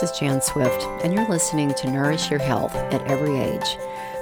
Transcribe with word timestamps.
this 0.00 0.12
is 0.12 0.18
Jan 0.18 0.40
Swift, 0.40 0.84
and 1.02 1.12
you're 1.12 1.26
listening 1.26 1.74
to 1.74 1.90
Nourish 1.90 2.30
Your 2.30 2.38
Health 2.38 2.72
at 2.76 3.04
Every 3.10 3.36
Age. 3.36 3.76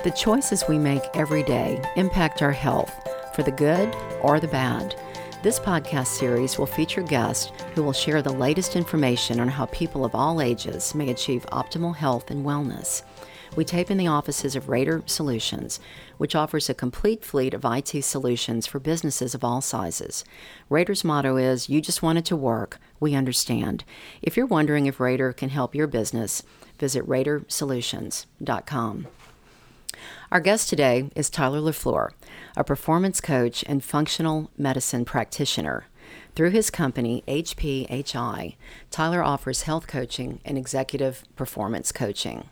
The 0.05 0.11
choices 0.11 0.65
we 0.67 0.79
make 0.79 1.03
every 1.13 1.43
day 1.43 1.83
impact 1.97 2.41
our 2.41 2.53
health 2.53 2.95
for 3.35 3.43
the 3.43 3.51
good 3.51 3.95
or 4.23 4.41
the 4.41 4.49
bad. 4.49 4.99
This 5.43 5.61
podcast 5.61 6.07
series 6.07 6.57
will 6.57 6.65
feature 6.65 7.03
guests 7.03 7.53
who 7.75 7.83
will 7.83 7.93
share 7.93 8.23
the 8.23 8.33
latest 8.33 8.75
information 8.75 9.39
on 9.39 9.49
how 9.49 9.67
people 9.67 10.03
of 10.03 10.15
all 10.15 10.41
ages 10.41 10.95
may 10.95 11.11
achieve 11.11 11.45
optimal 11.53 11.95
health 11.95 12.31
and 12.31 12.47
wellness. 12.47 13.03
We 13.55 13.65
tape 13.65 13.91
in 13.91 13.99
the 13.99 14.07
offices 14.07 14.57
of 14.57 14.69
Raider 14.69 15.03
Solutions, 15.07 15.79
which 16.19 16.35
offers 16.35 16.69
a 16.69 16.75
complete 16.75 17.25
fleet 17.25 17.55
of 17.55 17.65
IT 17.65 18.03
solutions 18.03 18.67
for 18.67 18.79
businesses 18.79 19.35
of 19.35 19.45
all 19.45 19.61
sizes. 19.61 20.25
Raider's 20.69 21.05
motto 21.05 21.37
is 21.37 21.69
You 21.69 21.81
just 21.81 22.03
want 22.03 22.19
it 22.19 22.25
to 22.27 22.37
work. 22.37 22.79
We 22.99 23.15
understand. 23.15 23.85
If 24.23 24.37
you're 24.37 24.47
wondering 24.47 24.87
if 24.87 24.99
Raider 24.99 25.33
can 25.33 25.51
help 25.51 25.75
your 25.75 25.87
business, 25.87 26.43
visit 26.79 27.07
RaiderSolutions.com. 27.07 29.07
Our 30.33 30.41
guest 30.41 30.69
today 30.69 31.11
is 31.15 31.31
Tyler 31.31 31.61
LaFleur, 31.61 32.11
a 32.57 32.65
performance 32.65 33.21
coach 33.21 33.65
and 33.67 33.83
functional 33.83 34.51
medicine 34.59 35.05
practitioner. 35.05 35.87
Through 36.35 36.51
his 36.51 36.69
company, 36.69 37.25
HPHI, 37.27 38.57
Tyler 38.91 39.23
offers 39.23 39.63
health 39.63 39.87
coaching 39.87 40.41
and 40.45 40.59
executive 40.59 41.25
performance 41.35 41.93
coaching. 41.93 42.51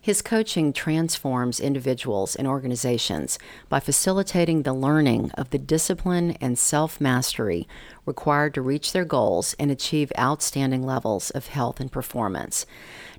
His 0.00 0.22
coaching 0.22 0.72
transforms 0.72 1.60
individuals 1.60 2.36
and 2.36 2.46
organizations 2.46 3.38
by 3.68 3.80
facilitating 3.80 4.62
the 4.62 4.72
learning 4.72 5.32
of 5.32 5.50
the 5.50 5.58
discipline 5.58 6.36
and 6.40 6.58
self 6.58 7.00
mastery 7.00 7.66
required 8.06 8.54
to 8.54 8.62
reach 8.62 8.92
their 8.92 9.04
goals 9.04 9.54
and 9.58 9.70
achieve 9.70 10.12
outstanding 10.18 10.82
levels 10.84 11.30
of 11.30 11.48
health 11.48 11.80
and 11.80 11.90
performance. 11.90 12.64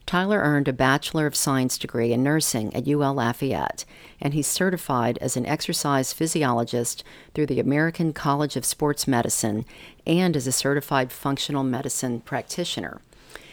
Tyler 0.06 0.40
earned 0.40 0.68
a 0.68 0.74
Bachelor 0.74 1.28
of 1.28 1.36
Science 1.36 1.78
degree 1.78 2.12
in 2.12 2.24
nursing 2.24 2.76
at 2.76 2.88
UL 2.88 3.14
Lafayette, 3.14 3.86
and 4.20 4.34
he's 4.34 4.48
certified 4.48 5.20
as 5.20 5.38
an 5.38 5.46
exercise 5.46 6.14
physiologist 6.14 7.04
through 7.36 7.46
the 7.46 7.60
American 7.60 8.12
College 8.12 8.56
of 8.56 8.66
Sports 8.66 9.08
Medicine 9.08 9.66
and 10.08 10.36
as 10.36 10.48
a 10.48 10.52
certified 10.52 11.12
functional 11.12 11.64
medicine 11.64 12.22
practitioner. 12.22 13.02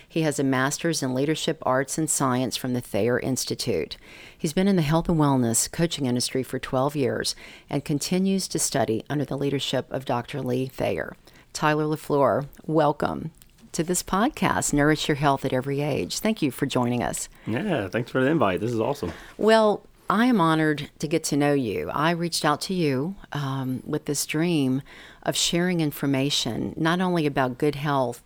He 0.08 0.22
has 0.22 0.38
a 0.38 0.44
master's 0.44 1.02
in 1.02 1.14
leadership 1.14 1.58
arts 1.62 1.98
and 1.98 2.08
science 2.08 2.56
from 2.56 2.72
the 2.72 2.80
Thayer 2.80 3.18
Institute. 3.18 3.96
He's 4.36 4.52
been 4.52 4.68
in 4.68 4.76
the 4.76 4.82
health 4.82 5.08
and 5.08 5.18
wellness 5.18 5.70
coaching 5.70 6.06
industry 6.06 6.42
for 6.42 6.58
12 6.58 6.94
years 6.94 7.34
and 7.68 7.84
continues 7.84 8.46
to 8.48 8.58
study 8.58 9.04
under 9.10 9.24
the 9.24 9.36
leadership 9.36 9.86
of 9.90 10.04
Dr. 10.04 10.40
Lee 10.42 10.68
Thayer. 10.68 11.16
Tyler 11.52 11.84
LaFleur, 11.84 12.46
welcome 12.66 13.32
to 13.72 13.82
this 13.82 14.02
podcast, 14.02 14.72
Nourish 14.72 15.08
Your 15.08 15.16
Health 15.16 15.44
at 15.44 15.52
Every 15.52 15.80
Age. 15.80 16.20
Thank 16.20 16.40
you 16.40 16.50
for 16.50 16.66
joining 16.66 17.02
us. 17.02 17.28
Yeah, 17.46 17.88
thanks 17.88 18.10
for 18.10 18.22
the 18.22 18.30
invite. 18.30 18.60
This 18.60 18.72
is 18.72 18.80
awesome. 18.80 19.12
Well, 19.36 19.82
I 20.08 20.26
am 20.26 20.40
honored 20.40 20.88
to 21.00 21.08
get 21.08 21.24
to 21.24 21.36
know 21.36 21.52
you. 21.52 21.90
I 21.90 22.12
reached 22.12 22.44
out 22.44 22.60
to 22.62 22.74
you 22.74 23.16
um, 23.32 23.82
with 23.84 24.04
this 24.04 24.24
dream 24.24 24.82
of 25.24 25.36
sharing 25.36 25.80
information, 25.80 26.74
not 26.76 27.00
only 27.00 27.26
about 27.26 27.58
good 27.58 27.74
health 27.74 28.22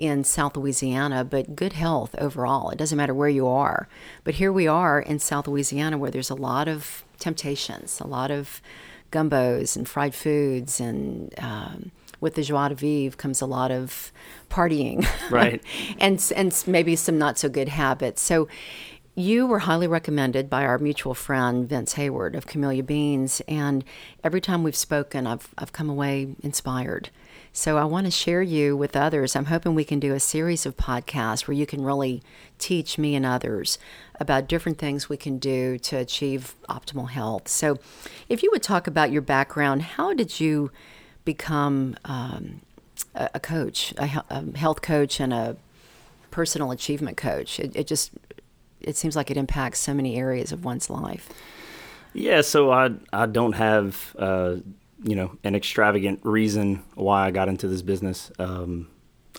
in 0.00 0.24
South 0.24 0.56
Louisiana, 0.56 1.24
but 1.24 1.54
good 1.54 1.74
health 1.74 2.14
overall. 2.16 2.70
It 2.70 2.78
doesn't 2.78 2.96
matter 2.96 3.12
where 3.12 3.28
you 3.28 3.46
are. 3.46 3.86
But 4.24 4.36
here 4.36 4.50
we 4.50 4.66
are 4.66 4.98
in 4.98 5.18
South 5.18 5.46
Louisiana 5.46 5.98
where 5.98 6.10
there's 6.10 6.30
a 6.30 6.34
lot 6.34 6.68
of 6.68 7.04
temptations, 7.18 8.00
a 8.00 8.06
lot 8.06 8.30
of 8.30 8.62
gumbos 9.12 9.76
and 9.76 9.86
fried 9.86 10.14
foods, 10.14 10.80
and 10.80 11.34
um, 11.36 11.90
with 12.18 12.34
the 12.34 12.42
joie 12.42 12.68
de 12.68 12.74
vivre 12.74 13.16
comes 13.16 13.42
a 13.42 13.46
lot 13.46 13.70
of 13.70 14.10
partying, 14.48 15.06
right? 15.30 15.62
and 15.98 16.32
and 16.34 16.64
maybe 16.66 16.96
some 16.96 17.18
not 17.18 17.38
so 17.38 17.48
good 17.48 17.68
habits. 17.68 18.22
So. 18.22 18.48
You 19.16 19.44
were 19.48 19.58
highly 19.58 19.88
recommended 19.88 20.48
by 20.48 20.64
our 20.64 20.78
mutual 20.78 21.14
friend 21.14 21.68
Vince 21.68 21.94
Hayward 21.94 22.36
of 22.36 22.46
Camellia 22.46 22.84
Beans, 22.84 23.42
and 23.48 23.84
every 24.22 24.40
time 24.40 24.62
we've 24.62 24.76
spoken, 24.76 25.26
I've 25.26 25.52
I've 25.58 25.72
come 25.72 25.90
away 25.90 26.36
inspired. 26.42 27.10
So 27.52 27.78
I 27.78 27.84
want 27.84 28.06
to 28.06 28.10
share 28.10 28.42
you 28.42 28.76
with 28.76 28.94
others. 28.94 29.34
I'm 29.34 29.46
hoping 29.46 29.74
we 29.74 29.84
can 29.84 29.98
do 29.98 30.14
a 30.14 30.20
series 30.20 30.66
of 30.66 30.76
podcasts 30.76 31.48
where 31.48 31.56
you 31.56 31.66
can 31.66 31.82
really 31.82 32.22
teach 32.58 32.96
me 32.96 33.16
and 33.16 33.26
others 33.26 33.76
about 34.20 34.46
different 34.46 34.78
things 34.78 35.08
we 35.08 35.16
can 35.16 35.38
do 35.38 35.76
to 35.78 35.96
achieve 35.96 36.54
optimal 36.68 37.10
health. 37.10 37.48
So 37.48 37.78
if 38.28 38.42
you 38.42 38.50
would 38.52 38.62
talk 38.62 38.86
about 38.86 39.10
your 39.10 39.22
background, 39.22 39.82
how 39.82 40.14
did 40.14 40.38
you 40.38 40.70
become 41.24 41.96
um, 42.04 42.60
a, 43.14 43.40
coach, 43.40 43.92
a, 43.96 44.06
health 44.56 44.80
coach, 44.80 45.18
and 45.18 45.32
a 45.32 45.56
personal 46.30 46.70
achievement 46.70 47.16
coach? 47.16 47.58
It, 47.58 47.74
it 47.74 47.86
just 47.88 48.12
it 48.80 48.96
seems 48.96 49.16
like 49.16 49.30
it 49.30 49.36
impacts 49.36 49.80
so 49.80 49.92
many 49.92 50.16
areas 50.16 50.52
of 50.52 50.64
one's 50.64 50.88
life. 50.88 51.28
Yeah, 52.12 52.40
so 52.40 52.70
I 52.70 52.90
I 53.12 53.26
don't 53.26 53.52
have 53.52 54.14
uh, 54.18 54.56
you 55.02 55.16
know 55.16 55.36
an 55.44 55.54
extravagant 55.54 56.20
reason 56.22 56.82
why 56.94 57.26
I 57.26 57.30
got 57.30 57.48
into 57.48 57.68
this 57.68 57.82
business. 57.82 58.30
Um, 58.38 58.88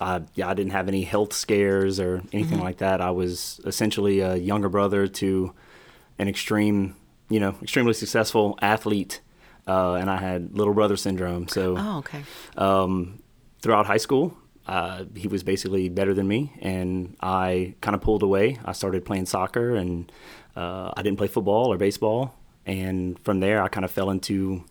I 0.00 0.22
yeah, 0.34 0.48
I 0.48 0.54
didn't 0.54 0.72
have 0.72 0.88
any 0.88 1.02
health 1.02 1.32
scares 1.32 2.00
or 2.00 2.22
anything 2.32 2.58
mm-hmm. 2.58 2.62
like 2.62 2.78
that. 2.78 3.00
I 3.00 3.10
was 3.10 3.60
essentially 3.64 4.20
a 4.20 4.36
younger 4.36 4.68
brother 4.68 5.06
to 5.06 5.54
an 6.18 6.28
extreme, 6.28 6.96
you 7.28 7.40
know, 7.40 7.54
extremely 7.62 7.92
successful 7.92 8.58
athlete, 8.62 9.20
uh, 9.66 9.94
and 9.94 10.10
I 10.10 10.16
had 10.16 10.56
little 10.56 10.74
brother 10.74 10.96
syndrome. 10.96 11.48
So, 11.48 11.76
oh, 11.78 11.98
okay. 11.98 12.22
Um, 12.56 13.22
throughout 13.60 13.86
high 13.86 13.98
school, 13.98 14.36
uh, 14.66 15.04
he 15.14 15.28
was 15.28 15.42
basically 15.42 15.88
better 15.88 16.14
than 16.14 16.28
me, 16.28 16.52
and 16.60 17.16
I 17.20 17.74
kind 17.80 17.94
of 17.94 18.00
pulled 18.00 18.22
away. 18.22 18.58
I 18.64 18.72
started 18.72 19.04
playing 19.04 19.26
soccer, 19.26 19.74
and 19.74 20.10
uh, 20.56 20.92
I 20.96 21.02
didn't 21.02 21.18
play 21.18 21.28
football 21.28 21.72
or 21.72 21.76
baseball. 21.76 22.34
And 22.64 23.18
from 23.20 23.40
there, 23.40 23.60
I 23.60 23.66
kind 23.68 23.84
of 23.84 23.90
fell 23.90 24.10
into 24.10 24.64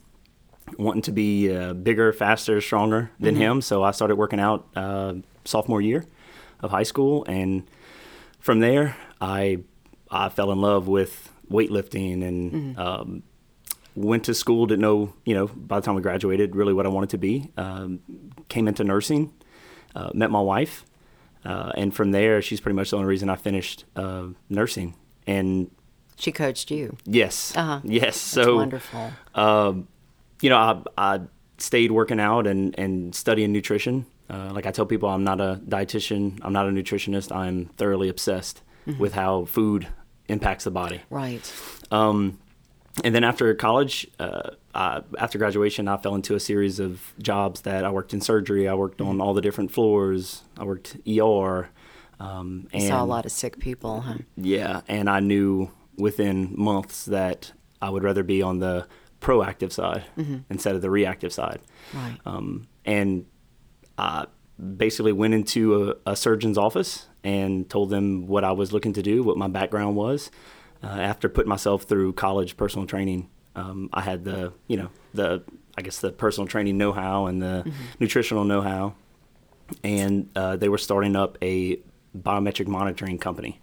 wanting 0.78 1.02
to 1.04 1.12
be 1.12 1.54
uh, 1.54 1.74
bigger, 1.74 2.14
faster, 2.14 2.62
stronger 2.62 3.12
than 3.20 3.36
mm-hmm. 3.36 3.44
him. 3.44 3.62
So 3.62 3.84
I 3.84 3.92
started 3.92 4.16
working 4.16 4.40
out 4.40 4.68
uh, 4.76 5.16
sophomore 5.46 5.82
year 5.82 6.06
of 6.60 6.72
high 6.72 6.84
school, 6.84 7.26
and 7.26 7.64
from 8.40 8.60
there 8.60 8.96
I 9.20 9.60
I 10.10 10.30
fell 10.30 10.52
in 10.52 10.62
love 10.62 10.88
with 10.88 11.32
weightlifting 11.50 12.24
and 12.24 12.52
mm-hmm. 12.52 12.80
um, 12.80 13.24
went 13.96 14.24
to 14.26 14.34
school. 14.34 14.66
Didn't 14.66 14.82
know 14.82 15.14
you 15.26 15.34
know 15.34 15.48
by 15.48 15.80
the 15.80 15.86
time 15.86 15.96
we 15.96 16.02
graduated 16.02 16.56
really 16.56 16.74
what 16.74 16.86
I 16.86 16.90
wanted 16.90 17.10
to 17.12 17.18
be. 17.18 17.52
Um, 17.58 18.00
came 18.50 18.68
into 18.68 18.84
nursing, 18.84 19.34
uh, 19.96 20.12
met 20.14 20.32
my 20.32 20.42
wife, 20.42 20.86
uh, 21.46 21.72
and 21.76 21.94
from 21.94 22.12
there 22.12 22.42
she's 22.42 22.62
pretty 22.62 22.76
much 22.76 22.92
the 22.92 22.98
only 22.98 23.08
reason 23.08 23.30
I 23.30 23.36
finished 23.36 23.86
uh, 23.96 24.28
nursing. 24.50 24.96
And 25.28 25.70
she 26.22 26.32
coached 26.32 26.70
you. 26.70 26.98
Yes. 27.06 27.56
Uh-huh. 27.56 27.82
Yes. 27.84 28.04
That's 28.04 28.18
so 28.18 28.56
wonderful. 28.58 29.12
Um, 29.34 29.88
you 30.42 30.50
know, 30.50 30.58
I, 30.58 30.82
I 30.98 31.22
stayed 31.58 31.92
working 31.92 32.20
out 32.20 32.48
and, 32.48 32.78
and 32.78 33.16
studying 33.16 33.52
nutrition. 33.52 34.06
Uh, 34.30 34.52
like 34.54 34.66
I 34.66 34.72
tell 34.72 34.86
people, 34.86 35.10
I'm 35.10 35.24
not 35.24 35.40
a 35.42 35.62
dietitian, 35.68 36.40
I'm 36.42 36.54
not 36.54 36.68
a 36.68 36.72
nutritionist. 36.72 37.36
I'm 37.36 37.66
thoroughly 37.78 38.10
obsessed 38.10 38.62
mm-hmm. 38.88 39.00
with 39.00 39.14
how 39.14 39.46
food 39.46 39.88
impacts 40.28 40.64
the 40.64 40.72
body. 40.72 41.02
Right. 41.10 41.54
Um, 41.92 42.40
and 43.04 43.14
then 43.14 43.24
after 43.24 43.54
college, 43.56 44.08
uh, 44.20 44.52
I, 44.74 45.02
after 45.18 45.38
graduation, 45.38 45.88
I 45.88 45.98
fell 45.98 46.16
into 46.16 46.36
a 46.36 46.40
series 46.40 46.80
of 46.80 47.14
jobs 47.22 47.62
that 47.62 47.86
I 47.86 47.92
worked 47.92 48.14
in 48.14 48.22
surgery. 48.22 48.68
I 48.68 48.74
worked 48.74 49.00
mm-hmm. 49.00 49.10
on 49.10 49.22
all 49.22 49.34
the 49.34 49.42
different 49.42 49.72
floors. 49.72 50.44
I 50.58 50.64
worked 50.64 50.98
ER. 51.08 51.70
Um, 52.20 52.68
and 52.72 52.84
saw 52.84 53.04
a 53.04 53.06
lot 53.06 53.26
of 53.26 53.32
sick 53.32 53.60
people, 53.60 54.02
huh? 54.02 54.20
Yeah, 54.38 54.82
and 54.88 55.10
I 55.10 55.22
knew 55.22 55.72
within 55.98 56.54
months 56.56 57.06
that 57.06 57.52
I 57.82 57.90
would 57.90 58.04
rather 58.04 58.24
be 58.24 58.44
on 58.44 58.60
the 58.60 58.88
proactive 59.22 59.72
side 59.72 60.04
mm-hmm. 60.18 60.38
instead 60.50 60.76
of 60.76 60.82
the 60.82 60.90
reactive 60.90 61.32
side. 61.32 61.62
Right. 61.94 62.18
Um, 62.26 62.68
and 62.86 63.26
I 63.98 64.26
basically 64.78 65.14
went 65.14 65.34
into 65.34 65.96
a, 66.06 66.12
a, 66.12 66.16
surgeon's 66.16 66.58
office 66.58 67.08
and 67.24 67.70
told 67.70 67.90
them 67.90 68.28
what 68.28 68.44
I 68.44 68.52
was 68.52 68.74
looking 68.74 68.94
to 68.94 69.02
do, 69.02 69.24
what 69.24 69.38
my 69.38 69.48
background 69.48 69.96
was. 69.96 70.32
Uh, 70.84 70.88
after 70.88 71.30
putting 71.30 71.50
myself 71.50 71.84
through 71.84 72.14
college 72.14 72.58
personal 72.58 72.88
training, 72.88 73.30
um, 73.56 73.90
I 73.94 74.02
had 74.02 74.24
the, 74.26 74.54
you 74.68 74.78
know, 74.78 74.90
the, 75.14 75.44
I 75.78 75.84
guess 75.84 76.00
the 76.00 76.12
personal 76.12 76.48
training 76.48 76.78
know-how 76.78 77.28
and 77.28 77.42
the 77.42 77.64
mm-hmm. 77.66 77.72
nutritional 78.00 78.44
know-how. 78.44 78.96
And 79.84 80.30
uh, 80.36 80.56
they 80.58 80.70
were 80.70 80.80
starting 80.80 81.16
up 81.16 81.38
a 81.42 81.80
biometric 82.18 82.68
monitoring 82.68 83.20
company. 83.20 83.62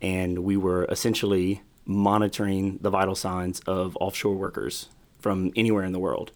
And 0.00 0.40
we 0.40 0.56
were 0.56 0.84
essentially 0.84 1.62
monitoring 1.86 2.78
the 2.82 2.90
vital 2.90 3.14
signs 3.14 3.60
of 3.60 3.96
offshore 4.00 4.34
workers 4.34 4.88
from 5.18 5.52
anywhere 5.56 5.84
in 5.84 5.92
the 5.92 5.98
world. 5.98 6.32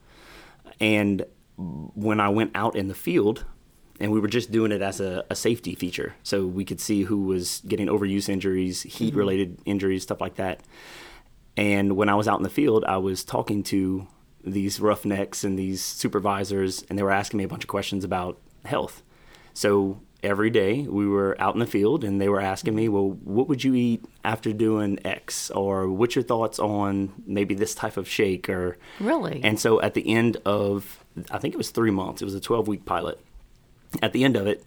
And 0.80 1.24
when 1.56 2.20
I 2.20 2.28
went 2.30 2.52
out 2.54 2.76
in 2.76 2.88
the 2.88 2.94
field, 2.94 3.44
and 4.00 4.10
we 4.10 4.18
were 4.18 4.28
just 4.28 4.50
doing 4.50 4.72
it 4.72 4.80
as 4.80 4.98
a, 5.00 5.24
a 5.28 5.34
safety 5.34 5.74
feature, 5.74 6.14
so 6.22 6.46
we 6.46 6.64
could 6.64 6.80
see 6.80 7.02
who 7.02 7.24
was 7.24 7.60
getting 7.68 7.86
overuse 7.86 8.28
injuries, 8.28 8.82
heat 8.82 9.14
related 9.14 9.58
mm-hmm. 9.58 9.70
injuries, 9.70 10.02
stuff 10.02 10.20
like 10.20 10.36
that. 10.36 10.62
And 11.56 11.96
when 11.96 12.08
I 12.08 12.14
was 12.14 12.26
out 12.26 12.38
in 12.38 12.42
the 12.42 12.48
field, 12.48 12.84
I 12.86 12.96
was 12.96 13.24
talking 13.24 13.62
to 13.64 14.06
these 14.42 14.80
roughnecks 14.80 15.44
and 15.44 15.58
these 15.58 15.82
supervisors, 15.82 16.82
and 16.88 16.98
they 16.98 17.02
were 17.02 17.10
asking 17.10 17.38
me 17.38 17.44
a 17.44 17.48
bunch 17.48 17.64
of 17.64 17.68
questions 17.68 18.04
about 18.04 18.38
health. 18.64 19.02
So 19.52 20.00
every 20.22 20.50
day 20.50 20.82
we 20.82 21.06
were 21.06 21.36
out 21.40 21.54
in 21.54 21.60
the 21.60 21.66
field 21.66 22.04
and 22.04 22.20
they 22.20 22.28
were 22.28 22.40
asking 22.40 22.74
me, 22.74 22.88
well, 22.88 23.10
what 23.10 23.48
would 23.48 23.64
you 23.64 23.74
eat 23.74 24.04
after 24.24 24.52
doing 24.52 24.98
X? 25.04 25.50
Or 25.50 25.88
what's 25.88 26.14
your 26.14 26.24
thoughts 26.24 26.58
on 26.58 27.12
maybe 27.26 27.54
this 27.54 27.74
type 27.74 27.96
of 27.96 28.08
shake? 28.08 28.48
Or 28.48 28.76
Really? 28.98 29.40
And 29.42 29.58
so 29.58 29.80
at 29.80 29.94
the 29.94 30.08
end 30.08 30.36
of, 30.44 31.04
I 31.30 31.38
think 31.38 31.54
it 31.54 31.58
was 31.58 31.70
three 31.70 31.90
months, 31.90 32.22
it 32.22 32.24
was 32.24 32.34
a 32.34 32.40
12 32.40 32.68
week 32.68 32.84
pilot. 32.84 33.18
At 34.02 34.12
the 34.12 34.24
end 34.24 34.36
of 34.36 34.46
it, 34.46 34.64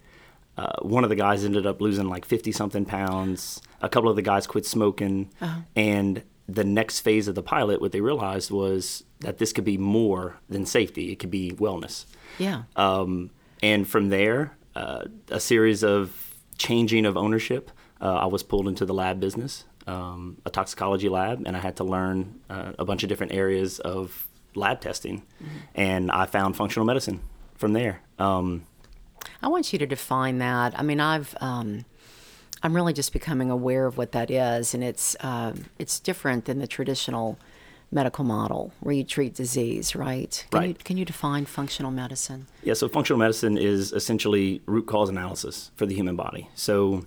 uh, 0.58 0.82
one 0.82 1.04
of 1.04 1.10
the 1.10 1.16
guys 1.16 1.44
ended 1.44 1.66
up 1.66 1.82
losing 1.82 2.08
like 2.10 2.26
50 2.26 2.52
something 2.52 2.86
pounds. 2.86 3.62
A 3.82 3.90
couple 3.90 4.10
of 4.10 4.16
the 4.16 4.22
guys 4.22 4.46
quit 4.46 4.66
smoking. 4.66 5.32
And 5.76 6.24
the 6.48 6.64
next 6.64 7.00
phase 7.00 7.28
of 7.28 7.36
the 7.36 7.42
pilot, 7.44 7.80
what 7.82 7.92
they 7.92 8.02
realized 8.02 8.52
was 8.52 9.04
that 9.22 9.38
this 9.38 9.54
could 9.54 9.64
be 9.64 9.78
more 9.78 10.38
than 10.50 10.66
safety, 10.66 11.12
it 11.12 11.16
could 11.20 11.32
be 11.32 11.52
wellness. 11.52 12.06
yeah. 12.38 12.64
Um, 12.76 13.32
and 13.62 13.88
from 13.88 14.10
there, 14.10 14.58
uh, 14.76 15.06
a 15.30 15.40
series 15.40 15.84
of 15.84 16.36
changing 16.58 17.06
of 17.06 17.18
ownership. 17.18 17.72
Uh, 18.02 18.16
I 18.16 18.26
was 18.26 18.44
pulled 18.44 18.68
into 18.68 18.86
the 18.86 18.94
lab 18.94 19.20
business, 19.20 19.66
um, 19.88 20.38
a 20.46 20.50
toxicology 20.50 21.10
lab, 21.10 21.44
and 21.46 21.56
I 21.56 21.60
had 21.60 21.78
to 21.78 21.84
learn 21.84 22.42
uh, 22.50 22.74
a 22.78 22.86
bunch 22.86 23.04
of 23.04 23.10
different 23.10 23.32
areas 23.32 23.80
of 23.80 24.28
lab 24.56 24.82
testing. 24.82 25.24
And 25.74 26.12
I 26.12 26.26
found 26.26 26.56
functional 26.56 26.86
medicine 26.86 27.22
from 27.56 27.74
there. 27.74 28.02
Um, 28.20 28.66
I 29.42 29.48
want 29.48 29.74
you 29.74 29.80
to 29.80 29.86
define 29.86 30.40
that. 30.40 30.78
I 30.78 30.84
mean, 30.84 31.00
I've 31.00 31.36
um, 31.40 31.86
I'm 32.62 32.74
really 32.74 32.94
just 32.94 33.12
becoming 33.12 33.50
aware 33.50 33.86
of 33.86 33.98
what 33.98 34.14
that 34.14 34.32
is, 34.32 34.74
and 34.74 34.84
it's 34.84 35.16
um 35.20 35.66
it's 35.78 36.00
different 36.00 36.46
than 36.46 36.60
the 36.60 36.68
traditional 36.68 37.38
medical 37.94 38.24
model 38.26 38.74
where 38.80 38.96
you 38.96 39.04
treat 39.04 39.36
disease, 39.36 39.96
right? 39.96 40.46
Can 40.52 40.62
You, 40.62 40.68
Right. 40.70 40.84
can 40.84 40.98
you 40.98 41.06
define 41.06 41.46
functional 41.46 41.92
medicine? 41.92 42.48
Yeah, 42.64 42.74
so 42.74 42.90
functional 42.90 43.20
medicine 43.20 43.58
is 43.58 43.92
essentially 43.94 44.62
root 44.66 44.88
cause 44.88 45.10
analysis 45.10 45.72
for 45.76 45.86
the 45.86 45.94
human 45.96 46.16
body. 46.16 46.50
So 46.56 47.06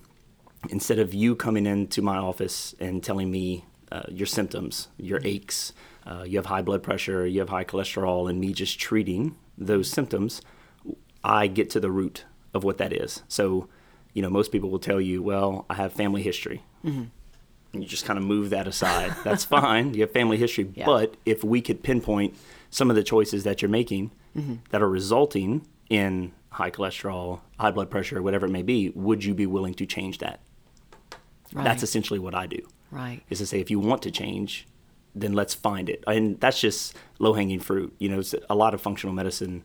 instead 0.71 0.99
of 0.99 1.12
you 1.12 1.35
coming 1.35 1.67
into 1.67 2.03
my 2.03 2.17
office 2.17 2.75
and 2.81 3.03
telling 3.03 3.31
me 3.31 3.65
uh, 3.93 4.03
your 4.09 4.27
symptoms, 4.27 4.88
your 4.97 5.21
aches, 5.25 5.73
uh, 6.06 6.25
you 6.27 6.38
have 6.38 6.47
high 6.47 6.62
blood 6.62 6.83
pressure, 6.83 7.27
you 7.27 7.41
have 7.41 7.49
high 7.49 7.65
cholesterol, 7.65 8.29
and 8.31 8.41
me 8.41 8.53
just 8.53 8.79
treating 8.79 9.37
those 9.59 9.88
symptoms, 9.91 10.41
I 11.25 11.47
get 11.49 11.71
to 11.71 11.81
the 11.81 11.91
root 11.91 12.25
of 12.55 12.62
what 12.65 12.79
that 12.79 12.93
is. 12.93 13.23
So, 13.29 13.69
you 14.12 14.23
know, 14.23 14.31
most 14.31 14.50
people 14.53 14.71
will 14.71 14.79
tell 14.79 15.00
you, 15.00 15.23
well, 15.23 15.67
I 15.69 15.75
have 15.75 15.93
family 15.93 16.23
history. 16.23 16.62
And 17.76 17.84
you 17.84 17.88
just 17.88 18.05
kind 18.05 18.19
of 18.19 18.25
move 18.25 18.50
that 18.50 18.67
aside. 18.67 19.14
That's 19.25 19.44
fine. 19.58 19.94
You 19.94 20.02
have 20.02 20.12
family 20.12 20.37
history. 20.37 20.70
Yeah. 20.75 20.87
But 20.87 21.17
if 21.25 21.44
we 21.44 21.61
could 21.61 21.82
pinpoint 21.82 22.34
some 22.70 22.90
of 22.90 22.96
the 22.96 23.02
choices 23.02 23.44
that 23.44 23.62
you're 23.62 23.69
making 23.69 24.11
mm-hmm. 24.37 24.56
that 24.70 24.82
are 24.82 24.88
resulting 24.88 25.67
in 25.88 26.32
high 26.50 26.70
cholesterol, 26.70 27.40
high 27.58 27.70
blood 27.70 27.90
pressure, 27.90 28.23
whatever 28.23 28.46
it 28.46 28.50
may 28.50 28.62
be, 28.62 28.90
would 28.94 29.25
you 29.25 29.34
be 29.34 29.46
willing 29.46 29.75
to 29.75 29.87
change 29.87 30.19
that? 30.19 30.40
Right. 31.52 31.64
That's 31.64 31.82
essentially 31.82 32.19
what 32.19 32.34
I 32.34 32.46
do. 32.46 32.67
right. 32.90 33.20
Is 33.31 33.38
to 33.38 33.46
say, 33.46 33.61
if 33.61 33.70
you 33.70 33.78
want 33.78 34.02
to 34.02 34.11
change, 34.11 34.67
then 35.14 35.32
let's 35.32 35.55
find 35.55 35.88
it. 35.88 36.02
And 36.06 36.38
that's 36.40 36.61
just 36.61 36.94
low 37.19 37.32
hanging 37.34 37.61
fruit. 37.61 37.94
You 37.99 38.08
know, 38.08 38.19
it's 38.20 38.34
a 38.50 38.55
lot 38.55 38.75
of 38.75 38.81
functional 38.81 39.14
medicine. 39.14 39.64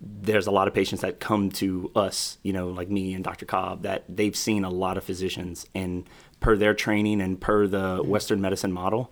There's 0.00 0.46
a 0.46 0.50
lot 0.50 0.68
of 0.68 0.74
patients 0.74 1.00
that 1.00 1.20
come 1.20 1.50
to 1.52 1.90
us, 1.94 2.38
you 2.42 2.52
know, 2.52 2.68
like 2.68 2.88
me 2.90 3.14
and 3.14 3.24
Dr. 3.24 3.46
Cobb, 3.46 3.82
that 3.82 4.04
they've 4.08 4.36
seen 4.36 4.64
a 4.64 4.70
lot 4.70 4.96
of 4.98 5.04
physicians, 5.04 5.66
and 5.74 6.04
per 6.40 6.56
their 6.56 6.74
training 6.74 7.20
and 7.20 7.40
per 7.40 7.66
the 7.66 8.02
Western 8.04 8.40
medicine 8.40 8.72
model, 8.72 9.10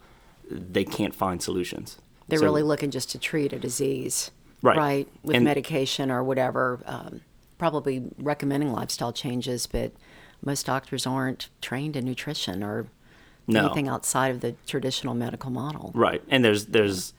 they 0.50 0.84
can't 0.84 1.14
find 1.14 1.42
solutions. 1.42 1.98
They're 2.28 2.38
So- 2.40 2.44
really 2.44 2.62
looking 2.62 2.90
just 2.90 3.10
to 3.12 3.18
treat 3.18 3.52
a 3.52 3.58
disease, 3.58 4.30
Right. 4.62 4.76
right 4.76 5.08
With 5.22 5.36
And- 5.36 5.44
medication 5.44 6.10
or 6.10 6.22
whatever. 6.22 6.80
Um, 6.86 7.20
probably 7.58 8.02
recommending 8.18 8.72
lifestyle 8.72 9.12
changes, 9.12 9.66
but 9.66 9.92
most 10.44 10.66
doctors 10.66 11.06
aren't 11.06 11.48
trained 11.62 11.96
in 11.96 12.04
nutrition 12.04 12.62
or 12.62 12.86
No. 13.46 13.66
anything 13.66 13.88
outside 13.88 14.30
of 14.34 14.40
the 14.40 14.54
traditional 14.66 15.14
medical 15.14 15.50
model. 15.50 15.92
Right, 15.94 16.22
and 16.28 16.44
there's 16.44 16.66
there's 16.66 17.14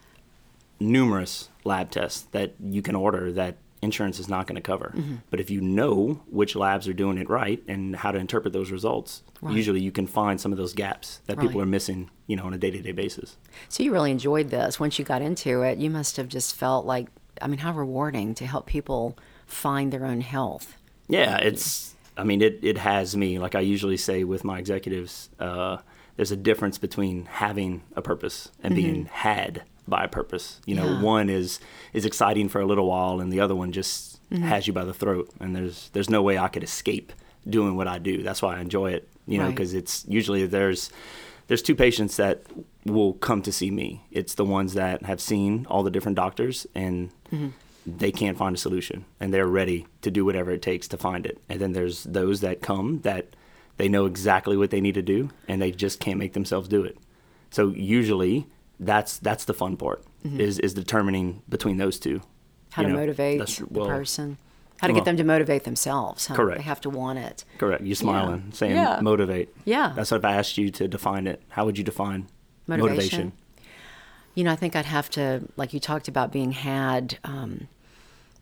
numerous 0.79 1.49
lab 1.65 1.91
tests 1.91 2.21
that 2.31 2.53
you 2.61 2.81
can 2.81 2.95
order 2.95 3.31
that 3.33 3.57
insurance 3.81 4.19
is 4.19 4.27
not 4.29 4.47
going 4.47 4.55
to 4.55 4.61
cover. 4.61 4.93
Mm-hmm. 4.95 5.15
But 5.29 5.39
if 5.39 5.49
you 5.49 5.61
know 5.61 6.21
which 6.27 6.55
labs 6.55 6.87
are 6.87 6.93
doing 6.93 7.17
it 7.17 7.29
right 7.29 7.61
and 7.67 7.95
how 7.95 8.11
to 8.11 8.17
interpret 8.17 8.53
those 8.53 8.71
results, 8.71 9.21
Right. 9.41 9.55
usually 9.55 9.81
you 9.81 9.91
can 9.91 10.07
find 10.07 10.41
some 10.41 10.51
of 10.51 10.57
those 10.57 10.73
gaps 10.73 11.19
that 11.27 11.37
people 11.37 11.61
are 11.61 11.65
missing, 11.67 12.09
you 12.25 12.35
know, 12.35 12.45
on 12.45 12.53
a 12.53 12.57
day-to-day 12.57 12.93
basis. 12.93 13.37
So 13.69 13.83
you 13.83 13.91
really 13.91 14.09
enjoyed 14.11 14.49
this. 14.49 14.79
Once 14.79 14.97
you 14.97 15.05
got 15.05 15.21
into 15.21 15.61
it, 15.61 15.77
you 15.77 15.89
must 15.91 16.17
have 16.17 16.27
just 16.29 16.55
felt 16.55 16.85
like, 16.85 17.09
I 17.41 17.47
mean, 17.47 17.59
how 17.59 17.73
rewarding 17.73 18.33
to 18.35 18.47
help 18.47 18.65
people 18.65 19.17
find 19.45 19.91
their 19.91 20.05
own 20.05 20.21
health. 20.21 20.77
Yeah, 21.07 21.37
it's. 21.37 21.93
I 22.17 22.23
mean, 22.23 22.41
it 22.41 22.59
it 22.63 22.77
has 22.79 23.15
me. 23.15 23.37
Like 23.37 23.53
I 23.55 23.59
usually 23.59 23.97
say 23.97 24.23
with 24.23 24.43
my 24.43 24.57
executives, 24.57 25.29
uh, 25.39 25.77
there's 26.15 26.31
a 26.31 26.37
difference 26.37 26.77
between 26.79 27.25
having 27.25 27.83
a 27.95 28.01
purpose 28.01 28.49
and 28.63 28.73
being 28.73 29.05
had 29.05 29.63
by 29.87 30.03
a 30.03 30.07
purpose. 30.07 30.59
You 30.65 30.75
know. 30.75 30.85
Yeah. 30.93 31.01
one 31.01 31.29
is 31.29 31.59
is 31.93 32.05
exciting 32.05 32.49
for 32.49 32.61
a 32.61 32.65
little 32.65 32.87
while, 32.87 33.19
and 33.21 33.31
the 33.31 33.39
other 33.39 33.55
one 33.55 33.71
just 33.71 34.13
Mm-hmm. 34.31 34.45
has 34.45 34.65
you 34.65 34.73
by 34.73 34.83
the 34.83 34.93
throat. 34.93 35.29
And 35.39 35.55
there's 35.55 35.89
there's 35.93 36.09
no 36.09 36.23
way 36.23 36.35
I 36.39 36.47
could 36.47 36.63
escape 36.63 37.13
doing 37.47 37.75
what 37.75 37.87
I 37.87 37.99
do. 37.99 38.23
That's 38.23 38.41
why 38.41 38.57
I 38.57 38.59
enjoy 38.59 38.91
it. 38.93 39.07
You 39.27 39.37
know, 39.37 39.43
Right. 39.45 39.51
because 39.55 39.75
it's 39.75 40.03
usually 40.07 40.47
there's 40.47 40.89
there's 41.47 41.61
two 41.61 41.75
patients 41.75 42.17
that 42.17 42.41
will 42.85 43.13
come 43.13 43.43
to 43.43 43.51
see 43.51 43.69
me. 43.69 44.01
It's 44.09 44.33
the 44.33 44.43
ones 44.43 44.73
that 44.73 45.03
have 45.03 45.21
seen 45.21 45.67
all 45.69 45.83
the 45.83 45.91
different 45.91 46.15
doctors 46.15 46.65
and 46.73 47.11
Mm-hmm. 47.31 47.49
they 47.85 48.11
can't 48.11 48.35
find 48.37 48.55
a 48.55 48.59
solution 48.59 49.05
and 49.19 49.31
they're 49.31 49.45
ready 49.61 49.85
to 50.01 50.09
do 50.09 50.25
whatever 50.25 50.49
it 50.49 50.63
takes 50.63 50.87
to 50.87 50.97
find 50.97 51.23
it. 51.27 51.37
And 51.47 51.59
then 51.61 51.73
there's 51.73 52.03
those 52.05 52.41
that 52.41 52.61
come 52.61 53.01
that 53.01 53.27
they 53.77 53.87
know 53.87 54.05
exactly 54.07 54.57
what 54.57 54.71
they 54.71 54.81
need 54.81 54.95
to 54.95 55.03
do 55.03 55.29
and 55.47 55.61
they 55.61 55.69
just 55.71 55.99
can't 55.99 56.17
make 56.17 56.33
themselves 56.33 56.67
do 56.67 56.83
it. 56.83 56.97
So 57.51 57.69
usually 57.69 58.47
that's 58.79 59.17
that's 59.19 59.45
the 59.45 59.53
fun 59.53 59.77
part 59.77 60.03
is 60.23 60.57
is 60.59 60.73
determining 60.73 61.41
between 61.47 61.77
those 61.77 61.99
two. 61.99 62.15
Mm-hmm. 62.19 62.27
How 62.71 62.81
You 62.81 62.87
to 62.89 62.93
know, 62.93 62.99
motivate 62.99 63.39
that's- 63.39 63.57
the 63.59 63.85
person. 63.85 64.37
How 64.81 64.87
to 64.87 64.93
well- 64.93 65.01
get 65.01 65.05
them 65.05 65.17
to 65.17 65.23
motivate 65.23 65.63
themselves. 65.63 66.25
Huh? 66.27 66.35
Correct. 66.35 66.57
They 66.57 66.63
have 66.63 66.81
to 66.81 66.89
want 66.89 67.19
it. 67.19 67.45
Correct. 67.59 67.81
You 67.83 67.95
smiling, 67.95 68.51
saying 68.53 68.75
Yeah. 68.75 68.99
motivate. 69.01 69.49
Yeah. 69.63 69.93
That's 69.95 70.11
what 70.11 70.17
if 70.17 70.25
I 70.25 70.33
asked 70.35 70.57
you 70.57 70.69
to 70.71 70.87
define 70.87 71.27
it. 71.27 71.41
How 71.49 71.63
would 71.65 71.77
you 71.77 71.83
define 71.83 72.27
Motivation. 72.67 73.31
You 74.33 74.43
know, 74.43 74.51
I 74.51 74.55
think 74.57 74.75
I'd 74.75 74.85
have 74.85 75.09
to, 75.11 75.43
like 75.55 75.71
you 75.73 75.79
talked 75.79 76.07
about 76.07 76.31
being 76.31 76.51
had. 76.51 77.19
Um, 77.23 77.67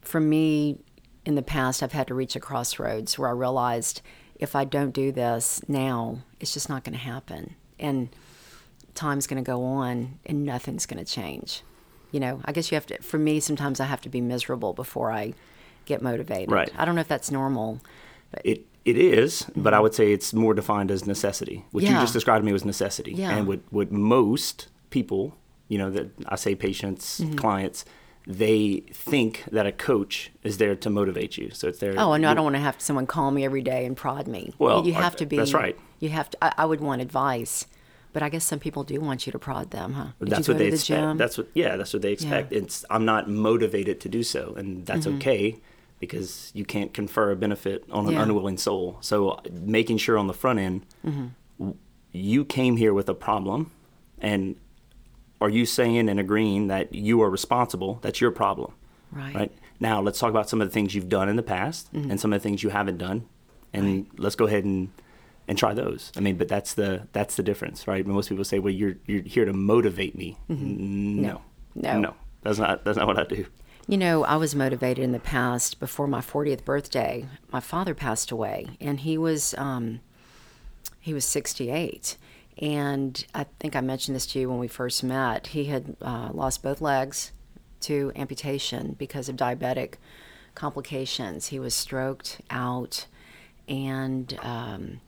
for 0.02 0.20
me, 0.20 0.80
in 1.26 1.36
the 1.36 1.42
past, 1.44 1.84
I've 1.84 1.92
had 1.92 2.08
to 2.08 2.16
reach 2.16 2.36
a 2.36 2.40
crossroads 2.40 3.20
where 3.20 3.30
I 3.30 3.34
realized 3.34 4.02
if 4.36 4.56
I 4.56 4.64
don't 4.64 4.92
do 4.92 5.12
this 5.12 5.62
now, 5.68 6.20
it's 6.40 6.54
just 6.54 6.68
not 6.70 6.84
going 6.84 6.94
to 6.94 7.00
happen. 7.04 7.56
And 7.80 8.10
time's 8.96 9.28
going 9.28 9.44
to 9.44 9.48
go 9.48 9.64
on 9.64 10.20
and 10.26 10.46
nothing's 10.46 10.86
going 10.86 11.04
to 11.04 11.10
change. 11.12 11.62
You 12.12 12.20
know, 12.20 12.42
I 12.46 12.52
guess 12.52 12.72
you 12.72 12.76
have 12.76 12.86
to, 12.88 13.02
for 13.02 13.18
me, 13.18 13.40
sometimes 13.40 13.80
I 13.80 13.86
have 13.86 14.02
to 14.02 14.10
be 14.10 14.22
miserable 14.22 14.74
before 14.74 15.12
I 15.12 15.34
get 15.86 16.02
motivated. 16.02 16.52
Right. 16.52 16.72
I 16.78 16.86
don't 16.86 16.96
know 16.96 17.02
if 17.02 17.08
that's 17.08 17.32
normal. 17.32 17.82
It 18.44 18.66
it 18.86 18.98
is, 18.98 19.46
but 19.56 19.74
I 19.74 19.80
would 19.80 19.96
say 19.96 20.12
it's 20.12 20.34
more 20.34 20.54
defined 20.54 20.92
as 20.92 21.08
necessity. 21.08 21.64
What 21.72 21.84
you 21.84 21.90
Mm-hmm. 21.90 22.02
Just 22.02 22.14
described 22.14 22.42
to 22.42 22.46
me 22.46 22.52
was 22.54 22.66
necessity. 22.66 23.14
Yeah. 23.14 23.36
And 23.36 23.48
what 23.48 23.62
what 23.70 23.92
most 23.92 24.68
people, 24.90 25.36
you 25.70 25.78
know, 25.78 25.90
that 25.90 26.10
I 26.28 26.36
say 26.36 26.54
patients, 26.56 27.20
Mm-hmm. 27.22 27.36
clients, 27.36 27.86
they 28.28 28.84
think 28.92 29.44
that 29.52 29.66
a 29.66 29.72
coach 29.72 30.32
is 30.44 30.58
there 30.58 30.76
to 30.76 30.90
motivate 30.90 31.38
you. 31.38 31.50
So 31.52 31.68
it's 31.68 31.80
there. 31.80 31.94
Oh, 31.98 32.16
no, 32.16 32.30
I 32.30 32.34
don't 32.34 32.44
want 32.44 32.56
to 32.56 32.62
have 32.62 32.80
someone 32.82 33.06
call 33.08 33.32
me 33.32 33.44
every 33.46 33.62
day 33.62 33.86
and 33.86 33.96
prod 33.98 34.28
me. 34.28 34.54
Well, 34.60 34.86
you 34.86 34.94
have 34.94 35.16
to 35.18 35.26
be. 35.26 35.38
that's 35.38 35.54
right. 35.54 35.78
You 36.00 36.10
have 36.10 36.30
to. 36.32 36.38
I, 36.44 36.54
I 36.60 36.66
would 36.66 36.82
want 36.82 37.02
advice, 37.02 37.66
but 38.14 38.24
I 38.24 38.30
guess 38.30 38.46
some 38.46 38.60
people 38.60 38.84
do 38.84 39.00
want 39.02 39.26
you 39.26 39.32
to 39.32 39.40
prod 39.40 39.72
them, 39.72 39.94
huh? 39.94 40.08
Did 40.20 40.30
that's 40.30 40.48
what 40.48 40.58
they 40.58 40.70
the 40.70 40.76
expect. 40.76 41.02
gym? 41.02 41.18
That's 41.18 41.38
what 41.38 41.48
yeah, 41.54 41.76
that's 41.78 41.94
what 41.94 42.02
they 42.02 42.12
expect. 42.14 42.54
It's 42.54 42.86
I'm 42.90 43.06
not 43.06 43.30
motivated 43.30 44.00
to 44.02 44.10
do 44.10 44.24
so, 44.24 44.54
and 44.56 44.86
that's 44.86 45.08
okay 45.08 45.58
because 46.00 46.52
you 46.54 46.66
can't 46.66 46.94
confer 46.94 47.32
a 47.32 47.36
benefit 47.36 47.84
on 47.92 48.06
an 48.06 48.06
Mm-hmm. 48.06 48.14
Yeah. 48.18 48.24
unwilling 48.24 48.58
soul. 48.58 48.98
So 49.02 49.30
uh, 49.32 49.42
making 49.52 49.98
sure 49.98 50.18
on 50.18 50.28
the 50.28 50.34
front 50.34 50.60
end 50.60 50.86
Mm-hmm. 51.06 51.72
you 52.12 52.46
came 52.46 52.78
here 52.78 52.94
with 52.94 53.08
a 53.10 53.14
problem 53.16 53.72
and 54.20 54.56
are 55.42 55.50
you 55.50 55.66
saying 55.66 56.10
and 56.10 56.20
agreeing 56.20 56.68
that 56.68 56.94
you 56.94 57.22
are 57.22 57.30
responsible? 57.30 58.00
That's 58.02 58.22
your 58.22 58.32
problem. 58.32 58.74
Right. 59.12 59.36
Right. 59.36 59.52
Now 59.80 60.02
let's 60.02 60.20
talk 60.20 60.30
about 60.30 60.50
some 60.50 60.62
of 60.62 60.68
the 60.70 60.74
things 60.74 60.94
you've 60.96 61.10
done 61.10 61.28
in 61.30 61.36
the 61.36 61.44
past 61.44 61.92
Mm-hmm. 61.94 62.12
and 62.12 62.20
some 62.20 62.32
of 62.34 62.42
the 62.42 62.44
things 62.44 62.64
you 62.64 62.70
haven't 62.70 62.98
done. 62.98 63.26
And 63.74 64.08
let's 64.18 64.36
go 64.36 64.46
ahead 64.46 64.66
and 64.66 64.90
and 65.48 65.58
try 65.58 65.74
those. 65.74 66.12
I 66.16 66.20
mean, 66.20 66.38
but 66.38 66.48
that's 66.48 66.74
the 66.74 67.08
that's 67.14 67.36
the 67.36 67.44
difference, 67.44 67.88
right? 67.88 68.06
Most 68.06 68.30
people 68.30 68.44
say, 68.46 68.60
"Well, 68.60 68.74
you're 68.74 68.96
you're 69.08 69.22
here 69.24 69.46
to 69.46 69.54
motivate 69.54 70.18
me." 70.18 70.38
Mm, 70.50 71.16
No. 71.16 71.42
Mm-hmm. 71.76 71.82
No. 71.82 72.00
No. 72.00 72.14
That's 72.44 72.60
not 72.60 72.84
that's 72.86 72.98
not 72.98 73.08
what 73.08 73.18
I 73.20 73.24
do. 73.24 73.46
You 73.88 73.98
know, 73.98 74.24
I 74.24 74.38
was 74.38 74.56
motivated 74.56 75.04
in 75.04 75.12
the 75.12 75.20
past. 75.20 75.80
Before 75.80 76.08
my 76.08 76.22
40th 76.22 76.64
birthday, 76.64 77.26
my 77.52 77.60
father 77.60 77.94
passed 77.94 78.32
away, 78.32 78.68
and 78.80 79.02
he 79.02 79.18
was 79.18 79.54
um, 79.58 80.00
he 81.00 81.14
was 81.14 81.26
68. 81.26 82.18
And 82.60 83.26
I 83.34 83.46
think 83.60 83.76
I 83.76 83.82
mentioned 83.82 84.16
this 84.16 84.28
to 84.28 84.40
you 84.40 84.50
when 84.50 84.60
we 84.60 84.68
first 84.68 85.04
met. 85.04 85.48
He 85.48 85.66
had 85.66 85.98
uh, 86.02 86.30
lost 86.34 86.62
both 86.64 86.80
legs 86.82 87.32
to 87.82 88.12
amputation 88.16 88.96
because 88.98 89.28
of 89.28 89.36
diabetic 89.36 89.96
complications. 90.56 91.48
He 91.48 91.60
was 91.60 91.74
stroked 91.74 92.42
out, 92.50 93.08
and 93.68 94.38
um, 94.42 95.02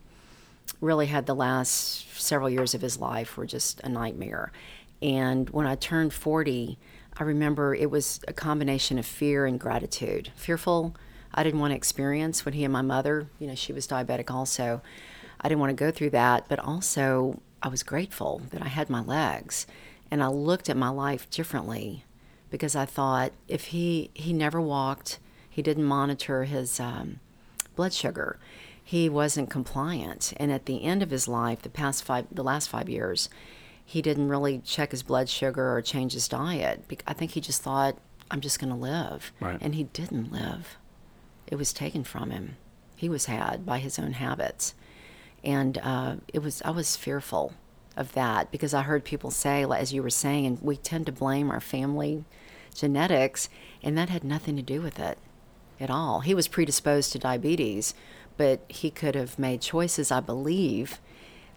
really 0.80 1.06
had 1.06 1.26
the 1.26 1.34
last 1.34 2.20
several 2.20 2.50
years 2.50 2.74
of 2.74 2.80
his 2.80 2.98
life 2.98 3.36
were 3.36 3.46
just 3.46 3.80
a 3.80 3.88
nightmare. 3.88 4.52
And 5.02 5.48
when 5.50 5.66
I 5.66 5.74
turned 5.74 6.12
40, 6.12 6.78
I 7.16 7.22
remember 7.22 7.74
it 7.74 7.90
was 7.90 8.20
a 8.28 8.32
combination 8.32 8.98
of 8.98 9.06
fear 9.06 9.46
and 9.46 9.58
gratitude. 9.58 10.30
Fearful, 10.36 10.94
I 11.32 11.42
didn't 11.42 11.60
want 11.60 11.72
to 11.72 11.76
experience 11.76 12.44
what 12.44 12.54
he 12.54 12.64
and 12.64 12.72
my 12.72 12.82
mother, 12.82 13.28
you 13.38 13.46
know, 13.46 13.54
she 13.54 13.72
was 13.72 13.86
diabetic 13.86 14.30
also. 14.30 14.82
I 15.40 15.48
didn't 15.48 15.60
want 15.60 15.70
to 15.70 15.84
go 15.84 15.90
through 15.90 16.10
that, 16.10 16.46
but 16.48 16.58
also 16.58 17.40
I 17.62 17.68
was 17.68 17.82
grateful 17.82 18.42
that 18.50 18.62
I 18.62 18.68
had 18.68 18.88
my 18.88 19.02
legs. 19.02 19.66
And 20.10 20.22
I 20.22 20.28
looked 20.28 20.70
at 20.70 20.76
my 20.76 20.88
life 20.88 21.28
differently 21.30 22.04
because 22.50 22.76
I 22.76 22.86
thought 22.86 23.32
if 23.48 23.66
he, 23.66 24.10
he 24.14 24.32
never 24.32 24.60
walked, 24.60 25.18
he 25.48 25.62
didn't 25.62 25.84
monitor 25.84 26.44
his 26.44 26.78
um, 26.78 27.20
blood 27.74 27.92
sugar, 27.92 28.38
he 28.86 29.08
wasn't 29.08 29.50
compliant. 29.50 30.32
And 30.36 30.52
at 30.52 30.66
the 30.66 30.84
end 30.84 31.02
of 31.02 31.10
his 31.10 31.26
life, 31.26 31.62
the 31.62 31.68
past 31.68 32.04
five, 32.04 32.26
the 32.30 32.44
last 32.44 32.68
five 32.68 32.88
years, 32.88 33.28
he 33.84 34.00
didn't 34.00 34.28
really 34.28 34.60
check 34.60 34.92
his 34.92 35.02
blood 35.02 35.28
sugar 35.28 35.76
or 35.76 35.82
change 35.82 36.12
his 36.12 36.28
diet. 36.28 36.84
I 37.04 37.12
think 37.12 37.32
he 37.32 37.40
just 37.40 37.62
thought, 37.62 37.98
I'm 38.30 38.40
just 38.40 38.60
going 38.60 38.70
to 38.70 38.78
live. 38.78 39.32
Right. 39.40 39.58
And 39.60 39.74
he 39.74 39.82
didn't 39.82 40.30
live. 40.30 40.76
It 41.48 41.56
was 41.56 41.72
taken 41.72 42.04
from 42.04 42.30
him. 42.30 42.58
He 42.94 43.08
was 43.08 43.26
had 43.26 43.66
by 43.66 43.78
his 43.78 43.98
own 43.98 44.12
habits. 44.12 44.74
And 45.42 45.78
uh, 45.78 46.16
it 46.32 46.38
was, 46.38 46.62
I 46.62 46.70
was 46.70 46.96
fearful 46.96 47.54
of 47.96 48.12
that 48.12 48.52
because 48.52 48.72
I 48.72 48.82
heard 48.82 49.02
people 49.02 49.32
say, 49.32 49.64
as 49.64 49.92
you 49.92 50.00
were 50.00 50.10
saying, 50.10 50.46
and 50.46 50.62
we 50.62 50.76
tend 50.76 51.06
to 51.06 51.12
blame 51.12 51.50
our 51.50 51.60
family 51.60 52.24
genetics, 52.72 53.48
and 53.82 53.98
that 53.98 54.10
had 54.10 54.22
nothing 54.22 54.54
to 54.54 54.62
do 54.62 54.80
with 54.80 55.00
it 55.00 55.18
at 55.80 55.90
all. 55.90 56.20
He 56.20 56.34
was 56.34 56.46
predisposed 56.46 57.10
to 57.12 57.18
diabetes, 57.18 57.94
but 58.36 58.60
he 58.68 58.90
could 58.90 59.14
have 59.14 59.38
made 59.38 59.60
choices, 59.60 60.10
I 60.10 60.20
believe, 60.20 61.00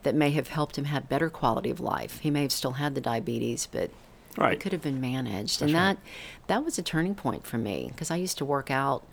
that 0.04 0.16
may 0.16 0.32
have 0.32 0.48
helped 0.50 0.78
him 0.78 0.86
have 0.86 1.10
better 1.10 1.30
quality 1.30 1.70
of 1.70 1.80
life. 1.80 2.20
He 2.20 2.30
may 2.32 2.44
have 2.44 2.52
still 2.52 2.74
had 2.74 2.96
the 2.96 3.02
diabetes, 3.02 3.68
but 3.72 3.90
Right. 4.38 4.54
it 4.54 4.60
could 4.60 4.72
have 4.72 4.82
been 4.84 5.02
managed. 5.02 5.60
That's 5.60 5.72
and 5.72 5.74
right. 5.74 5.98
that 5.98 5.98
that 6.48 6.64
was 6.66 6.78
a 6.78 6.82
turning 6.84 7.16
point 7.16 7.46
for 7.46 7.58
me 7.58 7.90
because 7.92 8.10
I 8.12 8.16
used 8.16 8.38
to 8.38 8.46
work 8.46 8.72
out 8.72 9.04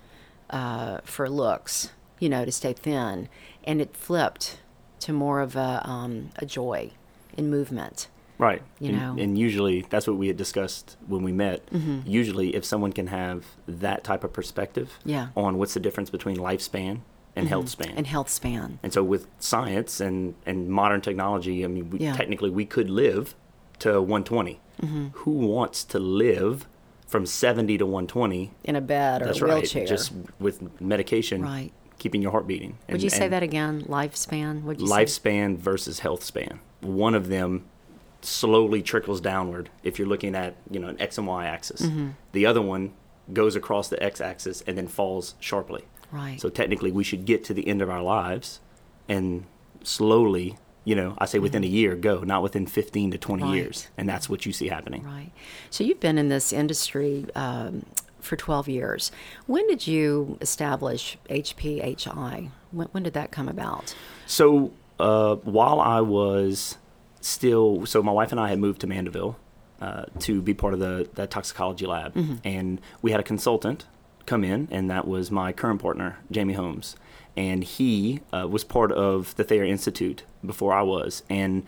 uh, 0.51 0.99
for 1.05 1.29
looks, 1.29 1.91
you 2.21 2.29
know, 2.29 2.45
to 2.45 2.53
stay 2.53 2.73
thin, 2.73 3.29
and 3.65 3.81
it 3.81 3.97
flipped 3.97 4.61
to 5.01 5.13
more 5.13 5.41
of 5.41 5.57
a 5.57 5.81
um, 5.85 6.31
a 6.37 6.47
joy 6.47 6.93
in 7.37 7.51
movement. 7.51 8.09
Right. 8.39 8.63
You 8.79 8.91
and, 8.91 8.99
know. 8.99 9.11
Mm-hmm. 9.13 9.19
and 9.21 9.39
usually 9.39 9.87
that's 9.89 10.07
what 10.07 10.17
we 10.19 10.29
had 10.29 10.37
discussed 10.37 10.97
when 11.09 11.23
we 11.23 11.33
met. 11.33 11.67
Usually, 12.05 12.55
if 12.55 12.65
someone 12.65 12.93
can 12.93 13.07
have 13.09 13.47
that 13.67 14.05
type 14.05 14.23
of 14.25 14.33
perspective 14.33 14.99
Yeah. 15.05 15.29
Mm-hmm. 15.29 15.39
on 15.39 15.59
what's 15.59 15.75
the 15.75 15.81
difference 15.81 16.11
between 16.11 16.37
lifespan 16.37 17.01
and 17.37 17.49
health 17.49 17.69
span. 17.69 17.93
And 17.97 18.07
health 18.07 18.31
span. 18.31 18.79
And 18.83 18.93
so 18.93 19.05
with 19.05 19.27
science 19.39 20.01
and, 20.01 20.35
and 20.47 20.69
modern 20.69 21.01
technology, 21.03 21.65
I 21.65 21.69
mean, 21.69 21.91
we, 21.91 21.99
Yeah. 22.01 22.15
technically 22.17 22.51
we 22.51 22.65
could 22.65 22.89
live 22.91 23.35
to 23.81 24.01
120. 24.01 24.61
Mm-hmm. 24.83 25.07
Who 25.13 25.31
wants 25.33 25.85
to 25.85 25.99
live 25.99 26.67
from 27.07 27.27
70 27.27 27.79
to 27.79 27.87
120? 27.87 28.51
In 28.65 28.75
a 28.77 28.81
bed 28.81 29.23
or 29.23 29.27
That's 29.27 29.41
a 29.41 29.45
right. 29.45 29.55
wheelchair. 29.57 29.87
Just 29.87 30.13
with 30.41 30.81
medication, 30.81 31.43
Right. 31.43 31.73
keeping 31.99 32.23
your 32.23 32.31
heart 32.33 32.47
beating. 32.47 32.79
Would 32.89 32.95
And- 32.95 33.03
you 33.03 33.11
say 33.11 33.29
that 33.29 33.43
again? 33.43 33.83
Lifespan? 33.87 34.63
Would 34.65 34.81
you 34.81 34.87
say? 34.89 34.95
lifespan 34.95 35.59
versus 35.59 36.01
health 36.01 36.25
span. 36.25 36.61
One 36.81 37.15
of 37.15 37.29
them 37.29 37.65
slowly 38.23 38.83
trickles 38.83 39.21
downward 39.21 39.69
if 39.85 39.99
you're 39.99 40.09
looking 40.09 40.35
at 40.35 40.57
you 40.71 40.81
know 40.81 40.89
an 40.89 41.01
x 41.01 41.17
and 41.19 41.27
y 41.27 41.47
axis. 41.47 41.83
Mm-hmm. 41.83 42.09
The 42.33 42.45
other 42.47 42.61
one 42.63 42.93
goes 43.33 43.55
across 43.57 43.89
the 43.89 44.03
x 44.03 44.21
axis 44.21 44.63
and 44.67 44.77
then 44.77 44.89
falls 44.89 45.35
sharply. 45.39 45.85
Right. 46.13 46.41
So 46.41 46.49
technically, 46.49 46.93
we 46.93 47.05
should 47.05 47.25
get 47.25 47.45
to 47.45 47.55
the 47.55 47.67
end 47.69 47.83
of 47.83 47.91
our 47.91 48.03
lives 48.03 48.61
and 49.09 49.45
slowly, 49.83 50.57
you 50.85 50.95
know, 50.95 51.15
I 51.19 51.27
say 51.27 51.39
within 51.39 51.65
a 51.65 51.67
year, 51.67 51.97
go, 51.97 52.21
not 52.21 52.43
within 52.43 52.67
15 52.67 53.11
to 53.13 53.19
20 53.19 53.43
Mm-hmm. 53.43 53.51
Right. 53.53 53.57
years. 53.57 53.89
And 53.99 54.09
that's 54.09 54.29
what 54.29 54.47
you 54.47 54.53
see 54.53 54.69
happening. 54.69 55.03
Right. 55.05 55.31
So 55.71 55.85
you've 55.85 56.01
been 56.01 56.19
in 56.19 56.29
this 56.29 56.53
industry 56.53 57.27
um, 57.35 57.85
for 58.21 58.37
12 58.37 58.69
years. 58.69 59.13
When 59.47 59.67
did 59.69 59.87
you 59.87 60.39
establish 60.41 61.19
HPHI? 61.31 62.51
When, 62.73 62.89
when 62.89 63.03
did 63.03 63.15
that 63.15 63.31
come 63.31 63.49
about? 63.49 63.95
So 64.27 64.73
uh, 64.99 65.37
while 65.37 65.81
I 65.81 66.01
was 66.01 66.79
still, 67.21 67.87
so 67.87 68.03
my 68.03 68.13
wife 68.13 68.31
and 68.33 68.41
I 68.41 68.49
had 68.49 68.59
moved 68.59 68.81
to 68.83 68.87
Mandeville 68.87 69.37
uh, 69.81 70.05
to 70.21 70.41
be 70.41 70.55
part 70.55 70.73
of 70.75 70.81
the, 70.81 71.09
the 71.15 71.27
toxicology 71.27 71.87
lab, 71.87 72.17
and 72.45 72.81
we 73.03 73.11
had 73.11 73.21
a 73.21 73.23
consultant 73.25 73.85
come 74.27 74.45
in, 74.45 74.69
and 74.71 74.91
that 74.91 75.07
was 75.07 75.31
my 75.31 75.53
current 75.53 75.81
partner, 75.81 76.19
Jamie 76.31 76.55
Holmes, 76.55 76.97
and 77.37 77.63
he 77.65 78.21
uh, 78.33 78.47
was 78.49 78.65
part 78.65 78.93
of 78.93 79.35
the 79.37 79.45
Thayer 79.45 79.65
Institute 79.65 80.25
before 80.45 80.73
I 80.75 80.83
was, 80.83 81.23
and 81.31 81.65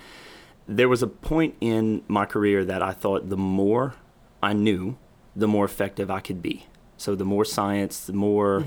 there 0.66 0.88
was 0.88 1.02
a 1.02 1.06
point 1.06 1.54
in 1.60 2.02
my 2.08 2.26
career 2.26 2.64
that 2.64 2.82
I 2.82 2.92
thought 2.92 3.30
the 3.30 3.36
more 3.36 3.94
I 4.42 4.52
knew, 4.52 4.96
the 5.34 5.48
more 5.48 5.64
effective 5.64 6.10
I 6.10 6.20
could 6.20 6.42
be. 6.42 6.66
So 6.96 7.14
the 7.14 7.24
more 7.24 7.44
science, 7.44 8.00
the 8.06 8.12
more 8.12 8.64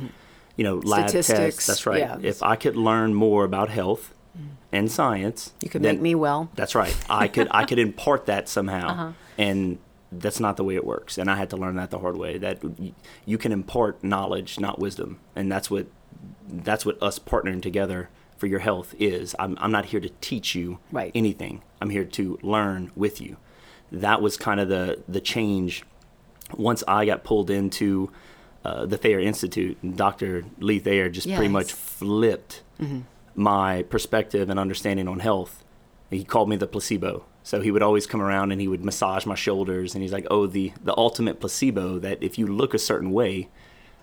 you 0.56 0.64
know 0.64 0.76
lab 0.78 1.10
Statistics, 1.10 1.38
tests. 1.56 1.68
That's 1.68 1.86
right. 1.86 2.00
yeah. 2.00 2.18
If 2.22 2.42
I 2.42 2.56
could 2.56 2.76
learn 2.76 3.14
more 3.14 3.44
about 3.44 3.70
health 3.70 4.14
and 4.72 4.90
science, 4.92 5.52
You 5.62 5.70
could 5.70 5.82
then- 5.84 5.96
make 5.96 6.02
me 6.02 6.16
well. 6.16 6.50
That's 6.56 6.74
right. 6.76 6.96
I 7.10 7.28
could 7.28 7.50
I 7.52 7.66
could 7.66 7.78
impart 7.88 8.26
that 8.28 8.48
somehow, 8.50 8.88
Uh-huh. 8.88 9.12
and 9.38 9.78
that's 10.12 10.40
not 10.40 10.58
the 10.58 10.64
way 10.64 10.76
it 10.76 10.86
works. 10.86 11.18
And 11.18 11.30
I 11.30 11.36
had 11.36 11.50
to 11.52 11.58
learn 11.58 11.76
that 11.76 11.90
the 11.92 12.00
hard 12.00 12.18
way. 12.18 12.38
That 12.38 12.60
you 13.26 13.38
can 13.38 13.52
impart 13.52 14.04
knowledge, 14.04 14.60
not 14.60 14.80
wisdom, 14.80 15.20
and 15.36 15.52
that's 15.52 15.70
what 15.72 15.88
that's 16.48 16.86
what 16.86 17.02
us 17.02 17.18
partnering 17.20 17.62
together 17.62 18.10
for 18.38 18.48
your 18.48 18.60
health 18.60 18.94
is. 19.00 19.36
I'm 19.40 19.58
I'm 19.62 19.72
not 19.72 19.86
here 19.86 20.00
to 20.00 20.10
teach 20.22 20.56
you 20.56 20.80
Right. 20.92 21.12
anything. 21.16 21.62
I'm 21.80 21.90
here 21.92 22.04
to 22.06 22.38
learn 22.42 22.92
with 22.96 23.22
you. 23.22 23.38
That 23.92 24.22
was 24.22 24.38
kind 24.38 24.60
of 24.60 24.68
the 24.70 25.02
the 25.08 25.22
change 25.22 25.84
once 26.58 26.84
I 26.88 27.06
got 27.06 27.24
pulled 27.24 27.50
into 27.50 28.12
uh, 28.66 28.86
the 28.86 28.98
Thayer 28.98 29.20
Institute. 29.20 29.78
Dr. 29.96 30.44
Lee 30.60 30.80
Thayer 30.80 31.10
just 31.10 31.28
pretty 31.28 31.48
much 31.48 31.72
flipped 31.74 32.62
my 33.36 33.84
perspective 33.84 34.50
and 34.50 34.60
understanding 34.60 35.08
on 35.08 35.20
health. 35.20 35.64
He 36.10 36.24
called 36.26 36.50
me 36.50 36.58
the 36.58 36.68
placebo. 36.68 37.24
So 37.44 37.62
he 37.62 37.72
would 37.72 37.82
always 37.82 38.06
come 38.06 38.22
around 38.22 38.52
and 38.52 38.62
he 38.62 38.68
would 38.68 38.86
massage 38.86 39.26
my 39.26 39.36
shoulders 39.36 39.94
and 39.96 40.02
he's 40.04 40.14
like, 40.14 40.28
"Oh, 40.30 40.46
the 40.48 40.74
the 40.84 40.96
ultimate 40.98 41.40
placebo 41.40 42.00
that 42.00 42.22
if 42.22 42.38
you 42.38 42.46
look 42.48 42.74
a 42.74 42.80
certain 42.80 43.12
way, 43.12 43.50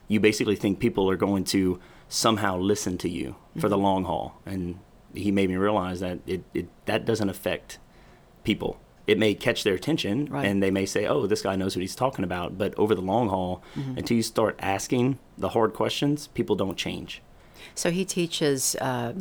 you 0.09 0.19
basically 0.21 0.57
think 0.57 0.79
people 0.81 1.09
are 1.11 1.17
going 1.17 1.45
to 1.45 1.79
somehow 2.09 2.59
listen 2.59 2.99
to 2.99 3.09
you 3.09 3.37
for 3.59 3.69
the 3.69 3.79
long 3.79 4.05
haul." 4.05 4.41
And 4.45 4.79
he 5.15 5.31
made 5.31 5.49
me 5.49 5.57
realize 5.57 6.01
that 6.01 6.19
it, 6.27 6.43
it 6.53 6.69
that 6.87 7.05
doesn't 7.05 7.29
affect 7.31 7.79
people. 8.45 8.79
It 9.07 9.19
may 9.19 9.33
catch 9.35 9.65
their 9.65 9.75
attention 9.75 10.27
Right. 10.27 10.45
and 10.45 10.63
they 10.63 10.71
may 10.71 10.85
say, 10.85 11.07
"Oh, 11.07 11.27
this 11.27 11.41
guy 11.43 11.57
knows 11.57 11.75
what 11.77 11.81
he's 11.83 11.95
talking 11.97 12.25
about." 12.25 12.59
But 12.59 12.75
over 12.77 12.95
the 12.95 13.01
long 13.03 13.29
haul, 13.29 13.63
until 13.97 14.17
you 14.17 14.23
start 14.23 14.57
asking 14.59 15.19
the 15.39 15.51
hard 15.51 15.73
questions, 15.75 16.27
people 16.35 16.57
don't 16.57 16.77
change. 16.77 17.23
So 17.75 17.91
he 17.91 18.05
teaches. 18.05 18.75
Uh, 18.81 19.13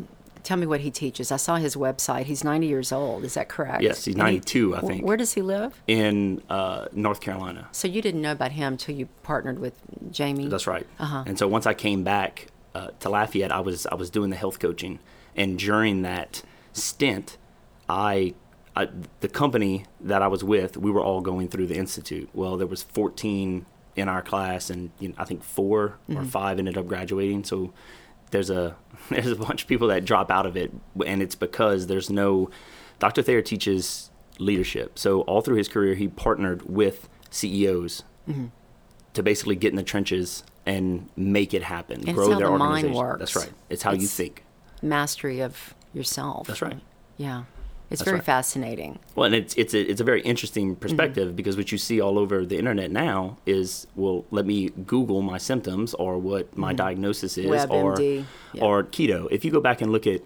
tell 0.48 0.58
me 0.58 0.66
what 0.66 0.80
he 0.80 0.90
teaches. 0.90 1.32
I 1.32 1.38
saw 1.38 1.56
his 1.58 1.76
website. 1.76 2.24
He's 2.24 2.44
90 2.44 2.68
years 2.68 2.92
old. 2.92 3.24
Is 3.26 3.34
that 3.34 3.50
correct? 3.50 3.84
Yes, 3.84 4.06
he's 4.06 4.16
And 4.16 4.22
he- 4.28 4.36
92, 4.36 4.76
I 4.78 4.80
think. 4.82 5.06
Where 5.06 5.18
does 5.18 5.34
he 5.34 5.42
live? 5.42 5.82
in 5.88 6.42
uh, 6.50 6.86
North 6.94 7.20
Carolina. 7.22 7.68
So 7.74 7.88
you 7.88 8.02
didn't 8.02 8.22
know 8.22 8.32
about 8.32 8.54
him 8.54 8.74
until 8.74 8.96
you 8.96 9.08
partnered 9.24 9.60
with 9.60 9.74
Jamie. 10.12 10.48
That's 10.48 10.66
right. 10.68 10.88
Uh-huh. 11.00 11.24
And 11.28 11.38
so 11.38 11.48
once 11.48 11.66
I 11.66 11.74
came 11.74 12.04
back 12.04 12.48
uh, 12.74 12.90
to 13.02 13.10
Lafayette, 13.10 13.52
I 13.52 13.60
was 13.60 13.86
I 13.88 13.96
was 13.96 14.10
doing 14.10 14.30
the 14.30 14.36
health 14.38 14.60
coaching, 14.60 15.00
and 15.36 15.60
during 15.60 16.02
that 16.04 16.44
stint, 16.74 17.38
I, 17.90 18.34
I 18.76 18.88
the 19.20 19.28
company 19.28 19.86
that 20.02 20.22
I 20.22 20.28
was 20.28 20.44
with, 20.44 20.78
we 20.78 20.92
were 20.92 21.02
all 21.02 21.22
going 21.22 21.48
through 21.50 21.68
the 21.68 21.76
institute. 21.78 22.30
Well, 22.34 22.56
there 22.58 22.68
was 22.68 22.84
14 22.84 23.66
in 23.96 24.08
our 24.08 24.22
class, 24.22 24.70
and 24.70 24.92
you 25.00 25.10
know, 25.10 25.16
I 25.18 25.26
think 25.26 25.44
4 25.44 25.80
or 25.80 25.98
Mm-hmm. 26.10 26.26
five 26.26 26.60
ended 26.60 26.78
up 26.78 26.88
graduating. 26.88 27.44
So 27.44 27.74
there's 28.32 28.50
a 28.50 28.76
there's 29.10 29.32
a 29.32 29.36
bunch 29.36 29.64
of 29.64 29.68
people 29.68 29.88
that 29.90 30.06
drop 30.06 30.30
out 30.32 30.46
of 30.46 30.56
it, 30.58 30.72
and 31.06 31.22
it's 31.22 31.36
because 31.36 31.88
there's 31.88 32.10
no. 32.10 32.50
Dr. 33.00 33.22
Thayer 33.22 33.42
teaches 33.44 34.10
leadership. 34.40 34.98
So 34.98 35.22
all 35.22 35.42
through 35.42 35.58
his 35.58 35.68
career, 35.68 35.94
he 35.96 36.08
partnered 36.08 36.64
with 36.70 37.10
CEOs 37.30 38.04
Mm-hmm. 38.28 38.48
to 39.14 39.24
basically 39.24 39.56
get 39.56 39.70
in 39.72 39.78
the 39.78 39.84
trenches 39.84 40.44
and 40.66 41.08
make 41.16 41.54
it 41.54 41.64
happen, 41.64 42.02
it's 42.02 42.12
grow 42.12 42.28
their 42.30 42.40
the 42.40 42.46
organization. 42.48 43.16
That's 43.20 43.36
right. 43.38 43.52
It's 43.70 43.84
how 43.84 43.92
you 43.92 43.98
It's- 44.00 44.14
think. 44.14 44.44
Mastery 44.82 45.40
of 45.40 45.74
yourself. 45.94 46.46
That's 46.48 46.62
right. 46.62 46.80
Yeah. 47.16 47.44
It's 47.90 48.00
That's 48.00 48.06
very 48.06 48.18
right. 48.18 48.26
fascinating. 48.26 49.00
Well, 49.16 49.26
and 49.28 49.36
it's 49.36 49.54
it's 49.56 49.74
a 49.74 49.80
it's 49.82 50.02
a 50.02 50.04
very 50.04 50.22
interesting 50.22 50.72
Mm-hmm. 50.72 50.80
perspective 50.82 51.36
because 51.36 51.56
what 51.56 51.72
you 51.72 51.78
see 51.78 52.02
all 52.02 52.20
over 52.20 52.46
the 52.46 52.58
internet 52.58 52.92
now 52.92 53.38
is 53.46 53.88
well, 53.96 54.26
let 54.32 54.46
me 54.46 54.70
Google 54.86 55.22
my 55.22 55.38
symptoms 55.38 55.94
or 55.94 56.18
what 56.18 56.58
my 56.58 56.74
diagnosis 56.74 57.38
is 57.38 57.66
or 57.70 58.02
yeah. 58.02 58.24
or 58.62 58.84
keto. 58.84 59.28
If 59.32 59.46
you 59.46 59.52
go 59.52 59.62
back 59.62 59.82
and 59.82 59.92
look 59.92 60.06
at 60.06 60.22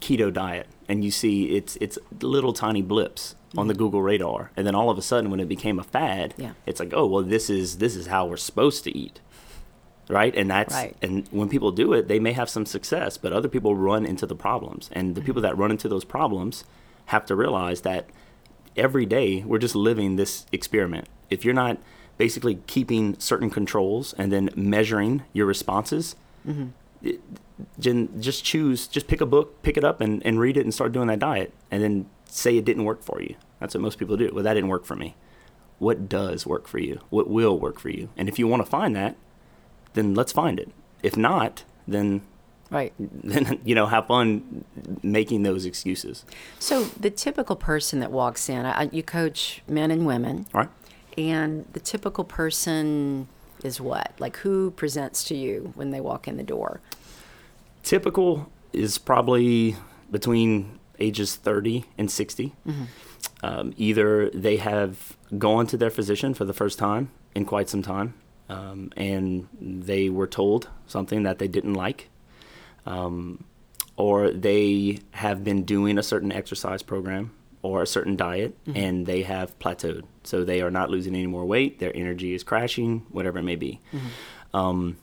keto 0.00 0.32
diet 0.32 0.66
and 0.88 1.04
you 1.04 1.10
see 1.10 1.56
it's 1.56 1.76
it's 1.80 1.98
little 2.22 2.52
tiny 2.52 2.82
blips 2.82 3.34
on 3.56 3.66
the 3.66 3.74
Google 3.74 4.02
radar, 4.02 4.50
and 4.56 4.66
then 4.66 4.74
all 4.74 4.90
of 4.90 4.98
a 4.98 5.02
sudden 5.02 5.30
when 5.30 5.40
it 5.40 5.48
became 5.48 5.78
a 5.78 5.82
fad, 5.84 6.30
Mm-hmm. 6.32 6.42
Yeah. 6.42 6.52
it's 6.66 6.80
like 6.80 6.92
oh 6.94 7.06
well 7.06 7.22
this 7.22 7.48
is 7.50 7.78
this 7.78 7.96
is 7.96 8.06
how 8.06 8.26
we're 8.26 8.36
supposed 8.36 8.84
to 8.84 8.96
eat. 8.96 9.20
Right? 10.08 10.34
And 10.34 10.50
that's 10.50 10.74
Right. 10.74 10.96
and 11.02 11.26
when 11.30 11.48
people 11.48 11.70
do 11.70 11.92
it 11.92 12.08
they 12.08 12.18
may 12.18 12.32
have 12.32 12.48
some 12.48 12.66
success 12.66 13.16
but 13.16 13.32
other 13.32 13.48
people 13.48 13.76
run 13.76 14.04
into 14.04 14.26
the 14.26 14.34
problems. 14.34 14.90
And 14.92 15.14
the 15.14 15.20
people 15.20 15.42
mm-hmm. 15.42 15.50
that 15.50 15.58
run 15.58 15.70
into 15.70 15.88
those 15.88 16.04
problems 16.04 16.64
have 17.06 17.26
to 17.26 17.36
realize 17.36 17.82
that 17.82 18.06
every 18.76 19.06
day 19.06 19.42
we're 19.46 19.58
just 19.58 19.74
living 19.74 20.16
this 20.16 20.46
experiment. 20.52 21.08
If 21.30 21.44
you're 21.44 21.54
not 21.54 21.78
basically 22.16 22.56
keeping 22.66 23.18
certain 23.18 23.50
controls 23.50 24.14
and 24.18 24.32
then 24.32 24.50
measuring 24.56 25.22
your 25.32 25.46
responses 25.46 26.16
mm-hmm. 26.46 26.68
it- 27.02 27.20
jen- 27.78 28.08
just 28.20 28.44
choose 28.44 28.86
just 28.86 29.06
pick 29.08 29.20
a 29.20 29.26
book 29.26 29.62
pick 29.62 29.76
it 29.76 29.84
up 29.84 30.00
and, 30.00 30.24
and 30.24 30.38
read 30.40 30.56
it 30.56 30.64
and 30.64 30.74
start 30.74 30.92
doing 30.92 31.08
that 31.08 31.18
diet 31.18 31.52
and 31.70 31.82
then 31.82 32.06
say 32.26 32.56
it 32.56 32.64
didn't 32.64 32.84
work 32.84 33.02
for 33.02 33.20
you. 33.22 33.34
That's 33.60 33.74
what 33.74 33.80
most 33.80 33.98
people 33.98 34.16
do. 34.16 34.30
Well 34.32 34.44
that 34.44 34.54
didn't 34.54 34.68
work 34.68 34.84
for 34.84 34.96
me. 34.96 35.16
What 35.78 36.08
does 36.08 36.44
work 36.46 36.66
for 36.66 36.78
you? 36.78 37.00
What 37.08 37.28
will 37.28 37.58
work 37.58 37.78
for 37.78 37.88
you? 37.88 38.08
And 38.16 38.28
if 38.28 38.38
you 38.38 38.48
want 38.48 38.64
to 38.64 38.70
find 38.70 38.96
that 38.96 39.16
then 39.94 40.14
let's 40.14 40.32
find 40.32 40.58
it 40.60 40.70
if 41.02 41.16
not 41.16 41.64
then 41.86 42.22
Right. 42.70 42.92
then 42.98 43.60
you 43.64 43.74
know 43.74 43.86
have 43.86 44.06
fun 44.08 44.64
making 45.02 45.42
those 45.42 45.64
excuses 45.64 46.24
So 46.58 46.84
the 46.84 47.10
typical 47.10 47.56
person 47.56 48.00
that 48.00 48.10
walks 48.12 48.48
in, 48.50 48.66
I, 48.66 48.90
you 48.92 49.02
coach 49.02 49.62
men 49.66 49.90
and 49.90 50.04
women, 50.06 50.46
all 50.52 50.60
right 50.62 50.70
and 51.16 51.64
the 51.72 51.80
typical 51.80 52.24
person 52.24 53.26
is 53.64 53.80
what? 53.80 54.12
Like 54.18 54.36
who 54.38 54.70
presents 54.70 55.24
to 55.24 55.34
you 55.34 55.72
when 55.74 55.90
they 55.90 56.00
walk 56.00 56.28
in 56.28 56.36
the 56.36 56.42
door? 56.44 56.80
typical 57.82 58.50
is 58.72 58.98
probably 58.98 59.76
between 60.10 60.78
ages 61.00 61.36
30 61.36 61.84
and 61.96 62.10
60 62.10 62.54
um, 63.42 63.72
either 63.76 64.28
they 64.30 64.56
have 64.56 65.16
gone 65.38 65.66
to 65.66 65.76
their 65.76 65.90
physician 65.90 66.34
for 66.34 66.44
the 66.44 66.52
first 66.52 66.78
time 66.78 67.10
in 67.34 67.44
quite 67.44 67.68
some 67.68 67.82
time 67.82 68.14
um, 68.48 68.90
and 68.96 69.48
they 69.60 70.08
were 70.08 70.26
told 70.26 70.68
something 70.86 71.22
that 71.24 71.38
they 71.38 71.48
didn't 71.48 71.74
like. 71.74 72.08
Um, 72.86 73.44
or 73.96 74.30
they 74.30 75.00
have 75.10 75.42
been 75.42 75.64
doing 75.64 75.98
a 75.98 76.02
certain 76.02 76.30
exercise 76.30 76.82
program 76.82 77.32
or 77.62 77.82
a 77.82 77.86
certain 77.86 78.16
diet 78.16 78.56
and 78.72 79.06
they 79.06 79.22
have 79.22 79.58
plateaued. 79.58 80.04
So 80.22 80.44
they 80.44 80.62
are 80.62 80.70
not 80.70 80.88
losing 80.88 81.14
any 81.14 81.26
more 81.26 81.44
weight. 81.44 81.80
Their 81.80 81.94
energy 81.96 82.32
is 82.32 82.44
crashing 82.44 83.04
whatever 83.10 83.40
it 83.40 83.42
may 83.42 83.56
be. 83.56 83.80
Um, 84.54 84.98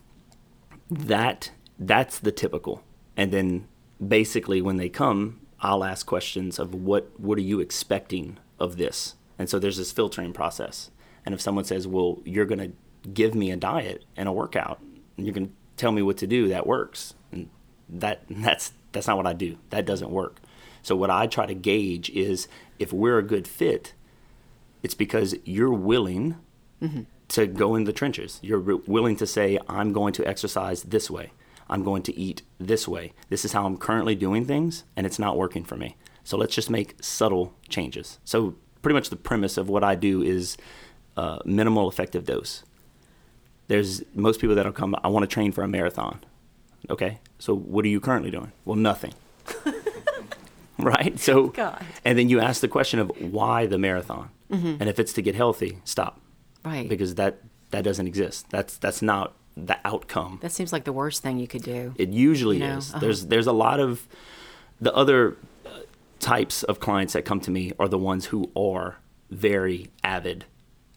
that 0.90 1.52
that's 1.78 2.20
the 2.20 2.32
typical. 2.32 2.84
And 3.18 3.32
then 3.32 3.68
basically 4.06 4.62
when 4.62 4.78
they 4.78 4.90
come 4.90 5.40
i'll 5.62 5.84
ask 5.84 6.06
questions 6.06 6.60
of 6.60 6.76
what 6.76 7.18
what 7.18 7.38
are 7.38 7.42
you 7.42 7.60
expecting 7.60 8.38
of 8.60 8.78
this? 8.78 9.16
And 9.38 9.50
so 9.50 9.60
there's 9.60 9.78
this 9.78 9.92
filtering 9.92 10.32
process. 10.32 10.90
And 11.26 11.36
if 11.36 11.42
someone 11.42 11.66
says 11.66 11.86
well 11.86 12.22
you're 12.24 12.46
going 12.46 12.60
to 12.60 12.72
give 13.14 13.36
me 13.36 13.52
a 13.52 13.56
diet 13.56 14.04
and 14.16 14.28
a 14.28 14.32
workout 14.32 14.80
and 15.18 15.34
going 15.34 15.48
to 15.48 15.54
tell 15.78 15.92
me 15.92 16.02
what 16.02 16.18
to 16.18 16.28
do 16.28 16.48
that 16.48 16.66
works 16.66 17.14
and 17.32 17.50
that 17.90 18.24
that's 18.30 18.74
that's 18.92 19.08
not 19.08 19.18
what 19.18 19.28
i 19.28 19.34
do 19.34 19.58
that 19.70 19.86
doesn't 19.86 20.12
work 20.12 20.40
so 20.82 20.96
what 20.96 21.10
i 21.10 21.28
try 21.28 21.46
to 21.46 21.54
gauge 21.54 22.10
is 22.12 22.48
if 22.80 22.94
we're 22.94 23.18
a 23.18 23.24
good 23.24 23.48
fit 23.48 23.94
it's 24.84 24.94
because 24.94 25.36
you're 25.46 25.74
willing 25.74 26.36
to 27.30 27.48
go 27.48 27.76
in 27.76 27.86
the 27.86 27.94
trenches. 27.94 28.40
You're 28.42 28.60
re- 28.60 28.82
willing 28.86 29.16
to 29.18 29.28
say, 29.28 29.58
I'm 29.68 29.94
going 29.94 30.14
to 30.14 30.28
exercise 30.28 30.84
this 30.84 31.10
way. 31.10 31.32
I'm 31.70 31.84
going 31.84 32.04
to 32.04 32.16
eat 32.16 32.44
this 32.60 32.88
way. 32.88 33.14
This 33.30 33.44
is 33.44 33.54
how 33.54 33.66
I'm 33.66 33.78
currently 33.78 34.16
doing 34.16 34.46
things, 34.46 34.84
and 34.96 35.06
it's 35.06 35.18
not 35.18 35.38
working 35.38 35.64
for 35.64 35.76
me. 35.76 35.98
So 36.24 36.38
let's 36.38 36.54
just 36.54 36.70
make 36.70 36.96
subtle 37.02 37.54
changes. 37.68 38.20
So, 38.24 38.56
pretty 38.82 38.94
much 38.94 39.10
the 39.10 39.16
premise 39.16 39.58
of 39.58 39.68
what 39.68 39.84
I 39.84 39.96
do 39.96 40.22
is 40.22 40.58
uh, 41.18 41.40
minimal 41.44 41.90
effective 41.90 42.26
dose. 42.26 42.64
There's 43.68 44.04
most 44.14 44.40
people 44.40 44.56
that'll 44.56 44.72
come, 44.72 44.96
I 45.04 45.08
want 45.08 45.24
to 45.24 45.28
train 45.34 45.52
for 45.52 45.64
a 45.64 45.68
marathon. 45.68 46.20
Okay, 46.90 47.20
so 47.40 47.56
what 47.56 47.84
are 47.86 47.88
you 47.88 48.00
currently 48.00 48.30
doing? 48.32 48.52
Well, 48.64 48.76
nothing. 48.76 49.14
right? 50.78 51.18
So, 51.20 51.48
God. 51.48 51.84
and 52.04 52.18
then 52.18 52.30
you 52.30 52.40
ask 52.40 52.62
the 52.62 52.68
question 52.68 53.00
of 53.00 53.12
why 53.20 53.66
the 53.66 53.78
marathon? 53.78 54.30
And 54.52 54.88
if 54.88 55.00
it's 55.00 55.12
to 55.14 55.22
get 55.22 55.36
healthy, 55.36 55.80
stop 55.84 56.22
Right. 56.64 56.88
because 56.88 57.16
that 57.16 57.40
that 57.72 57.84
doesn't 57.84 58.08
exist. 58.08 58.46
That's 58.52 58.78
that's 58.78 59.02
not 59.02 59.34
the 59.58 59.78
outcome. 59.84 60.40
that 60.42 60.52
seems 60.54 60.72
like 60.72 60.86
the 60.86 60.94
worst 60.94 61.22
thing 61.24 61.40
you 61.40 61.48
could 61.48 61.64
do. 61.64 61.94
It 61.98 62.10
usually 62.10 62.58
You 62.58 62.68
know, 62.68 62.78
is. 62.78 62.92
uh-huh. 62.92 63.00
There's 63.00 63.26
there's 63.26 63.48
a 63.48 63.52
lot 63.52 63.82
of 63.82 64.08
the 64.80 64.94
other 64.96 65.36
uh, 65.66 65.70
types 66.20 66.64
of 66.64 66.80
clients 66.80 67.14
that 67.14 67.26
come 67.26 67.42
to 67.42 67.52
me 67.52 67.74
are 67.80 67.90
the 67.90 67.98
ones 67.98 68.28
who 68.28 68.50
are 68.56 68.98
very 69.30 69.90
avid 70.04 70.46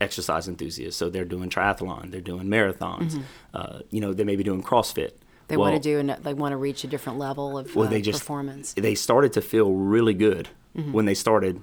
exercise 0.00 0.46
enthusiasts. 0.48 0.96
So 0.98 1.08
they're 1.10 1.24
doing 1.24 1.50
triathlon, 1.50 2.10
they're 2.10 2.20
doing 2.20 2.46
marathons. 2.46 3.12
Mm-hmm. 3.12 3.20
Uh, 3.54 3.78
you 3.90 4.00
know, 4.00 4.12
they 4.12 4.24
may 4.24 4.36
be 4.36 4.44
doing 4.44 4.62
CrossFit. 4.62 5.12
They 5.48 5.56
Well, 5.56 5.70
want 5.70 5.82
to 5.82 5.88
do, 5.88 5.98
and 5.98 6.10
they 6.24 6.34
want 6.34 6.52
to 6.52 6.56
reach 6.56 6.84
a 6.84 6.86
different 6.86 7.18
level 7.18 7.56
of 7.58 7.74
well, 7.74 7.86
uh, 7.86 7.90
they 7.90 8.02
just 8.02 8.20
performance. 8.20 8.74
They 8.74 8.94
started 8.94 9.32
to 9.34 9.40
feel 9.40 9.72
really 9.72 10.14
good 10.14 10.48
Mm-hmm. 10.76 10.92
when 10.92 11.06
they 11.06 11.14
started 11.14 11.62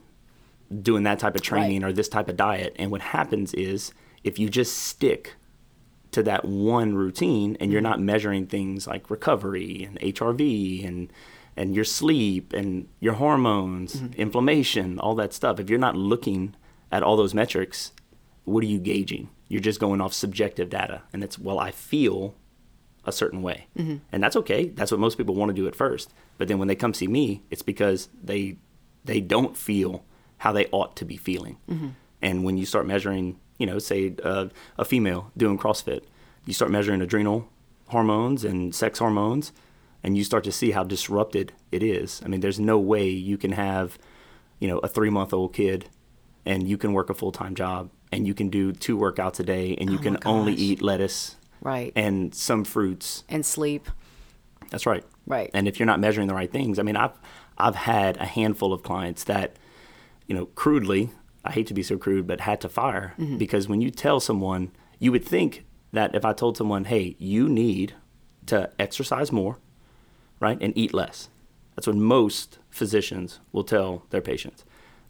doing 0.81 1.03
that 1.03 1.19
type 1.19 1.35
of 1.35 1.41
training 1.43 1.83
or 1.83 1.93
this 1.93 2.09
type 2.09 2.27
of 2.27 2.35
diet. 2.35 2.75
And 2.77 2.89
what 2.91 3.01
happens 3.01 3.53
is 3.53 3.93
if 4.23 4.39
you 4.39 4.49
just 4.49 4.75
stick 4.79 5.35
to 6.11 6.23
that 6.23 6.43
one 6.45 6.95
routine 6.95 7.55
and 7.59 7.71
you're 7.71 7.81
Mm-hmm. 7.81 7.89
not 7.91 8.01
measuring 8.01 8.47
things 8.47 8.87
like 8.87 9.09
recovery 9.09 9.83
and 9.83 9.99
HRV 9.99 10.85
and 10.85 11.13
and 11.55 11.73
your 11.75 11.85
sleep 11.85 12.51
and 12.51 12.87
your 12.99 13.13
hormones, 13.13 13.95
Mm-hmm. 13.95 14.19
inflammation, 14.19 14.99
all 14.99 15.15
that 15.15 15.31
stuff. 15.31 15.59
If 15.59 15.69
you're 15.69 15.79
not 15.79 15.95
looking 15.95 16.55
at 16.91 17.03
all 17.03 17.15
those 17.15 17.33
metrics, 17.35 17.91
what 18.45 18.63
are 18.63 18.67
you 18.67 18.79
gauging? 18.79 19.29
You're 19.47 19.61
just 19.61 19.79
going 19.79 20.01
off 20.01 20.13
subjective 20.13 20.69
data. 20.69 21.01
And 21.13 21.23
it's, 21.23 21.37
well, 21.37 21.59
I 21.59 21.71
feel 21.71 22.33
a 23.05 23.11
certain 23.11 23.41
way. 23.41 23.67
And 24.11 24.23
that's 24.23 24.35
okay. 24.37 24.69
That's 24.69 24.91
what 24.91 24.99
most 24.99 25.17
people 25.17 25.35
want 25.35 25.49
to 25.49 25.53
do 25.53 25.67
at 25.67 25.75
first. 25.75 26.13
But 26.37 26.47
then 26.47 26.57
when 26.57 26.67
they 26.67 26.75
come 26.75 26.93
see 26.93 27.07
me, 27.07 27.43
it's 27.51 27.61
because 27.61 28.09
they 28.23 28.57
they 29.03 29.21
don't 29.21 29.55
feel 29.55 30.03
how 30.39 30.51
they 30.51 30.65
ought 30.71 30.95
to 30.95 31.05
be 31.05 31.15
feeling. 31.17 31.57
And 32.21 32.43
when 32.43 32.57
you 32.57 32.65
start 32.65 32.87
measuring, 32.87 33.39
you 33.59 33.67
know, 33.67 33.77
say 33.77 34.15
uh, 34.23 34.47
a 34.79 34.85
female 34.85 35.31
doing 35.37 35.59
CrossFit, 35.59 36.01
you 36.45 36.53
start 36.53 36.71
measuring 36.71 37.01
adrenal 37.01 37.47
hormones 37.89 38.43
and 38.43 38.73
sex 38.73 38.97
hormones, 38.97 39.51
and 40.03 40.17
you 40.17 40.23
start 40.23 40.43
to 40.45 40.51
see 40.51 40.71
how 40.71 40.83
disrupted 40.83 41.53
it 41.71 41.83
is. 41.83 42.21
I 42.25 42.27
mean, 42.27 42.39
there's 42.39 42.59
no 42.59 42.79
way 42.79 43.07
you 43.07 43.37
can 43.37 43.51
have, 43.51 43.99
you 44.59 44.67
know, 44.67 44.79
a 44.79 44.87
three 44.87 45.11
month 45.11 45.31
old 45.33 45.53
kid 45.53 45.89
and 46.45 46.67
you 46.67 46.77
can 46.77 46.93
work 46.93 47.09
a 47.09 47.13
full 47.13 47.31
time 47.31 47.55
job 47.55 47.89
and 48.15 48.25
you 48.27 48.33
can 48.33 48.49
do 48.49 48.71
two 48.71 48.97
workouts 48.97 49.39
a 49.39 49.43
day 49.43 49.75
and 49.79 49.89
you 49.89 49.97
Oh 49.99 50.01
can 50.01 50.17
only 50.25 50.53
eat 50.53 50.81
lettuce 50.81 51.35
right. 51.61 51.91
and 51.95 52.33
some 52.33 52.63
fruits 52.63 53.23
and 53.29 53.45
sleep. 53.45 53.87
that's 54.71 54.85
right. 54.85 55.03
Right. 55.27 55.49
And 55.53 55.67
if 55.67 55.79
you're 55.79 55.85
not 55.87 55.99
measuring 55.99 56.27
the 56.27 56.33
right 56.35 56.51
things, 56.51 56.79
I 56.79 56.83
mean, 56.83 56.95
I've 56.95 57.11
I've 57.57 57.75
had 57.75 58.17
a 58.17 58.25
handful 58.25 58.73
of 58.73 58.83
clients 58.83 59.23
that, 59.25 59.55
you 60.27 60.35
know, 60.35 60.45
crudely, 60.47 61.09
I 61.43 61.51
hate 61.51 61.67
to 61.67 61.73
be 61.73 61.83
so 61.83 61.97
crude, 61.97 62.27
but 62.27 62.41
had 62.41 62.59
to 62.61 62.69
fire 62.69 63.13
Mm-hmm. 63.17 63.37
because 63.37 63.67
when 63.69 63.81
you 63.81 63.91
tell 63.91 64.19
someone, 64.19 64.71
you 64.99 65.11
would 65.11 65.23
think 65.25 65.65
that 65.93 66.13
if 66.15 66.25
I 66.25 66.33
told 66.33 66.57
someone, 66.57 66.85
hey, 66.85 67.15
you 67.17 67.47
need 67.47 67.93
to 68.47 68.69
exercise 68.77 69.31
more, 69.31 69.57
right, 70.39 70.57
and 70.61 70.77
eat 70.77 70.93
less. 70.93 71.29
That's 71.75 71.87
what 71.87 71.95
most 71.95 72.59
physicians 72.69 73.39
will 73.51 73.63
tell 73.63 74.03
their 74.09 74.21
patients. 74.21 74.63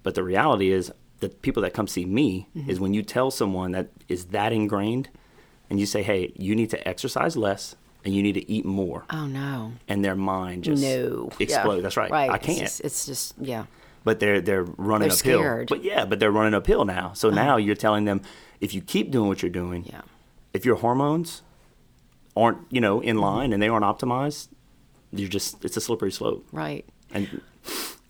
But 0.03 0.13
the 0.15 0.23
reality 0.23 0.71
is, 0.71 0.91
the 1.19 1.29
people 1.29 1.61
that 1.63 1.73
come 1.73 1.87
see 1.87 2.05
me 2.05 2.47
Mm-hmm. 2.55 2.69
is 2.69 2.79
when 2.79 2.93
you 2.93 3.01
tell 3.03 3.31
someone 3.31 3.71
that 3.71 3.87
is 4.07 4.25
that 4.25 4.51
ingrained, 4.53 5.09
and 5.69 5.79
you 5.79 5.85
say, 5.85 6.03
hey, 6.03 6.31
you 6.37 6.55
need 6.55 6.69
to 6.71 6.87
exercise 6.87 7.35
less 7.35 7.75
and 8.03 8.13
you 8.13 8.21
need 8.21 8.33
to 8.33 8.47
eat 8.51 8.65
more 8.65 9.03
Oh 9.09 9.25
no. 9.25 9.71
and 9.87 10.05
their 10.05 10.15
mind 10.15 10.63
just 10.65 10.83
No. 10.83 11.29
explode. 11.39 11.77
Yeah. 11.77 11.81
That's 11.81 11.97
right. 11.97 12.11
Right. 12.11 12.29
I 12.29 12.37
can't. 12.37 12.59
just, 12.59 12.81
it's 12.81 13.05
just 13.07 13.33
yeah. 13.41 13.65
but 14.03 14.19
they're 14.19 14.41
they're 14.41 14.63
running 14.63 15.07
They're 15.09 15.17
uphill. 15.17 15.39
scared. 15.39 15.71
Uh-huh. 15.71 15.75
But 15.79 15.83
yeah, 15.83 16.05
but 16.05 16.19
they're 16.19 16.31
running 16.31 16.53
uphill 16.53 16.85
now. 16.85 17.13
So 17.13 17.31
now 17.31 17.57
you're 17.57 17.75
telling 17.75 18.05
them 18.05 18.21
if 18.61 18.73
you 18.75 18.81
keep 18.81 19.09
doing 19.09 19.27
what 19.27 19.41
you're 19.41 19.49
doing, 19.49 19.85
Yeah. 19.85 20.01
if 20.53 20.65
your 20.65 20.75
hormones 20.75 21.41
aren't 22.35 22.59
you 22.69 22.81
know 22.81 22.99
Mm-hmm. 22.99 23.07
in 23.09 23.17
line 23.17 23.53
and 23.53 23.61
they 23.61 23.69
aren't 23.69 23.85
optimized, 23.85 24.49
you're 25.11 25.29
just 25.29 25.63
it's 25.65 25.77
a 25.77 25.81
slippery 25.81 26.11
slope. 26.11 26.45
Right. 26.51 26.85
And 27.11 27.41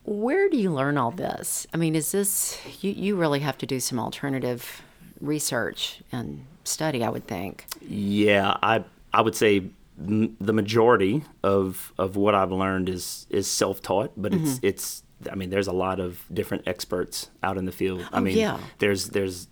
Where 0.05 0.49
do 0.49 0.57
you 0.57 0.71
learn 0.71 0.97
all 0.97 1.11
this? 1.11 1.65
I 1.73 1.77
mean, 1.77 1.95
is 1.95 2.11
this 2.11 2.59
you? 2.81 2.91
You 2.91 3.15
really 3.15 3.39
have 3.39 3.57
to 3.59 3.65
do 3.65 3.79
some 3.79 3.99
alternative 3.99 4.81
research 5.19 6.01
and 6.11 6.45
study, 6.63 7.03
I 7.03 7.09
would 7.09 7.27
think. 7.27 7.65
yeah, 7.81 8.57
I 8.61 8.83
I 9.13 9.21
would 9.21 9.35
say 9.35 9.63
m- 9.99 10.35
the 10.39 10.53
majority 10.53 11.23
of 11.43 11.93
of 11.97 12.15
what 12.15 12.35
I've 12.35 12.51
learned 12.51 12.89
is 12.89 13.25
is 13.29 13.47
self 13.47 13.81
taught, 13.81 14.11
but 14.17 14.33
it's 14.33 14.53
Mm-hmm. 14.55 14.65
it's 14.67 15.03
I 15.31 15.35
mean 15.35 15.49
there's 15.49 15.67
a 15.67 15.73
lot 15.73 15.99
of 15.99 16.23
different 16.33 16.67
experts 16.67 17.29
out 17.41 17.57
in 17.57 17.65
the 17.65 17.71
field. 17.71 18.01
I 18.11 18.17
Oh, 18.17 18.21
mean 18.21 18.37
yeah. 18.37 18.59
there's 18.79 19.09
there's 19.09 19.47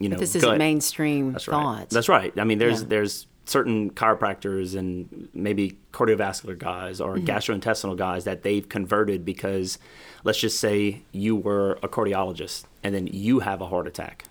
you 0.00 0.08
know 0.08 0.16
This 0.16 0.34
isn't 0.34 0.48
gut- 0.48 0.58
mainstream 0.58 1.32
That's 1.32 1.44
thoughts. 1.44 1.78
right. 1.78 1.90
That's 1.90 2.08
right. 2.08 2.32
I 2.38 2.44
mean, 2.44 2.58
there's 2.58 2.80
Yeah. 2.82 2.88
there's 2.88 3.26
certain 3.44 3.90
chiropractors 3.90 4.76
and 4.76 5.28
maybe 5.34 5.78
cardiovascular 5.92 6.56
guys 6.56 7.00
or 7.00 7.16
Mm-hmm. 7.16 7.26
gastrointestinal 7.26 7.96
guys 7.96 8.24
that 8.24 8.42
they've 8.42 8.68
converted 8.68 9.24
because, 9.24 9.78
let's 10.24 10.38
just 10.38 10.60
say 10.60 11.02
you 11.12 11.34
were 11.36 11.72
a 11.82 11.88
cardiologist 11.88 12.64
and 12.82 12.94
then 12.94 13.06
you 13.08 13.40
have 13.40 13.60
a 13.60 13.66
heart 13.66 13.86
attack. 13.86 14.24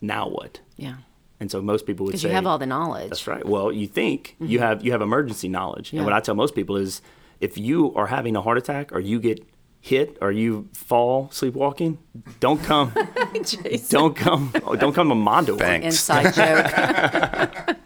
Now 0.00 0.28
what? 0.28 0.60
Yeah. 0.76 0.96
And 1.38 1.50
so 1.50 1.60
most 1.62 1.86
people 1.86 2.06
would 2.06 2.18
say 2.18 2.28
you 2.28 2.34
have 2.34 2.46
all 2.46 2.58
the 2.58 2.66
knowledge. 2.66 3.10
That's 3.10 3.26
right. 3.26 3.44
Well, 3.46 3.70
you 3.70 3.86
think 3.86 4.36
you 4.40 4.58
have 4.58 4.84
you 4.84 4.92
have 4.92 5.02
emergency 5.02 5.48
knowledge. 5.48 5.92
Yeah. 5.92 5.98
And 6.00 6.06
what 6.06 6.14
I 6.14 6.20
tell 6.20 6.34
most 6.34 6.54
people 6.54 6.76
is 6.76 7.02
if 7.40 7.58
you 7.58 7.94
are 7.94 8.06
having 8.06 8.36
a 8.36 8.40
heart 8.42 8.56
attack 8.58 8.90
or 8.92 9.00
you 9.00 9.20
get 9.20 9.44
hit 9.80 10.16
or 10.22 10.32
you 10.32 10.68
fall 10.72 11.28
sleepwalking, 11.30 11.98
don't 12.40 12.62
come 12.64 12.92
don't 13.90 14.16
come 14.16 14.50
don't 14.78 14.94
come 14.94 15.08
to 15.10 15.14
my 15.14 15.42
door 15.42 15.58
Thanks. 15.58 15.84
Inside 15.86 16.34
joke. 16.34 17.76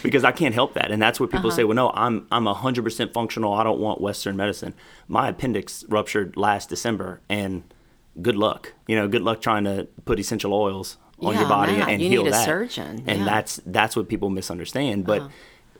because 0.02 0.24
I 0.24 0.32
can't 0.32 0.54
help 0.54 0.74
that. 0.74 0.90
And 0.90 1.00
that's 1.00 1.18
what 1.20 1.30
people 1.30 1.48
Uh-huh. 1.48 1.56
say, 1.56 1.64
well 1.64 1.74
no, 1.76 1.90
I'm 1.94 2.26
I'm 2.30 2.44
100% 2.44 3.12
functional. 3.12 3.52
I 3.54 3.62
don't 3.64 3.80
want 3.80 4.00
western 4.00 4.36
medicine. 4.36 4.74
My 5.08 5.28
appendix 5.28 5.84
ruptured 5.88 6.36
last 6.36 6.68
December 6.68 7.20
and 7.28 7.62
good 8.20 8.36
luck. 8.36 8.72
You 8.86 8.96
know, 8.96 9.08
good 9.08 9.22
luck 9.22 9.40
trying 9.40 9.64
to 9.64 9.86
put 10.04 10.18
essential 10.18 10.52
oils 10.52 10.96
on 11.20 11.34
Yeah, 11.34 11.40
your 11.40 11.48
body 11.48 11.72
man, 11.76 11.88
and 11.88 12.02
you 12.02 12.08
heal 12.08 12.22
need 12.24 12.28
a 12.28 12.32
that. 12.32 12.44
surgeon. 12.44 13.04
And 13.06 13.06
Yeah. 13.06 13.14
Uh-huh. 13.14 13.24
that's 13.26 13.60
that's 13.66 13.94
what 13.96 14.08
people 14.08 14.30
misunderstand. 14.30 15.04
But 15.04 15.30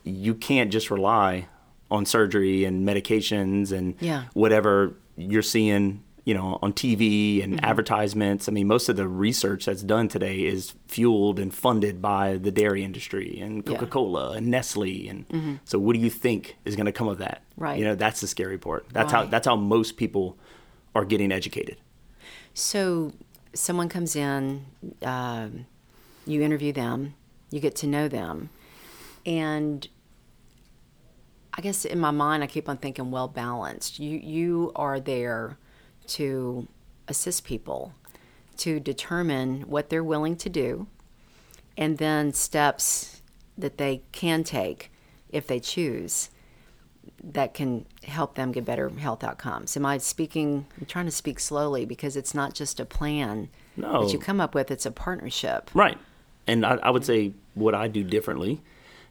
you 0.05 0.35
can't 0.35 0.71
just 0.73 0.91
rely 0.91 1.47
on 1.91 2.07
surgery 2.07 2.65
and 2.65 2.87
medications 2.87 3.73
and 3.73 3.95
Yeah. 4.01 4.25
whatever 4.35 4.95
you're 5.17 5.43
seeing, 5.43 6.03
you 6.25 6.35
know, 6.35 6.59
on 6.63 6.73
TV 6.73 7.43
and 7.43 7.55
Mm-hmm. 7.55 7.65
advertisements. 7.65 8.49
I 8.49 8.53
mean, 8.53 8.67
most 8.67 8.89
of 8.89 8.97
the 8.97 9.09
research 9.09 9.65
that's 9.67 9.83
done 9.83 10.09
today 10.09 10.41
is 10.41 10.75
fueled 10.87 11.39
and 11.39 11.53
funded 11.53 12.01
by 12.03 12.37
the 12.37 12.51
dairy 12.51 12.85
industry 12.85 13.39
and 13.41 13.65
Mm-hmm. 13.65 13.75
Coca-Cola 13.75 14.33
and 14.33 14.49
Nestle. 14.49 15.09
And 15.09 15.61
so, 15.65 15.79
what 15.79 15.95
do 15.95 16.01
you 16.01 16.11
think 16.11 16.57
is 16.65 16.77
going 16.77 16.87
to 16.87 16.93
come 16.93 17.09
of 17.09 17.19
that? 17.19 17.43
Right. 17.57 17.79
You 17.79 17.85
know, 17.85 17.95
that's 17.95 18.21
the 18.21 18.27
scary 18.27 18.59
part. 18.59 18.87
That's 18.93 19.11
how 19.13 19.25
that's 19.25 19.47
how 19.47 19.57
most 19.57 19.97
people 19.97 20.37
are 20.95 21.05
getting 21.05 21.31
educated. 21.33 21.77
So 22.55 23.13
someone 23.55 23.89
comes 23.89 24.17
in, 24.17 24.67
um, 25.03 25.67
you 26.27 26.43
interview 26.43 26.73
them, 26.73 27.15
you 27.51 27.61
get 27.61 27.75
to 27.77 27.87
know 27.87 28.09
them, 28.09 28.51
and 29.25 29.87
I 31.55 31.61
guess 31.63 31.85
in 31.85 31.99
my 32.01 32.11
mind 32.11 32.43
I 32.43 32.47
keep 32.47 32.69
on 32.69 32.77
thinking 32.77 33.11
well 33.11 33.29
balanced. 33.29 33.99
You 33.99 34.19
you 34.19 34.73
are 34.77 35.01
there 35.01 35.59
to 36.11 36.69
assist 37.09 37.45
people 37.45 37.95
to 38.59 38.79
determine 38.79 39.63
what 39.63 39.89
they're 39.89 40.05
willing 40.05 40.37
to 40.37 40.49
do, 40.49 40.87
and 41.77 41.99
then 41.99 42.33
steps 42.33 43.23
that 43.57 43.79
they 43.79 44.03
can 44.13 44.45
take 44.45 44.91
if 45.31 45.47
they 45.47 45.61
choose 45.61 46.31
that 47.23 47.55
can 47.55 47.87
help 48.05 48.35
them 48.35 48.53
get 48.53 48.65
better 48.65 48.89
health 48.89 49.25
outcomes. 49.25 49.77
Am 49.77 49.87
I 49.87 49.99
speaking? 49.99 50.67
I'm 50.79 50.87
trying 50.87 51.07
to 51.07 51.11
speak 51.11 51.41
slowly 51.41 51.85
because 51.85 52.17
it's 52.17 52.35
not 52.35 52.55
just 52.55 52.81
a 52.81 52.85
plan 52.85 53.49
No. 53.77 54.05
that 54.05 54.13
you 54.13 54.19
come 54.19 54.41
up 54.41 54.55
with, 54.55 54.71
it's 54.71 54.87
a 54.87 54.91
partnership. 54.91 55.71
Right. 55.75 55.99
And 56.47 56.65
I, 56.65 56.77
I 56.83 56.91
would 56.91 57.05
say 57.05 57.33
what 57.55 57.75
I 57.75 57.89
do 57.89 58.05
differently 58.05 58.61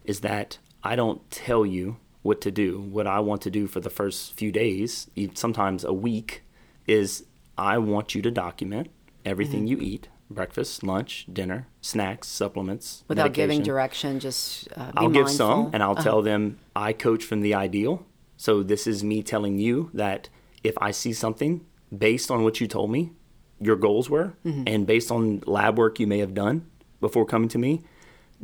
is 0.03 0.21
that 0.21 0.57
I 0.83 0.95
don't 0.95 1.29
tell 1.29 1.65
you 1.65 1.97
what 2.21 2.41
to 2.41 2.51
do. 2.51 2.79
What 2.79 3.07
I 3.07 3.19
want 3.19 3.41
to 3.43 3.51
do 3.51 3.67
for 3.67 3.79
the 3.79 3.89
first 3.89 4.33
few 4.33 4.51
days, 4.51 5.07
sometimes 5.35 5.83
a 5.83 5.93
week, 5.93 6.43
is 6.87 7.25
I 7.57 7.77
want 7.77 8.15
you 8.15 8.21
to 8.21 8.31
document 8.31 8.89
everything 9.25 9.61
Mm-hmm. 9.67 9.81
you 9.81 9.87
eat 9.93 10.09
breakfast, 10.31 10.83
lunch, 10.83 11.25
dinner, 11.31 11.67
snacks, 11.81 12.27
supplements. 12.27 13.03
Without 13.07 13.33
giving 13.33 13.63
direction, 13.63 14.19
just 14.19 14.67
uh, 14.77 14.91
I'll 14.95 15.09
give 15.09 15.29
some 15.29 15.71
and 15.73 15.81
I'll 15.81 15.95
tell 15.95 16.21
them 16.21 16.59
I 16.75 16.93
coach 16.93 17.23
from 17.23 17.41
the 17.41 17.53
ideal. 17.55 18.05
So 18.37 18.61
this 18.63 18.85
is 18.87 19.03
me 19.03 19.23
telling 19.23 19.57
you 19.57 19.89
that 19.93 20.29
if 20.63 20.75
I 20.79 20.91
see 20.91 21.13
something 21.13 21.65
based 21.95 22.29
on 22.29 22.43
what 22.43 22.61
you 22.61 22.67
told 22.67 22.91
me 22.91 23.11
your 23.59 23.75
goals 23.75 24.09
were 24.09 24.33
Mm-hmm. 24.45 24.63
and 24.67 24.87
based 24.87 25.11
on 25.11 25.41
lab 25.47 25.77
work 25.77 25.99
you 25.99 26.05
may 26.07 26.19
have 26.19 26.33
done 26.33 26.65
before 27.01 27.25
coming 27.25 27.49
to 27.49 27.57
me, 27.57 27.81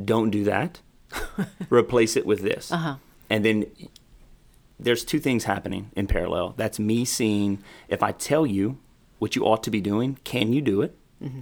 don't 0.04 0.30
do 0.32 0.44
that. 0.46 0.82
Replace 1.70 2.16
it 2.18 2.26
with 2.26 2.42
this. 2.42 2.72
Uh-huh. 2.72 2.96
And 3.30 3.46
then 3.46 3.66
there's 4.80 5.06
two 5.06 5.20
things 5.20 5.46
happening 5.46 5.92
in 5.96 6.08
parallel. 6.08 6.54
That's 6.58 6.80
me 6.80 7.06
seeing 7.06 7.64
if 7.88 8.04
I 8.04 8.12
tell 8.12 8.46
you 8.46 8.78
what 9.20 9.36
you 9.36 9.46
ought 9.46 9.64
to 9.64 9.72
be 9.72 9.82
doing, 9.82 10.20
can 10.24 10.54
you 10.54 10.62
do 10.62 10.82
it? 10.82 10.98
Mm-hmm. 11.24 11.42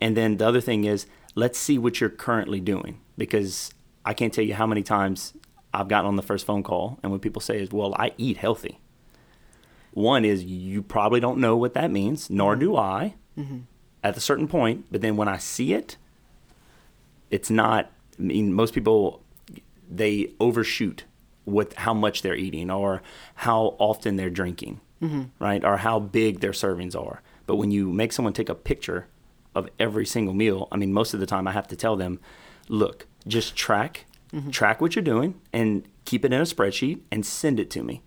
And 0.00 0.16
then 0.16 0.36
the 0.36 0.46
other 0.46 0.60
thing 0.60 0.84
is, 0.84 1.06
let's 1.34 1.58
see 1.58 1.78
what 1.78 2.00
you're 2.00 2.10
currently 2.10 2.60
doing 2.60 3.00
because 3.16 3.72
I 4.04 4.14
can't 4.14 4.32
tell 4.32 4.44
you 4.44 4.54
how 4.54 4.66
many 4.66 4.82
times 4.82 5.34
I've 5.72 5.88
gotten 5.88 6.06
on 6.06 6.16
the 6.16 6.22
first 6.22 6.46
phone 6.46 6.62
call 6.62 6.98
and 7.02 7.12
what 7.12 7.22
people 7.22 7.40
say 7.40 7.60
is, 7.60 7.70
well, 7.70 7.94
I 7.98 8.12
eat 8.18 8.36
healthy. 8.36 8.80
One 9.92 10.24
is 10.24 10.44
you 10.44 10.82
probably 10.82 11.20
don't 11.20 11.38
know 11.38 11.56
what 11.56 11.74
that 11.74 11.90
means, 11.90 12.28
nor 12.28 12.52
mm-hmm. 12.52 12.60
do 12.60 12.76
I 12.76 13.14
mm-hmm. 13.38 13.58
at 14.02 14.16
a 14.16 14.20
certain 14.20 14.48
point. 14.48 14.86
But 14.90 15.00
then 15.00 15.16
when 15.16 15.28
I 15.28 15.38
see 15.38 15.72
it, 15.72 15.96
it's 17.30 17.50
not, 17.50 17.90
I 18.18 18.22
mean, 18.22 18.52
most 18.52 18.74
people, 18.74 19.22
they 19.88 20.32
overshoot 20.40 21.04
with 21.46 21.74
how 21.74 21.94
much 21.94 22.22
they're 22.22 22.34
eating 22.36 22.70
or 22.70 23.02
how 23.34 23.76
often 23.78 24.16
they're 24.16 24.30
drinking, 24.30 24.80
mm-hmm. 25.02 25.24
right? 25.38 25.64
Or 25.64 25.78
how 25.78 25.98
big 26.00 26.40
their 26.40 26.52
servings 26.52 26.96
are. 26.96 27.22
But 27.46 27.56
when 27.56 27.70
you 27.70 27.90
make 27.90 28.12
someone 28.12 28.32
take 28.32 28.48
a 28.48 28.54
picture 28.54 29.08
of 29.54 29.68
every 29.78 30.06
single 30.06 30.34
meal, 30.34 30.68
I 30.72 30.76
mean, 30.76 30.92
most 30.92 31.14
of 31.14 31.20
the 31.20 31.26
time 31.26 31.46
I 31.46 31.52
have 31.52 31.68
to 31.68 31.76
tell 31.76 31.96
them, 31.96 32.18
look, 32.68 33.06
just 33.26 33.54
track, 33.56 34.06
mm-hmm. 34.32 34.50
track 34.50 34.80
what 34.80 34.96
you're 34.96 35.02
doing 35.02 35.40
and 35.52 35.86
keep 36.04 36.24
it 36.24 36.32
in 36.32 36.40
a 36.40 36.44
spreadsheet 36.44 37.00
and 37.10 37.24
send 37.24 37.60
it 37.60 37.70
to 37.70 37.82
me. 37.82 38.02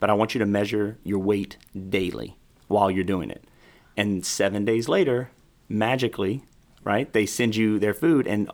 But 0.00 0.10
I 0.10 0.14
want 0.14 0.34
you 0.34 0.38
to 0.40 0.46
measure 0.46 0.98
your 1.04 1.18
weight 1.18 1.56
daily 1.88 2.36
while 2.68 2.90
you're 2.90 3.04
doing 3.04 3.30
it. 3.30 3.44
And 3.96 4.24
seven 4.24 4.64
days 4.64 4.88
later, 4.88 5.30
magically, 5.68 6.42
right, 6.84 7.12
they 7.12 7.26
send 7.26 7.56
you 7.56 7.78
their 7.78 7.94
food 7.94 8.26
and, 8.26 8.50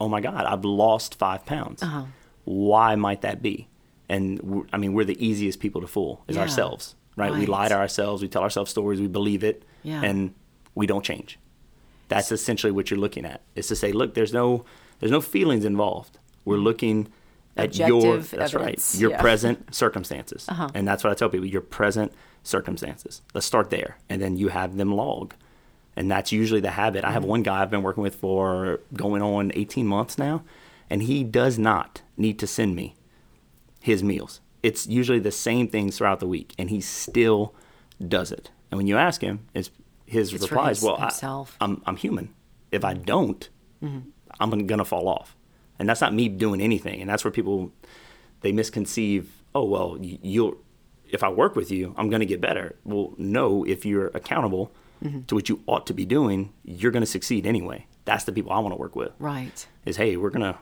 oh 0.00 0.08
my 0.08 0.20
God, 0.20 0.44
I've 0.44 0.64
lost 0.64 1.16
five 1.16 1.44
pounds. 1.44 1.82
Uh-huh. 1.82 2.04
Why 2.44 2.94
might 2.94 3.22
that 3.22 3.42
be? 3.42 3.68
And 4.08 4.66
I 4.72 4.76
mean, 4.76 4.92
we're 4.92 5.04
the 5.04 5.24
easiest 5.24 5.58
people 5.60 5.80
to 5.80 5.86
fool 5.86 6.22
is 6.28 6.36
Yeah. 6.36 6.42
ourselves, 6.42 6.94
right? 7.16 7.32
We 7.32 7.46
lie 7.46 7.68
to 7.68 7.74
ourselves, 7.74 8.22
we 8.22 8.28
tell 8.28 8.42
ourselves 8.42 8.70
stories, 8.70 9.00
we 9.00 9.08
believe 9.08 9.42
it, 9.42 9.62
Yeah. 9.82 10.02
and 10.02 10.32
we 10.74 10.86
don't 10.86 11.04
change. 11.04 11.38
That's 12.08 12.30
essentially 12.30 12.70
what 12.72 12.90
you're 12.90 13.00
looking 13.00 13.24
at. 13.24 13.40
Is 13.56 13.66
to 13.68 13.76
say, 13.76 13.90
look, 13.92 14.14
there's 14.14 14.32
no 14.32 14.64
there's 15.00 15.12
no 15.12 15.20
feelings 15.20 15.64
involved. 15.64 16.18
We're 16.44 16.56
looking 16.56 17.08
at 17.56 17.76
your 17.76 18.18
that's 18.18 18.32
evidence, 18.54 18.54
right, 18.54 19.00
your 19.00 19.10
yeah. 19.10 19.20
present 19.20 19.74
circumstances. 19.74 20.46
Uh-huh. 20.52 20.68
And 20.74 20.86
that's 20.86 21.02
what 21.04 21.10
I 21.10 21.14
tell 21.14 21.28
people, 21.28 21.46
your 21.46 21.60
present 21.62 22.12
circumstances. 22.44 23.22
Let's 23.34 23.46
start 23.46 23.70
there. 23.70 23.98
And 24.08 24.22
then 24.22 24.36
you 24.36 24.48
have 24.48 24.76
them 24.76 24.92
log. 24.94 25.34
And 25.96 26.10
that's 26.10 26.30
usually 26.32 26.60
the 26.60 26.70
habit. 26.70 27.04
I 27.04 27.10
have 27.12 27.22
Mm-hmm. 27.22 27.30
one 27.30 27.42
guy 27.42 27.62
I've 27.62 27.70
been 27.70 27.82
working 27.82 28.02
with 28.02 28.14
for 28.14 28.80
going 28.94 29.22
on 29.22 29.50
18 29.54 29.86
months 29.86 30.16
now, 30.18 30.44
and 30.90 31.02
he 31.02 31.24
does 31.24 31.58
not 31.58 32.02
need 32.16 32.38
to 32.38 32.46
send 32.46 32.76
me 32.76 32.94
his 33.86 34.02
meals. 34.02 34.40
It's 34.62 34.86
usually 34.86 35.20
the 35.20 35.30
same 35.48 35.68
things 35.68 35.96
throughout 35.96 36.20
the 36.20 36.26
week, 36.36 36.54
and 36.58 36.70
he 36.70 36.80
still 36.80 37.54
does 38.16 38.32
it. 38.32 38.50
And 38.70 38.78
when 38.78 38.86
you 38.88 38.96
ask 38.96 39.20
him, 39.22 39.36
it's, 39.54 39.70
his 40.06 40.32
It's 40.32 40.42
reply 40.42 40.70
is, 40.72 40.78
his- 40.78 40.84
"Well, 40.84 40.96
I, 40.96 41.00
himself. 41.06 41.56
I'm 41.60 41.82
I'm 41.86 41.96
human. 41.96 42.26
If 42.72 42.84
I 42.84 42.94
don't, 42.94 43.42
Mm-hmm. 43.82 44.08
I'm 44.40 44.66
gonna 44.66 44.84
fall 44.84 45.06
off." 45.08 45.36
And 45.78 45.88
that's 45.88 46.00
not 46.00 46.12
me 46.20 46.28
doing 46.28 46.60
anything. 46.60 47.00
And 47.00 47.08
that's 47.10 47.24
where 47.24 47.30
people 47.40 47.72
they 48.40 48.52
misconceive. 48.52 49.22
Oh 49.54 49.64
well, 49.74 49.96
you'll 50.00 50.54
if 51.16 51.22
I 51.22 51.28
work 51.42 51.54
with 51.54 51.70
you, 51.70 51.94
I'm 51.96 52.08
gonna 52.10 52.24
get 52.34 52.40
better. 52.40 52.66
Well, 52.84 53.14
no. 53.18 53.64
If 53.64 53.84
you're 53.86 54.08
accountable 54.20 54.66
Mm-hmm. 55.04 55.20
to 55.28 55.34
what 55.36 55.46
you 55.50 55.60
ought 55.66 55.86
to 55.88 55.94
be 55.94 56.06
doing, 56.06 56.54
you're 56.64 56.90
gonna 56.96 57.12
succeed 57.18 57.46
anyway. 57.46 57.86
That's 58.06 58.24
the 58.24 58.32
people 58.32 58.50
I 58.50 58.58
want 58.60 58.72
to 58.76 58.80
work 58.80 58.96
with. 58.96 59.12
Right. 59.18 59.58
Is 59.84 59.96
hey, 59.98 60.16
we're 60.16 60.30
gonna 60.36 60.56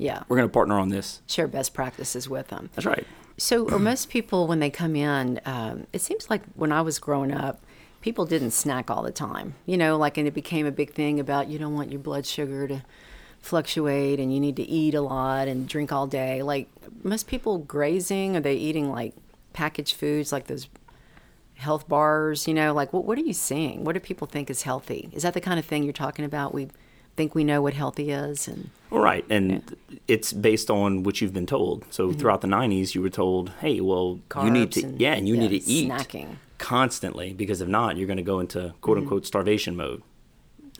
Yeah. 0.00 0.22
we're 0.28 0.36
gonna 0.36 0.48
partner 0.48 0.78
on 0.78 0.88
this. 0.88 1.20
Share 1.26 1.46
best 1.46 1.74
practices 1.74 2.28
with 2.28 2.48
them. 2.48 2.70
That's 2.74 2.86
right. 2.86 3.06
So, 3.36 3.68
are 3.70 3.78
most 3.78 4.08
people 4.08 4.46
when 4.46 4.58
they 4.58 4.70
come 4.70 4.96
in? 4.96 5.40
Um, 5.44 5.86
it 5.92 6.00
seems 6.00 6.28
like 6.28 6.42
when 6.54 6.72
I 6.72 6.80
was 6.82 6.98
growing 6.98 7.32
up, 7.32 7.62
people 8.00 8.24
didn't 8.26 8.50
snack 8.52 8.90
all 8.90 9.02
the 9.02 9.12
time. 9.12 9.54
You 9.66 9.76
know, 9.76 9.96
like, 9.96 10.16
and 10.18 10.26
it 10.26 10.34
became 10.34 10.66
a 10.66 10.70
big 10.70 10.92
thing 10.92 11.20
about 11.20 11.48
you 11.48 11.58
don't 11.58 11.74
want 11.74 11.90
your 11.90 12.00
blood 12.00 12.26
sugar 12.26 12.66
to 12.68 12.82
fluctuate, 13.40 14.20
and 14.20 14.32
you 14.32 14.40
need 14.40 14.56
to 14.56 14.62
eat 14.62 14.94
a 14.94 15.00
lot 15.00 15.48
and 15.48 15.68
drink 15.68 15.92
all 15.92 16.06
day. 16.06 16.42
Like, 16.42 16.68
most 17.02 17.26
people 17.26 17.58
grazing, 17.58 18.36
are 18.36 18.40
they 18.40 18.54
eating 18.56 18.90
like 18.90 19.14
packaged 19.52 19.96
foods, 19.96 20.32
like 20.32 20.46
those 20.46 20.68
health 21.54 21.88
bars? 21.88 22.48
You 22.48 22.54
know, 22.54 22.72
like 22.72 22.92
what 22.92 23.04
what 23.04 23.18
are 23.18 23.22
you 23.22 23.34
seeing? 23.34 23.84
What 23.84 23.92
do 23.92 24.00
people 24.00 24.26
think 24.26 24.50
is 24.50 24.62
healthy? 24.62 25.10
Is 25.12 25.22
that 25.22 25.34
the 25.34 25.40
kind 25.40 25.58
of 25.58 25.64
thing 25.66 25.82
you're 25.82 25.92
talking 25.92 26.24
about? 26.24 26.54
We 26.54 26.68
think 27.20 27.34
we 27.34 27.44
know 27.44 27.60
what 27.60 27.74
healthy 27.74 28.10
is, 28.10 28.48
and 28.48 28.70
All 28.90 29.00
right, 29.00 29.24
and 29.28 29.76
it's 30.08 30.32
based 30.32 30.70
on 30.70 31.02
what 31.02 31.20
you've 31.20 31.34
been 31.34 31.46
told. 31.46 31.84
So 31.90 32.12
throughout 32.12 32.40
the 32.40 32.48
'90s, 32.48 32.94
you 32.94 33.02
were 33.02 33.10
told, 33.10 33.50
"Hey, 33.60 33.80
well, 33.80 34.20
you 34.42 34.50
need 34.50 34.70
Mm-hmm. 34.70 34.80
To, 34.80 34.86
and- 34.86 35.00
yeah, 35.00 35.12
and 35.18 35.28
you 35.28 35.34
yeah, 35.34 35.40
need 35.42 35.60
to 35.60 35.70
eat 35.70 35.90
snacking. 35.90 36.36
constantly 36.58 37.32
because 37.34 37.60
if 37.60 37.68
not, 37.68 37.96
you're 37.96 38.06
going 38.06 38.16
to 38.24 38.30
go 38.34 38.40
into 38.40 38.60
quote 38.80 38.96
Mm-hmm. 38.96 39.04
unquote 39.04 39.26
starvation 39.26 39.76
mode." 39.76 40.02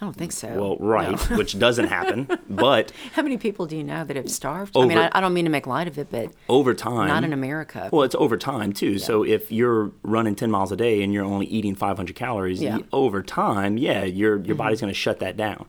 I 0.02 0.06
don't 0.06 0.16
think 0.16 0.32
so. 0.32 0.48
Well, 0.58 0.76
right, 0.78 1.10
No. 1.30 1.36
which 1.36 1.58
doesn't 1.58 1.88
happen, 1.88 2.26
but 2.48 2.90
How 3.12 3.20
many 3.20 3.36
people 3.36 3.66
do 3.66 3.76
you 3.76 3.84
know 3.84 4.02
that 4.02 4.16
have 4.16 4.30
starved? 4.30 4.74
I 4.74 4.86
mean, 4.86 4.96
I, 4.96 5.10
I 5.12 5.20
don't 5.20 5.34
mean 5.34 5.44
to 5.44 5.50
make 5.50 5.66
light 5.66 5.88
of 5.88 5.98
it, 5.98 6.08
but 6.10 6.32
over 6.48 6.72
time, 6.72 7.08
not 7.08 7.22
in 7.22 7.34
America. 7.34 7.90
Well, 7.92 8.04
it's 8.04 8.14
over 8.14 8.38
time 8.38 8.72
too. 8.72 8.98
So 8.98 9.22
if 9.36 9.52
you're 9.52 9.90
running 10.02 10.34
10 10.36 10.50
miles 10.50 10.72
a 10.72 10.76
day 10.76 11.02
and 11.02 11.12
you're 11.12 11.26
only 11.34 11.44
eating 11.48 11.74
500 11.74 12.16
calories, 12.16 12.62
Yeah. 12.62 12.78
over 12.94 13.22
time, 13.22 13.76
yeah, 13.76 14.04
your 14.04 14.38
your 14.48 14.56
body's 14.56 14.80
going 14.80 14.90
to 14.96 14.98
shut 14.98 15.18
that 15.18 15.36
down. 15.36 15.66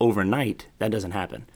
Overnight, 0.00 0.66
that 0.78 0.90
doesn't 0.90 1.12
happen. 1.12 1.46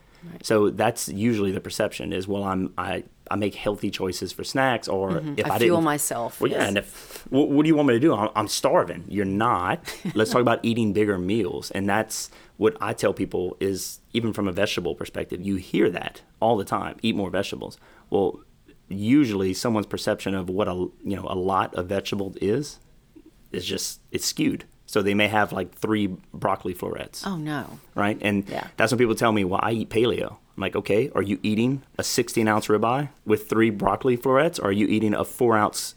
So 0.42 0.70
that's 0.70 1.09
usually 1.11 1.50
the 1.52 1.61
perception 1.61 2.11
is, 2.12 2.26
well, 2.26 2.44
I'm 2.44 2.72
I, 2.78 3.04
I 3.30 3.37
make 3.37 3.54
healthy 3.57 3.90
choices 3.90 4.33
for 4.33 4.42
snacks, 4.42 4.88
or 4.88 5.18
if 5.18 5.22
Mm-hmm. 5.24 5.50
I 5.52 5.54
I, 5.57 5.59
fuel 5.59 5.76
didn't, 5.76 5.85
myself. 5.85 6.40
well, 6.40 6.50
yeah, 6.50 6.59
yes. 6.61 6.68
and 6.68 6.78
if 6.78 7.26
what, 7.30 7.50
what 7.50 7.62
do 7.62 7.68
you 7.68 7.76
want 7.76 7.88
me 7.88 7.94
to 7.94 8.00
do? 8.00 8.14
I'm, 8.14 8.30
I'm 8.35 8.48
starving. 8.48 9.04
You're 9.07 9.26
not. 9.26 9.80
Let's 10.14 10.30
talk 10.30 10.40
about 10.40 10.61
eating 10.62 10.94
bigger 10.94 11.18
meals, 11.18 11.70
and 11.72 11.87
that's 11.87 12.30
what 12.57 12.74
I 12.80 12.94
tell 12.94 13.12
people 13.12 13.54
is 13.61 14.00
even 14.14 14.33
from 14.33 14.48
a 14.48 14.52
vegetable 14.52 14.94
perspective. 14.94 15.42
You 15.42 15.57
hear 15.57 15.90
that 15.90 16.22
all 16.40 16.57
the 16.57 16.64
time. 16.64 16.96
Eat 17.02 17.16
more 17.16 17.28
vegetables. 17.28 17.76
Well, 18.09 18.40
usually 18.88 19.52
someone's 19.52 19.87
perception 19.87 20.35
of 20.35 20.48
what 20.48 20.68
a 20.68 20.72
you 20.72 21.16
know 21.16 21.26
a 21.28 21.37
lot 21.37 21.74
of 21.74 21.87
vegetable 21.87 22.35
is 22.40 22.78
is 23.52 23.66
just 23.66 24.00
it's 24.11 24.24
skewed. 24.24 24.64
So 24.87 25.01
they 25.03 25.14
may 25.14 25.29
have 25.29 25.53
like 25.53 25.75
three 25.75 26.09
broccoli 26.33 26.75
florets 26.75 27.27
oh 27.27 27.37
no. 27.37 27.79
right? 27.94 28.18
And 28.20 28.49
Yeah. 28.49 28.66
that's 28.77 28.92
when 28.92 28.99
people 28.99 29.14
tell 29.14 29.33
me, 29.33 29.44
well, 29.44 29.61
I 29.62 29.73
eat 29.73 29.88
paleo. 29.90 30.33
I'm 30.57 30.61
like, 30.61 30.77
okay, 30.77 31.11
are 31.14 31.23
you 31.23 31.38
eating 31.42 31.83
a 31.99 32.05
16 32.05 32.47
ounce 32.47 32.68
ribeye 32.68 33.09
with 33.25 33.49
three 33.49 33.70
broccoli 33.70 34.16
florets? 34.16 34.59
Or 34.59 34.68
are 34.68 34.73
you 34.73 34.87
eating 34.87 35.14
a 35.14 35.25
four 35.25 35.57
ounce, 35.57 35.94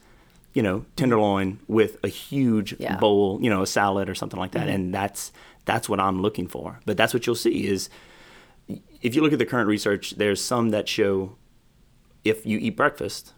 you 0.54 0.64
know, 0.64 0.86
tenderloin 0.96 1.60
with 1.68 1.98
a 2.04 2.08
huge 2.08 2.74
Yeah. 2.80 2.92
Mm-hmm. 2.92 3.00
bowl, 3.00 3.40
you 3.42 3.50
know, 3.50 3.62
a 3.62 3.68
salad 3.68 4.10
or 4.10 4.16
something 4.16 4.40
like 4.40 4.52
that? 4.52 4.68
And 4.70 4.94
that's 4.94 5.32
that's 5.66 5.90
what 5.90 6.00
I'm 6.00 6.22
looking 6.22 6.48
for. 6.48 6.80
But 6.86 6.96
that's 6.98 7.14
what 7.14 7.28
you'll 7.28 7.36
see 7.36 7.68
is 7.68 7.90
if 9.02 9.16
you 9.16 9.22
look 9.22 9.34
at 9.34 9.40
the 9.40 9.46
current 9.46 9.68
research, 9.68 10.12
there's 10.12 10.42
some 10.42 10.70
that 10.72 10.88
show 10.88 11.36
if 12.24 12.46
you 12.46 12.58
eat 12.58 12.76
breakfast, 12.76 13.34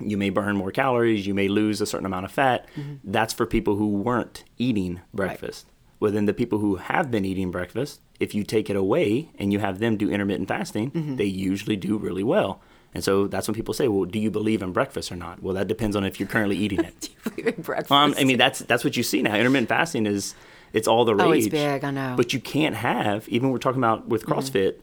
you 0.00 0.16
may 0.16 0.30
burn 0.30 0.56
more 0.56 0.70
calories, 0.70 1.26
you 1.26 1.34
may 1.34 1.48
lose 1.48 1.80
a 1.80 1.86
certain 1.86 2.06
amount 2.06 2.24
of 2.24 2.32
fat. 2.32 2.66
That's 3.04 3.32
for 3.32 3.46
people 3.46 3.76
who 3.76 3.88
weren't 3.88 4.44
eating 4.58 5.00
breakfast. 5.12 5.66
Well, 6.00 6.12
then 6.12 6.26
the 6.26 6.34
people 6.34 6.58
who 6.58 6.76
have 6.76 7.10
been 7.10 7.24
eating 7.24 7.50
breakfast, 7.50 8.00
if 8.20 8.34
you 8.34 8.44
take 8.44 8.70
it 8.70 8.76
away 8.76 9.30
and 9.38 9.52
you 9.52 9.58
have 9.58 9.80
them 9.80 9.96
do 9.96 10.10
intermittent 10.10 10.48
fasting, 10.48 11.16
they 11.16 11.24
usually 11.24 11.76
do 11.76 11.98
really 11.98 12.22
well. 12.22 12.60
And 12.94 13.04
so 13.04 13.26
that's 13.26 13.46
when 13.46 13.54
people 13.54 13.74
say, 13.74 13.86
"Well, 13.86 14.06
do 14.06 14.18
you 14.18 14.30
believe 14.30 14.62
in 14.62 14.72
breakfast 14.72 15.12
or 15.12 15.16
not?" 15.16 15.42
Well, 15.42 15.54
that 15.54 15.68
depends 15.68 15.94
on 15.94 16.04
if 16.04 16.18
you're 16.18 16.28
currently 16.28 16.56
eating 16.56 16.80
it. 16.80 16.98
do 17.00 17.08
you 17.08 17.30
believe 17.30 17.56
in 17.58 17.62
breakfast. 17.62 17.92
Um, 17.92 18.14
I 18.16 18.24
mean, 18.24 18.38
that's 18.38 18.60
that's 18.60 18.82
what 18.82 18.96
you 18.96 19.02
see 19.02 19.20
now. 19.20 19.34
Intermittent 19.34 19.68
fasting 19.68 20.06
is 20.06 20.34
it's 20.72 20.88
all 20.88 21.04
the 21.04 21.14
rage. 21.14 21.26
Oh, 21.26 21.32
it's 21.32 21.48
big, 21.48 21.84
I 21.84 21.90
know. 21.90 22.14
But 22.16 22.32
you 22.32 22.40
can't 22.40 22.74
have 22.74 23.28
even 23.28 23.50
we're 23.50 23.58
talking 23.58 23.80
about 23.80 24.08
with 24.08 24.24
CrossFit. 24.24 24.80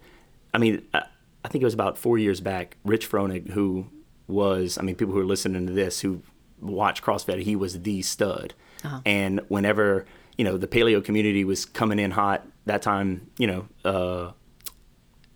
I 0.53 0.59
mean, 0.59 0.85
I, 0.93 1.03
I 1.43 1.47
think 1.47 1.63
it 1.63 1.65
was 1.65 1.73
about 1.73 1.97
four 1.97 2.17
years 2.17 2.41
back. 2.41 2.77
Rich 2.83 3.09
Froning, 3.09 3.49
who 3.49 3.87
was, 4.27 4.77
I 4.77 4.81
mean, 4.81 4.95
people 4.95 5.13
who 5.13 5.19
are 5.19 5.25
listening 5.25 5.67
to 5.67 5.73
this 5.73 6.01
who 6.01 6.21
watch 6.61 7.03
CrossFit, 7.03 7.43
he 7.43 7.55
was 7.55 7.81
the 7.81 8.01
stud. 8.01 8.53
Uh-huh. 8.83 9.01
And 9.05 9.41
whenever 9.47 10.05
you 10.37 10.43
know 10.43 10.57
the 10.57 10.67
paleo 10.67 11.03
community 11.03 11.43
was 11.43 11.65
coming 11.65 11.99
in 11.99 12.11
hot 12.11 12.45
that 12.65 12.81
time, 12.81 13.29
you 13.37 13.47
know. 13.47 13.67
Uh, 13.83 14.31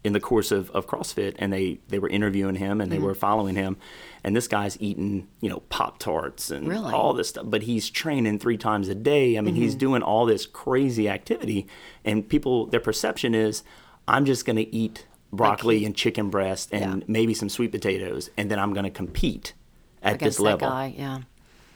in 0.01 0.13
the 0.13 0.19
course 0.19 0.51
of, 0.51 0.71
of 0.71 0.87
CrossFit 0.87 1.35
and 1.39 1.51
they, 1.51 1.77
they 1.89 1.99
were 1.99 2.07
interviewing 2.07 2.55
him 2.55 2.79
and 2.79 2.89
they 2.89 2.95
mm-hmm. 2.95 3.05
were 3.05 3.13
following 3.13 3.55
him 3.55 3.75
and 4.23 4.33
this 4.33 4.47
guy's 4.47 4.79
eating, 4.79 5.27
you 5.41 5.49
know, 5.49 5.59
Pop 5.67 5.99
Tarts 5.99 6.51
and 6.51 6.69
Really? 6.69 6.93
all 6.93 7.13
this 7.13 7.27
stuff. 7.29 7.43
But 7.47 7.63
he's 7.63 7.89
training 7.89 8.39
three 8.39 8.57
times 8.57 8.87
a 8.87 8.95
day. 8.95 9.37
I 9.37 9.41
mean, 9.41 9.55
he's 9.55 9.71
mm-hmm. 9.71 9.79
doing 9.79 10.01
all 10.01 10.25
this 10.25 10.45
crazy 10.45 11.09
activity 11.09 11.67
and 12.05 12.27
people 12.27 12.67
their 12.67 12.79
perception 12.79 13.35
is 13.35 13.63
I'm 14.07 14.23
just 14.23 14.45
gonna 14.45 14.65
eat 14.71 15.05
broccoli 15.31 15.85
and 15.85 15.95
chicken 15.95 16.29
breast 16.29 16.69
and 16.71 16.81
Yeah. 17.01 17.05
maybe 17.07 17.33
some 17.33 17.49
sweet 17.49 17.71
potatoes 17.71 18.29
and 18.37 18.49
then 18.49 18.59
I'm 18.59 18.73
gonna 18.73 18.89
compete 18.89 19.53
at 20.01 20.15
against 20.15 20.37
this 20.37 20.39
level 20.39 20.67
that 20.67 20.73
guy. 20.73 20.93
Yeah. 20.97 21.19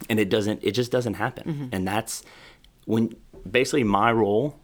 and 0.09 0.19
it 0.19 0.29
doesn't 0.29 0.63
it 0.63 0.71
just 0.71 0.91
doesn't 0.91 1.15
happen 1.15 1.43
Mm-hmm. 1.53 1.65
and 1.71 1.87
that's 1.87 2.23
when 2.85 3.15
basically 3.49 3.83
my 3.83 4.11
role 4.11 4.59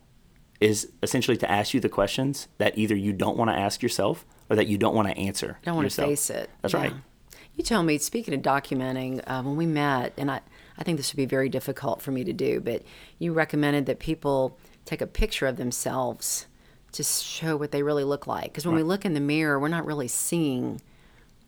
is 0.60 0.92
essentially 1.04 1.38
to 1.38 1.50
ask 1.50 1.74
you 1.74 1.80
the 1.80 1.90
questions 1.90 2.48
that 2.58 2.78
either 2.78 2.96
you 2.96 3.14
don't 3.14 3.38
want 3.38 3.50
to 3.52 3.56
ask 3.58 3.82
yourself 3.82 4.26
or 4.50 4.56
that 4.56 4.68
you 4.68 4.78
don't 4.78 4.96
want 4.96 5.08
to 5.08 5.18
answer 5.18 5.58
don't 5.64 5.76
want 5.76 5.90
to 5.90 6.02
face 6.02 6.30
it. 6.30 6.50
that's 6.62 6.74
Yeah. 6.74 6.82
right 6.82 6.94
You 7.56 7.64
told 7.64 7.86
me, 7.86 7.98
speaking 7.98 8.34
of 8.34 8.42
documenting, 8.42 9.22
uh, 9.28 9.42
when 9.44 9.58
we 9.58 9.66
met, 9.66 10.14
and 10.18 10.32
I, 10.32 10.40
I 10.78 10.84
think 10.84 10.96
this 10.98 11.12
would 11.12 11.18
be 11.18 11.26
very 11.26 11.50
difficult 11.50 12.02
for 12.02 12.10
me 12.12 12.24
to 12.24 12.32
do, 12.32 12.62
but 12.62 12.84
you 13.18 13.34
recommended 13.34 13.86
that 13.88 14.00
people 14.00 14.58
take 14.86 15.02
a 15.02 15.08
picture 15.08 15.46
of 15.46 15.58
themselves 15.58 16.46
to 16.92 17.04
show 17.04 17.56
what 17.56 17.72
they 17.72 17.84
really 17.84 18.04
look 18.04 18.28
like. 18.28 18.46
Because 18.46 18.66
when 18.66 18.76
we 18.76 18.84
look 18.84 19.06
in 19.06 19.14
the 19.14 19.20
mirror, 19.20 19.60
we're 19.60 19.68
not 19.68 19.86
really 19.86 20.08
seeing 20.08 20.82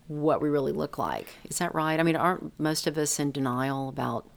what 0.08 0.41
we 0.41 0.49
really 0.49 0.71
look 0.71 0.97
like. 0.97 1.27
Is 1.45 1.60
that 1.60 1.73
right? 1.73 1.99
I 1.99 2.04
mean, 2.04 2.15
aren't 2.15 2.60
most 2.60 2.88
of 2.88 2.97
us 2.97 3.19
in 3.19 3.32
denial 3.32 3.89
about 3.89 4.27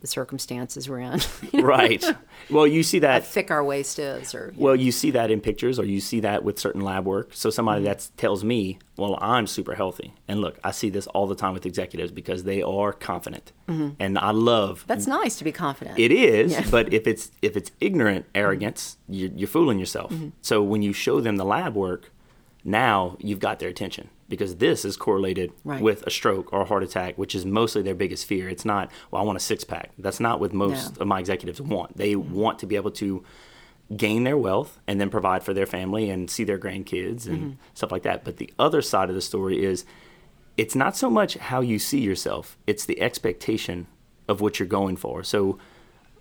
the 0.00 0.06
circumstances 0.06 0.88
we're 0.88 0.98
in? 1.00 1.20
right 1.62 2.04
well 2.50 2.66
you 2.66 2.82
see 2.82 2.98
that. 3.00 3.22
How 3.22 3.28
thick 3.28 3.50
our 3.50 3.62
waist 3.64 3.98
is, 3.98 4.34
or 4.34 4.52
well 4.56 4.76
you 4.76 4.92
see 4.92 5.10
that 5.12 5.30
in 5.30 5.40
pictures 5.40 5.78
or 5.78 5.84
you 5.84 6.00
see 6.00 6.20
that 6.20 6.42
with 6.44 6.58
certain 6.58 6.80
lab 6.80 7.04
work 7.06 7.30
so 7.32 7.50
somebody 7.50 7.80
Mm-hmm. 7.80 7.84
that 7.84 8.08
tells 8.16 8.42
me 8.44 8.78
well 8.96 9.18
i'm 9.20 9.46
super 9.46 9.74
healthy 9.74 10.12
and 10.28 10.40
look 10.40 10.58
i 10.64 10.70
see 10.70 10.90
this 10.90 11.06
all 11.08 11.26
the 11.26 11.34
time 11.34 11.52
with 11.54 11.64
executives 11.66 12.10
because 12.12 12.44
they 12.44 12.60
are 12.62 12.92
confident 12.92 13.52
and 13.68 14.18
i 14.18 14.30
love 14.32 14.78
Mm-hmm. 14.80 14.88
that's 14.88 15.06
nice 15.06 15.36
to 15.38 15.44
be 15.44 15.52
confident. 15.52 15.98
It 15.98 16.10
is, 16.12 16.52
Yeah. 16.52 16.66
but 16.70 16.92
if 16.92 17.06
it's 17.06 17.30
if 17.40 17.56
it's 17.56 17.70
ignorant 17.80 18.26
arrogance, 18.34 18.96
you're, 19.08 19.30
you're 19.36 19.48
fooling 19.48 19.78
yourself. 19.78 20.10
Mm-hmm. 20.12 20.28
So 20.42 20.62
when 20.62 20.82
you 20.82 20.92
show 20.92 21.20
them 21.20 21.36
the 21.36 21.44
lab 21.44 21.74
work, 21.76 22.10
now 22.64 23.16
you've 23.18 23.38
got 23.38 23.58
their 23.58 23.68
attention 23.68 24.08
because 24.28 24.56
this 24.56 24.84
is 24.84 24.96
correlated 24.96 25.52
Right. 25.64 25.82
with 25.82 26.06
a 26.06 26.10
stroke 26.10 26.52
or 26.52 26.60
a 26.62 26.64
heart 26.64 26.82
attack, 26.82 27.16
which 27.18 27.34
is 27.34 27.44
mostly 27.44 27.82
their 27.82 27.94
biggest 27.94 28.26
fear. 28.26 28.48
It's 28.48 28.64
not, 28.64 28.90
well, 29.10 29.22
I 29.22 29.24
want 29.24 29.36
a 29.36 29.40
six 29.40 29.64
pack. 29.64 29.90
That's 29.98 30.20
not 30.20 30.38
what 30.40 30.52
most 30.52 30.70
No. 30.70 30.90
Mm-hmm. 30.92 31.02
of 31.02 31.08
my 31.08 31.18
executives 31.20 31.60
want. 31.60 31.96
They 31.96 32.14
want 32.16 32.58
to 32.60 32.66
be 32.66 32.76
able 32.76 32.92
to 32.92 33.24
gain 33.96 34.22
their 34.22 34.38
wealth 34.38 34.78
and 34.86 35.00
then 35.00 35.10
provide 35.10 35.42
for 35.42 35.52
their 35.52 35.66
family 35.66 36.10
and 36.10 36.30
see 36.30 36.44
their 36.44 36.58
grandkids 36.58 37.26
and 37.26 37.38
Mm-hmm. 37.38 37.50
stuff 37.74 37.90
like 37.90 38.02
that. 38.04 38.22
But 38.24 38.36
the 38.36 38.52
other 38.58 38.82
side 38.82 39.08
of 39.08 39.14
the 39.16 39.20
story 39.20 39.64
is 39.64 39.84
it's 40.56 40.74
not 40.76 40.96
so 40.96 41.10
much 41.10 41.34
how 41.34 41.60
you 41.60 41.78
see 41.80 42.00
yourself, 42.00 42.56
it's 42.66 42.84
the 42.84 43.00
expectation 43.00 43.86
of 44.28 44.40
what 44.40 44.58
you're 44.60 44.68
going 44.68 44.96
for. 44.96 45.24
So 45.24 45.58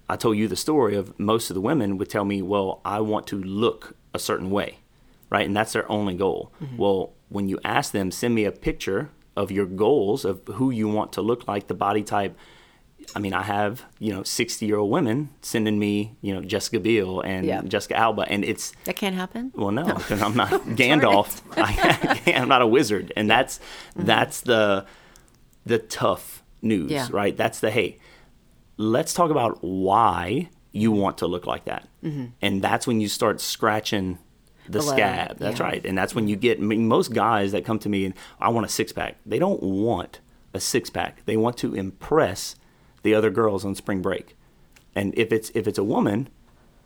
I 0.09 0.15
told 0.15 0.37
you 0.37 0.47
the 0.47 0.55
story 0.55 0.95
of 0.95 1.19
most 1.19 1.51
of 1.51 1.53
the 1.53 1.61
women 1.61 1.97
would 1.99 2.09
tell 2.09 2.25
me, 2.25 2.41
well, 2.41 2.81
I 2.83 3.01
want 3.01 3.27
to 3.27 3.37
look 3.39 3.95
a 4.15 4.19
certain 4.19 4.49
way, 4.49 4.79
right? 5.29 5.45
And 5.45 5.55
that's 5.55 5.73
their 5.73 5.89
only 5.91 6.15
goal. 6.15 6.53
Mm-hmm. 6.61 6.77
Well, 6.77 7.13
when 7.29 7.47
you 7.47 7.59
ask 7.63 7.91
them, 7.91 8.11
send 8.11 8.35
me 8.35 8.45
a 8.45 8.51
picture 8.51 9.09
of 9.35 9.51
your 9.51 9.65
goals 9.65 10.25
of 10.25 10.41
who 10.55 10.71
you 10.71 10.87
want 10.87 11.13
to 11.13 11.21
look 11.21 11.47
like, 11.47 11.67
the 11.67 11.73
body 11.73 12.03
type. 12.03 12.37
I 13.15 13.19
mean, 13.19 13.33
I 13.33 13.43
have, 13.43 13.85
you 13.97 14.13
know, 14.13 14.23
60 14.23 14.65
year 14.65 14.77
old 14.77 14.91
women 14.91 15.29
sending 15.41 15.79
me, 15.79 16.17
you 16.21 16.33
know, 16.33 16.41
Jessica 16.41 16.79
Biel 16.79 17.21
and 17.21 17.45
Yeah. 17.45 17.61
Jessica 17.61 17.95
Alba. 17.97 18.23
And 18.27 18.43
it's, 18.43 18.73
that 18.83 18.95
can't 18.97 19.15
happen. 19.15 19.51
well, 19.55 19.71
no, 19.71 19.85
because 19.85 20.21
I'm 20.25 20.35
not 20.35 20.49
Gandalf. 20.51 21.41
I, 21.57 22.33
I'm 22.35 22.49
not 22.49 22.61
a 22.61 22.67
wizard, 22.67 23.13
and 23.15 23.29
that's 23.29 23.59
mm-hmm. 23.59 24.05
that's 24.05 24.41
the 24.41 24.85
the 25.65 25.79
tough 25.79 26.43
news, 26.61 26.91
Yeah. 26.91 27.07
right? 27.11 27.35
That's 27.35 27.59
the 27.59 27.71
hey. 27.71 27.97
Let's 28.77 29.13
talk 29.13 29.29
about 29.29 29.57
why 29.61 30.49
you 30.71 30.91
want 30.91 31.17
to 31.17 31.27
look 31.27 31.45
like 31.45 31.65
that, 31.65 31.87
mm-hmm. 32.03 32.27
and 32.41 32.61
that's 32.61 32.85
when 32.87 33.01
you 33.01 33.07
start 33.09 33.41
scratching 33.41 34.19
the 34.71 34.79
Below, 34.79 34.93
scab. 34.93 35.37
That's 35.37 35.59
yeah. 35.59 35.65
right, 35.65 35.85
and 35.85 35.97
that's 35.97 36.13
when 36.15 36.27
you 36.27 36.35
get 36.35 36.59
I 36.59 36.61
mean, 36.61 36.87
most 36.87 37.13
guys 37.13 37.51
that 37.51 37.65
come 37.65 37.79
to 37.79 37.89
me 37.89 38.05
and 38.05 38.13
I 38.39 38.49
want 38.49 38.65
a 38.65 38.69
six 38.69 38.91
pack. 38.91 39.17
They 39.25 39.39
don't 39.39 39.61
want 39.61 40.19
a 40.53 40.59
six 40.59 40.89
pack. 40.89 41.25
They 41.25 41.37
want 41.37 41.57
to 41.57 41.75
impress 41.75 42.55
the 43.03 43.13
other 43.15 43.29
girls 43.29 43.65
on 43.65 43.75
spring 43.75 44.01
break, 44.01 44.35
and 44.95 45.13
if 45.17 45.31
it's 45.31 45.49
if 45.55 45.67
it's 45.67 45.77
a 45.79 45.83
woman 45.83 46.29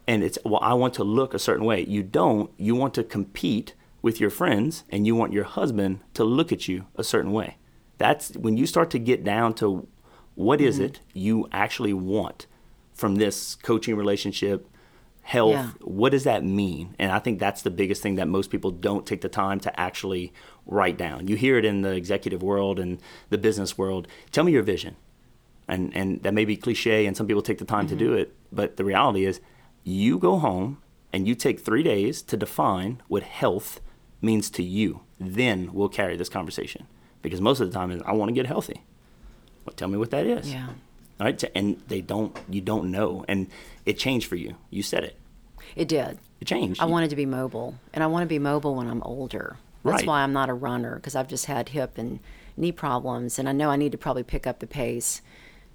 and 0.07 0.21
it's 0.23 0.37
well 0.43 0.59
i 0.61 0.73
want 0.73 0.93
to 0.93 1.03
look 1.03 1.33
a 1.33 1.39
certain 1.39 1.65
way 1.65 1.81
you 1.85 2.03
don't 2.03 2.51
you 2.57 2.75
want 2.75 2.93
to 2.93 3.03
compete 3.03 3.73
with 4.01 4.19
your 4.19 4.29
friends 4.29 4.83
and 4.89 5.07
you 5.07 5.15
want 5.15 5.31
your 5.31 5.45
husband 5.45 5.99
to 6.13 6.23
look 6.25 6.51
at 6.51 6.67
you 6.67 6.85
a 6.97 7.03
certain 7.03 7.31
way 7.31 7.55
that's 7.97 8.35
when 8.35 8.57
you 8.57 8.65
start 8.65 8.89
to 8.89 8.99
get 8.99 9.23
down 9.23 9.53
to 9.53 9.87
what 10.35 10.59
is 10.59 10.75
Mm-hmm. 10.75 10.85
it 10.85 10.99
you 11.13 11.47
actually 11.51 11.93
want 11.93 12.47
from 12.93 13.15
this 13.15 13.55
coaching 13.55 13.95
relationship 13.95 14.67
health 15.23 15.51
Yeah. 15.51 15.69
what 15.81 16.11
does 16.11 16.23
that 16.25 16.43
mean? 16.43 16.95
And 16.99 17.11
i 17.11 17.19
think 17.19 17.39
that's 17.39 17.61
the 17.61 17.71
biggest 17.71 18.01
thing 18.03 18.15
that 18.15 18.27
most 18.27 18.49
people 18.51 18.71
don't 18.71 19.05
take 19.05 19.21
the 19.21 19.29
time 19.29 19.59
to 19.61 19.79
actually 19.79 20.31
write 20.65 20.97
down. 20.97 21.27
You 21.27 21.35
hear 21.35 21.57
it 21.57 21.65
in 21.65 21.81
the 21.81 21.91
executive 21.91 22.41
world 22.43 22.79
and 22.79 22.99
the 23.29 23.37
business 23.37 23.77
world. 23.77 24.07
Tell 24.31 24.43
me 24.43 24.51
your 24.51 24.63
vision. 24.63 24.95
And 25.67 25.95
and 25.95 26.21
that 26.23 26.33
may 26.33 26.45
be 26.45 26.55
cliche 26.57 27.05
and 27.05 27.15
some 27.17 27.27
people 27.27 27.41
take 27.41 27.57
the 27.59 27.65
time 27.75 27.87
to 27.87 27.95
Mm-hmm. 27.95 28.05
do 28.05 28.13
it 28.21 28.35
but 28.51 28.77
the 28.77 28.85
reality 28.85 29.23
is 29.25 29.39
you 29.83 30.17
go 30.19 30.37
home 30.39 30.77
and 31.13 31.27
you 31.27 31.35
take 31.35 31.59
three 31.59 31.83
days 31.83 32.21
to 32.23 32.35
define 32.37 33.01
what 33.07 33.23
health 33.23 33.79
means 34.21 34.49
to 34.51 34.63
you. 34.63 35.01
Then 35.19 35.73
we'll 35.73 35.89
carry 35.89 36.15
this 36.17 36.29
conversation. 36.29 36.87
Because 37.21 37.39
most 37.41 37.59
of 37.61 37.67
the 37.71 37.73
time 37.79 37.91
is 37.91 38.01
i 38.05 38.11
want 38.11 38.29
to 38.29 38.33
get 38.33 38.47
healthy. 38.47 38.83
Well, 39.65 39.73
tell 39.75 39.87
me 39.87 39.97
what 39.97 40.11
that 40.11 40.25
is. 40.25 40.51
Yeah. 40.51 40.69
Right 41.19 41.43
and 41.55 41.81
they 41.87 42.01
don't 42.01 42.37
you 42.49 42.61
don't 42.61 42.89
know 42.91 43.23
and 43.27 43.47
it 43.85 43.97
changed 43.97 44.27
for 44.27 44.35
you 44.35 44.55
you 44.69 44.81
said 44.83 45.03
it 45.03 45.15
It 45.75 45.87
did. 45.87 46.17
it 46.41 46.45
changed 46.45 46.81
I 46.81 46.85
wanted 46.85 47.09
to 47.09 47.15
be 47.15 47.25
mobile, 47.25 47.75
and 47.93 48.03
I 48.03 48.07
want 48.07 48.23
to 48.23 48.27
be 48.27 48.39
mobile 48.39 48.75
when 48.75 48.87
I'm 48.87 49.01
older. 49.03 49.57
That's 49.83 50.01
Right. 50.01 50.07
why 50.07 50.21
I'm 50.23 50.33
not 50.33 50.49
a 50.49 50.53
runner 50.53 50.95
because 50.95 51.15
I've 51.15 51.27
just 51.27 51.45
had 51.47 51.69
hip 51.69 51.97
and 51.97 52.19
knee 52.55 52.71
problems, 52.71 53.37
and 53.39 53.49
I 53.49 53.51
know 53.51 53.69
I 53.69 53.75
need 53.75 53.91
to 53.91 53.97
probably 53.97 54.23
pick 54.23 54.47
up 54.47 54.59
the 54.59 54.67
pace. 54.67 55.21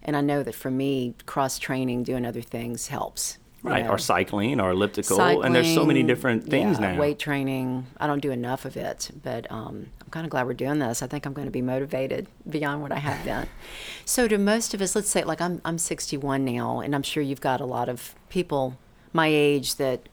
And 0.02 0.16
I 0.16 0.20
know 0.20 0.42
that 0.44 0.54
for 0.54 0.70
me, 0.70 1.14
cross 1.26 1.58
training, 1.58 2.04
doing 2.04 2.24
other 2.24 2.40
things 2.40 2.86
helps. 2.88 3.36
Right, 3.62 3.84
know. 3.84 3.90
or 3.90 3.98
cycling 3.98 4.60
or 4.60 4.70
elliptical, 4.70 5.16
cycling, 5.16 5.44
and 5.46 5.54
there's 5.54 5.74
so 5.74 5.84
many 5.84 6.04
different 6.04 6.48
things 6.48 6.78
yeah, 6.78 6.92
now. 6.94 7.00
Weight 7.00 7.18
training. 7.18 7.86
I 7.98 8.06
don't 8.06 8.20
do 8.22 8.30
enough 8.30 8.64
of 8.64 8.76
it, 8.76 9.10
but 9.22 9.50
um, 9.50 9.88
I'm 10.08 10.10
kind 10.10 10.24
of 10.24 10.30
glad 10.30 10.46
we're 10.46 10.54
doing 10.54 10.78
this. 10.78 11.02
I 11.02 11.06
think 11.06 11.26
I'm 11.26 11.34
going 11.34 11.48
to 11.48 11.52
be 11.52 11.60
motivated 11.60 12.28
beyond 12.48 12.80
what 12.80 12.92
I 12.92 12.98
have 12.98 13.22
been. 13.26 13.46
so, 14.06 14.26
to 14.26 14.38
most 14.38 14.72
of 14.72 14.80
us, 14.80 14.96
let's 14.96 15.10
say, 15.10 15.22
like 15.22 15.38
I'm, 15.38 15.60
I'm 15.66 15.76
61 15.76 16.46
now, 16.46 16.80
and 16.80 16.94
I'm 16.94 17.02
sure 17.02 17.22
you've 17.22 17.42
got 17.42 17.60
a 17.60 17.66
lot 17.66 17.90
of 17.90 18.14
people 18.30 18.78
my 19.12 19.26
age 19.26 19.74
that, 19.74 20.08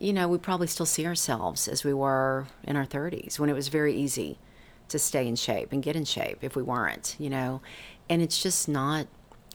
you 0.00 0.12
know, 0.12 0.26
we 0.26 0.36
probably 0.38 0.66
still 0.66 0.84
see 0.84 1.06
ourselves 1.06 1.68
as 1.68 1.84
we 1.84 1.94
were 1.94 2.48
in 2.64 2.74
our 2.74 2.84
30s 2.84 3.38
when 3.38 3.48
it 3.48 3.52
was 3.52 3.68
very 3.68 3.94
easy 3.94 4.36
to 4.88 4.98
stay 4.98 5.28
in 5.28 5.36
shape 5.36 5.70
and 5.70 5.80
get 5.80 5.94
in 5.94 6.04
shape 6.04 6.38
if 6.42 6.56
we 6.56 6.62
weren't, 6.64 7.14
you 7.20 7.30
know, 7.30 7.60
and 8.10 8.20
it's 8.20 8.42
just 8.42 8.68
not 8.68 9.06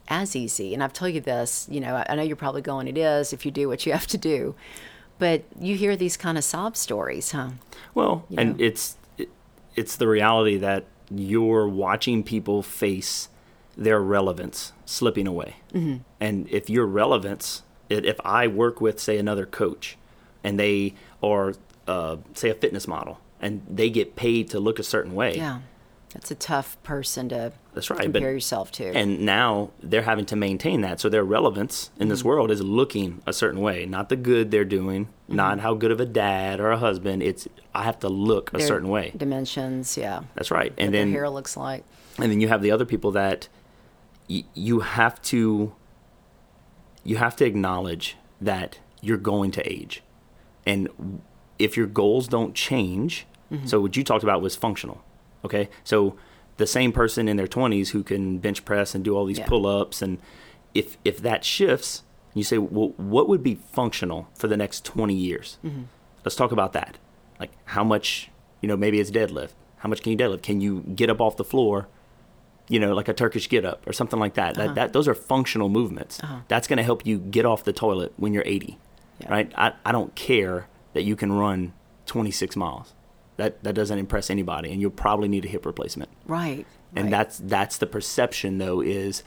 as 0.07 0.37
easy. 0.37 0.73
And 0.73 0.81
I've 0.81 0.93
told 0.93 1.13
you 1.13 1.19
this, 1.19 1.67
you 1.69 1.81
know, 1.81 2.01
I 2.07 2.15
know 2.15 2.21
you're 2.21 2.37
probably 2.37 2.61
going, 2.61 2.87
it 2.87 2.97
is 2.97 3.33
if 3.33 3.45
you 3.45 3.51
do 3.51 3.67
what 3.67 3.85
you 3.85 3.91
have 3.91 4.07
to 4.07 4.17
do. 4.17 4.55
But 5.17 5.43
you 5.59 5.75
hear 5.75 5.97
these 5.97 6.15
kind 6.15 6.37
of 6.37 6.45
sob 6.45 6.77
stories, 6.77 7.33
huh? 7.33 7.49
Well, 7.93 8.25
you 8.29 8.37
and 8.37 8.61
it's 8.61 8.93
it, 8.93 8.98
it's 9.79 9.95
the 9.95 10.07
reality 10.07 10.57
that 10.57 10.83
you're 11.09 11.67
watching 11.67 12.21
people 12.21 12.61
face 12.61 13.29
their 13.77 14.01
relevance 14.01 14.73
slipping 14.85 15.25
away. 15.25 15.55
Mm-hmm. 15.73 15.97
And 16.19 16.49
if 16.49 16.69
your 16.69 16.85
relevance, 16.85 17.63
if 17.89 18.19
I 18.25 18.47
work 18.47 18.81
with 18.81 18.99
say 18.99 19.17
another 19.17 19.45
coach, 19.45 19.97
and 20.43 20.59
they 20.59 20.95
are, 21.23 21.53
uh, 21.87 22.17
say 22.33 22.49
a 22.49 22.53
fitness 22.53 22.87
model, 22.89 23.21
and 23.39 23.65
they 23.69 23.89
get 23.89 24.17
paid 24.17 24.49
to 24.49 24.59
look 24.59 24.79
a 24.79 24.83
certain 24.83 25.15
way, 25.15 25.37
Yeah. 25.37 25.59
That's 26.13 26.31
a 26.31 26.35
tough 26.35 26.81
person 26.81 27.29
to 27.29 27.53
That's 27.73 27.89
right, 27.89 27.99
but- 27.99 28.13
compare 28.19 28.31
yourself 28.33 28.71
to. 28.73 28.85
and 28.95 29.21
now 29.21 29.69
they're 29.81 30.01
having 30.01 30.25
to 30.27 30.35
maintain 30.35 30.81
that. 30.81 30.99
So 30.99 31.07
their 31.09 31.23
relevance 31.23 31.91
in 31.95 32.01
Mm-hmm. 32.03 32.09
this 32.09 32.23
world 32.23 32.49
is 32.51 32.61
looking 32.61 33.21
a 33.27 33.33
certain 33.33 33.61
way, 33.61 33.85
not 33.85 34.09
the 34.09 34.15
good 34.15 34.51
they're 34.51 34.65
doing, 34.65 35.05
Mm-hmm. 35.05 35.35
not 35.35 35.59
how 35.59 35.73
good 35.75 35.91
of 35.91 35.99
a 35.99 36.05
dad 36.05 36.59
or 36.59 36.71
a 36.71 36.77
husband. 36.77 37.21
It's 37.23 37.47
I 37.75 37.83
have 37.83 37.99
to 37.99 38.09
look 38.09 38.51
a 38.53 38.59
certain 38.61 38.89
way. 38.89 39.13
Dimensions, 39.15 39.97
yeah. 39.97 40.21
That's 40.35 40.49
right. 40.51 40.73
And 40.77 40.93
their 40.93 41.01
then 41.05 41.11
hair 41.13 41.29
looks 41.29 41.55
like. 41.55 41.83
and 42.17 42.31
then 42.31 42.41
you 42.41 42.47
have 42.47 42.61
the 42.61 42.71
other 42.71 42.85
people 42.85 43.11
that 43.11 43.47
y- 44.29 44.43
you 44.55 44.79
have 44.81 45.21
to 45.23 45.73
you 47.03 47.17
have 47.17 47.35
to 47.37 47.45
acknowledge 47.45 48.17
that 48.41 48.79
you're 49.01 49.17
going 49.17 49.51
to 49.51 49.61
age 49.71 50.03
and 50.65 51.21
if 51.57 51.77
your 51.77 51.87
goals 51.87 52.27
don't 52.27 52.53
change 52.53 53.25
so 53.65 53.79
what 53.81 53.95
you 53.97 54.03
talked 54.03 54.23
about 54.23 54.41
was 54.41 54.55
functional 54.55 55.01
okay 55.43 55.69
so 55.83 56.15
the 56.59 56.67
same 56.67 56.91
person 56.91 57.27
in 57.27 57.35
their 57.37 57.47
20s 57.47 57.89
who 57.89 58.03
can 58.03 58.37
bench 58.37 58.63
press 58.65 58.93
and 58.93 59.03
do 59.03 59.15
all 59.17 59.25
these 59.25 59.39
Yeah. 59.39 59.47
pull-ups 59.47 60.01
and 60.03 60.19
if 60.75 60.97
if 61.03 61.17
that 61.23 61.43
shifts 61.43 62.03
you 62.35 62.43
say 62.43 62.57
well 62.59 62.89
what 62.97 63.27
would 63.27 63.41
be 63.41 63.55
functional 63.73 64.27
for 64.35 64.47
the 64.47 64.55
next 64.57 64.85
20 64.85 65.15
years? 65.15 65.57
Mm-hmm. 65.65 65.83
Let's 66.23 66.35
talk 66.35 66.51
about 66.51 66.73
that. 66.73 66.97
Like 67.39 67.51
how 67.65 67.83
much 67.83 68.29
you 68.61 68.67
know 68.69 68.77
maybe 68.77 68.99
it's 68.99 69.09
deadlift. 69.09 69.53
How 69.77 69.89
much 69.89 70.01
can 70.03 70.11
you 70.11 70.17
deadlift? 70.17 70.43
Can 70.43 70.61
you 70.61 70.81
get 70.95 71.09
up 71.09 71.19
off 71.21 71.35
the 71.37 71.43
floor 71.45 71.87
you 72.67 72.79
know 72.79 72.93
like 72.93 73.07
a 73.07 73.13
turkish 73.13 73.49
get 73.49 73.65
up 73.65 73.87
or 73.87 73.93
something 73.93 74.19
like 74.19 74.35
that? 74.35 74.53
That, 74.55 74.65
uh-huh. 74.65 74.73
that 74.75 74.93
those 74.93 75.07
are 75.07 75.15
functional 75.15 75.69
movements. 75.69 76.19
Uh-huh. 76.21 76.41
That's 76.49 76.67
going 76.67 76.77
to 76.77 76.83
help 76.83 77.05
you 77.05 77.17
get 77.19 77.45
off 77.45 77.63
the 77.63 77.73
toilet 77.73 78.13
when 78.17 78.31
you're 78.33 78.43
80 78.45 78.77
Yeah. 79.21 79.31
right? 79.31 79.51
I, 79.57 79.73
I 79.85 79.91
don't 79.91 80.13
care 80.15 80.67
that 80.93 81.03
you 81.03 81.15
can 81.15 81.31
run 81.31 81.73
26 82.05 82.55
miles 82.55 82.93
that 83.39 83.63
that 83.63 83.73
doesn't 83.73 83.97
impress 83.99 84.29
anybody 84.29 84.71
and 84.71 84.79
you'll 84.81 84.91
probably 84.91 85.27
need 85.27 85.43
a 85.45 85.47
hip 85.47 85.65
replacement 85.65 86.09
Right. 86.27 86.65
and 86.95 87.05
right. 87.05 87.11
that's 87.11 87.37
that's 87.39 87.77
the 87.77 87.87
perception 87.87 88.57
though 88.59 88.79
is 88.81 89.23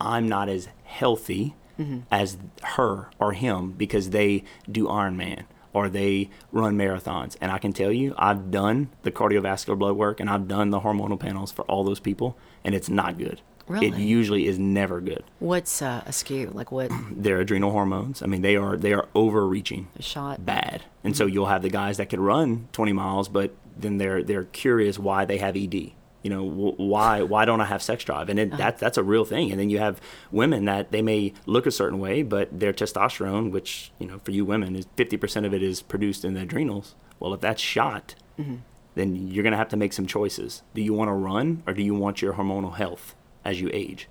i'm 0.00 0.28
not 0.28 0.48
as 0.48 0.68
healthy 0.84 1.54
Mm-hmm. 1.78 1.98
as 2.10 2.38
her 2.62 3.10
or 3.18 3.32
him 3.34 3.72
because 3.72 4.08
they 4.08 4.44
do 4.70 4.86
ironman 4.86 5.44
or 5.74 5.90
they 5.90 6.30
run 6.50 6.74
marathons 6.78 7.36
and 7.38 7.52
i 7.52 7.58
can 7.58 7.70
tell 7.74 7.92
you 7.92 8.14
i've 8.16 8.50
done 8.50 8.88
the 9.02 9.10
cardiovascular 9.12 9.78
blood 9.78 9.94
work 9.94 10.18
and 10.18 10.30
i've 10.30 10.48
done 10.48 10.70
the 10.70 10.80
hormonal 10.80 11.20
panels 11.20 11.52
for 11.52 11.66
all 11.66 11.84
those 11.84 12.00
people 12.00 12.34
and 12.64 12.74
it's 12.74 12.88
not 12.88 13.18
good 13.18 13.42
it 13.68 13.96
usually 13.96 14.46
is 14.46 14.58
never 14.58 15.00
good 15.00 15.24
What's 15.38 15.82
uh, 15.82 16.02
askew? 16.06 16.50
Like 16.54 16.70
what? 16.72 16.90
their 17.10 17.40
adrenal 17.40 17.70
hormones 17.70 18.22
i 18.22 18.26
mean 18.26 18.42
they 18.42 18.56
are 18.56 18.76
they 18.76 18.92
are 18.92 19.08
overreaching 19.14 19.88
A 19.98 20.02
shot? 20.02 20.44
bad. 20.44 20.82
And 21.02 21.14
mm-hmm. 21.14 21.18
so 21.18 21.26
you'll 21.26 21.46
have 21.46 21.62
the 21.62 21.70
guys 21.70 21.96
that 21.96 22.08
could 22.08 22.20
run 22.20 22.68
20 22.72 22.92
miles, 22.92 23.28
but 23.28 23.54
then 23.76 23.98
they're 23.98 24.22
they're 24.22 24.44
curious 24.44 24.98
why 24.98 25.24
they 25.24 25.38
have 25.38 25.56
ED. 25.56 25.92
You 26.22 26.30
know, 26.30 26.48
wh- 26.48 26.78
why 26.78 27.22
why 27.22 27.44
don't 27.44 27.60
I 27.60 27.66
have 27.66 27.82
sex 27.82 28.04
drive? 28.04 28.28
And 28.28 28.38
it, 28.38 28.48
uh-huh. 28.48 28.56
that 28.58 28.78
that's 28.78 28.98
a 28.98 29.02
real 29.02 29.24
thing. 29.24 29.50
And 29.50 29.60
then 29.60 29.70
you 29.70 29.78
have 29.78 30.00
women 30.30 30.64
that 30.64 30.92
they 30.92 31.02
may 31.02 31.32
look 31.46 31.66
a 31.66 31.70
certain 31.70 31.98
way, 31.98 32.22
but 32.22 32.58
their 32.58 32.72
testosterone, 32.72 33.50
which 33.50 33.92
you 33.98 34.06
know 34.06 34.20
for 34.24 34.30
you 34.30 34.44
women 34.44 34.76
is 34.76 34.86
50% 34.96 35.46
of 35.46 35.54
it 35.54 35.62
is 35.62 35.82
produced 35.82 36.24
in 36.24 36.34
the 36.34 36.42
adrenals. 36.42 36.94
Well, 37.18 37.32
if 37.34 37.40
that's 37.40 37.62
shot, 37.62 38.14
mm-hmm. 38.38 38.56
then 38.94 39.28
you're 39.28 39.44
gonna 39.44 39.56
have 39.56 39.68
to 39.70 39.76
make 39.76 39.92
some 39.92 40.06
choices. 40.06 40.62
Do 40.74 40.82
you 40.82 40.92
want 40.92 41.08
to 41.08 41.14
run 41.14 41.62
or 41.66 41.72
do 41.72 41.82
you 41.82 41.94
want 41.94 42.22
your 42.22 42.34
hormonal 42.34 42.76
health 42.76 43.14
as 43.46 43.60
you 43.60 43.70
age? 43.72 44.08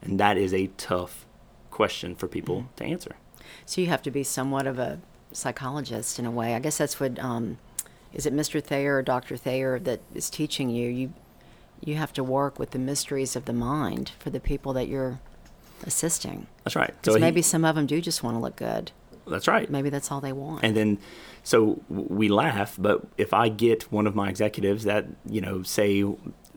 And 0.00 0.18
that 0.18 0.36
is 0.36 0.52
a 0.52 0.66
tough 0.78 1.26
question 1.70 2.14
for 2.16 2.26
people 2.26 2.66
to 2.76 2.84
answer. 2.84 3.14
So 3.66 3.80
you 3.80 3.86
have 3.88 4.02
to 4.02 4.10
be 4.10 4.24
somewhat 4.24 4.66
of 4.66 4.78
a 4.78 4.98
psychologist 5.30 6.18
in 6.18 6.26
a 6.26 6.30
way. 6.30 6.54
I 6.54 6.58
guess 6.58 6.78
that's 6.78 6.98
what 6.98 7.18
um, 7.18 7.58
is 8.12 8.26
it 8.26 8.34
Mr. 8.34 8.62
Thayer 8.62 8.96
or 8.96 9.02
Dr. 9.02 9.36
Thayer 9.36 9.78
that 9.80 10.00
is 10.14 10.28
teaching 10.30 10.70
you. 10.70 10.88
You 10.90 11.12
you 11.84 11.96
have 11.96 12.12
to 12.12 12.22
work 12.22 12.58
with 12.60 12.70
the 12.70 12.78
mysteries 12.78 13.34
of 13.34 13.44
the 13.44 13.52
mind 13.52 14.12
for 14.20 14.30
the 14.30 14.38
people 14.38 14.72
that 14.74 14.86
you're 14.86 15.18
assisting. 15.84 16.46
That's 16.64 16.76
right. 16.76 16.94
Because 17.00 17.16
he- 17.16 17.20
maybe 17.20 17.42
some 17.42 17.64
of 17.64 17.74
them 17.74 17.86
do 17.86 18.00
just 18.00 18.22
want 18.22 18.36
to 18.36 18.40
look 18.40 18.54
good. 18.54 18.92
that's 19.26 19.48
right. 19.48 19.68
Maybe 19.68 19.90
that's 19.90 20.10
all 20.12 20.20
they 20.20 20.32
want. 20.32 20.62
And 20.64 20.76
then, 20.76 20.98
so 21.42 21.80
we 21.88 22.28
laugh, 22.28 22.76
but 22.78 23.02
if 23.18 23.34
I 23.34 23.48
get 23.48 23.90
one 23.90 24.06
of 24.06 24.14
my 24.14 24.28
executives 24.28 24.84
that, 24.84 25.06
you 25.26 25.40
know, 25.40 25.64
say, 25.64 26.04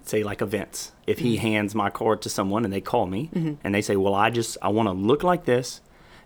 say 0.06 0.24
like 0.24 0.42
events, 0.42 0.92
if 1.08 1.20
he 1.20 1.38
hands 1.38 1.74
my 1.76 1.90
card 1.90 2.22
to 2.24 2.30
someone 2.30 2.64
and 2.64 2.74
they 2.74 2.82
call 2.82 3.06
me 3.08 3.30
and 3.64 3.74
they 3.76 3.82
say, 3.82 3.96
well, 3.96 4.14
I 4.16 4.30
just, 4.30 4.58
I 4.62 4.70
want 4.70 4.88
to 4.88 4.94
look 4.94 5.24
like 5.24 5.46
this 5.46 5.82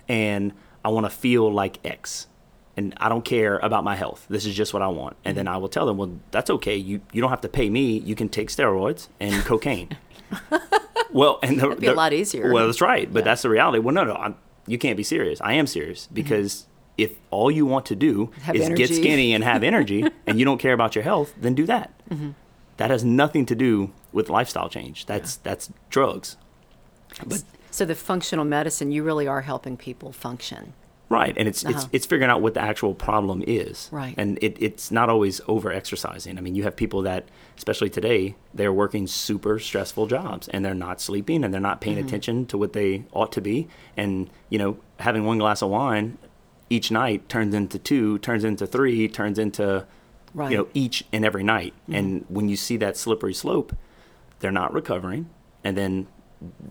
and 0.07 0.53
I 0.83 0.89
want 0.89 1.05
to 1.05 1.09
feel 1.09 1.51
like 1.51 1.79
X. 1.85 2.27
And 2.77 2.93
I 2.97 3.09
don't 3.09 3.25
care 3.25 3.57
about 3.59 3.83
my 3.83 3.95
health. 3.97 4.25
This 4.29 4.45
is 4.45 4.55
just 4.55 4.73
what 4.73 4.81
I 4.81 4.87
want. 4.87 5.17
And 5.25 5.35
then 5.35 5.47
I 5.49 5.57
will 5.57 5.67
tell 5.67 5.85
them, 5.85 5.97
well, 5.97 6.11
that's 6.31 6.49
okay. 6.49 6.77
You, 6.77 7.01
you 7.11 7.19
don't 7.19 7.29
have 7.29 7.41
to 7.41 7.49
pay 7.49 7.69
me. 7.69 7.97
You 7.99 8.15
can 8.15 8.29
take 8.29 8.47
steroids 8.49 9.09
and 9.19 9.43
cocaine. 9.45 9.97
well, 11.11 11.39
and 11.43 11.57
the, 11.57 11.63
That'd 11.67 11.79
be 11.79 11.87
a 11.87 11.93
lot 11.93 12.13
easier. 12.13 12.53
Well, 12.53 12.67
that's 12.67 12.79
right, 12.81 13.11
but 13.11 13.23
that's 13.25 13.41
the 13.41 13.49
reality. 13.49 13.79
Well, 13.79 13.93
no, 13.93 14.05
no, 14.05 14.13
I'm, 14.15 14.35
you 14.65 14.77
can't 14.77 14.95
be 14.95 15.03
serious. 15.03 15.41
I 15.41 15.53
am 15.53 15.67
serious 15.67 16.07
because 16.13 16.67
if 16.97 17.11
all 17.31 17.51
you 17.51 17.65
want 17.65 17.85
to 17.87 17.95
do 17.95 18.27
Mm-hmm. 18.27 18.41
Have 18.41 18.55
is 18.55 18.69
get 18.69 18.89
skinny 18.93 19.33
and 19.33 19.43
have 19.43 19.63
energy, 19.73 20.05
and 20.25 20.39
you 20.39 20.45
don't 20.45 20.59
care 20.59 20.73
about 20.73 20.95
your 20.95 21.03
health, 21.03 21.33
then 21.39 21.55
do 21.55 21.65
that. 21.65 21.91
Mm-hmm. 22.09 22.31
That 22.79 22.89
has 22.89 23.03
nothing 23.03 23.45
to 23.45 23.55
do 23.55 23.91
with 24.11 24.29
lifestyle 24.29 24.69
change. 24.69 25.05
That's 25.05 25.35
that's 25.37 25.69
drugs. 25.89 26.35
But 27.25 27.43
so 27.71 27.85
the 27.85 27.95
functional 27.95 28.45
medicine, 28.45 28.91
you 28.91 29.03
really 29.03 29.27
are 29.27 29.41
helping 29.41 29.77
people 29.77 30.11
function. 30.11 30.73
right, 31.09 31.35
and 31.39 31.47
it's 31.47 31.65
Uh-huh. 31.65 31.73
it's 31.75 31.87
it's 31.91 32.05
figuring 32.05 32.29
out 32.31 32.41
what 32.41 32.53
the 32.53 32.61
actual 32.61 32.93
problem 32.93 33.43
is. 33.47 33.89
Right. 33.91 34.13
and 34.17 34.37
it, 34.41 34.53
it's 34.67 34.91
not 34.91 35.09
always 35.09 35.41
over 35.47 35.71
exercising. 35.71 36.37
I 36.37 36.41
mean, 36.41 36.55
you 36.55 36.63
have 36.63 36.75
people 36.75 37.01
that, 37.03 37.23
especially 37.57 37.89
today, 37.89 38.35
they're 38.53 38.73
working 38.83 39.07
super 39.07 39.57
stressful 39.59 40.05
jobs 40.07 40.47
and 40.49 40.63
they're 40.63 40.81
not 40.87 41.01
sleeping 41.01 41.43
and 41.43 41.51
they're 41.53 41.61
not 41.69 41.77
Mm-hmm. 41.81 41.95
paying 41.95 42.05
attention 42.05 42.45
to 42.51 42.57
what 42.57 42.73
they 42.73 42.91
ought 43.11 43.31
to 43.37 43.41
be. 43.41 43.67
And 43.97 44.29
you 44.49 44.59
know, 44.59 44.77
having 44.99 45.25
one 45.25 45.39
glass 45.39 45.61
of 45.63 45.69
wine 45.69 46.17
each 46.69 46.91
night 46.91 47.27
turns 47.27 47.53
into 47.55 47.77
two, 47.79 48.19
turns 48.19 48.43
into 48.43 48.65
three, 48.67 49.07
turns 49.07 49.37
into 49.39 49.85
Right. 50.33 50.51
you 50.51 50.57
know 50.57 50.67
each 50.73 51.03
and 51.11 51.25
every 51.25 51.43
night. 51.43 51.73
Mm-hmm. 51.83 51.95
And 51.95 52.25
when 52.29 52.49
you 52.49 52.55
see 52.55 52.77
that 52.77 52.97
slippery 52.97 53.33
slope, 53.33 53.75
they're 54.39 54.51
not 54.51 54.73
recovering, 54.73 55.29
and 55.63 55.77
then 55.77 56.07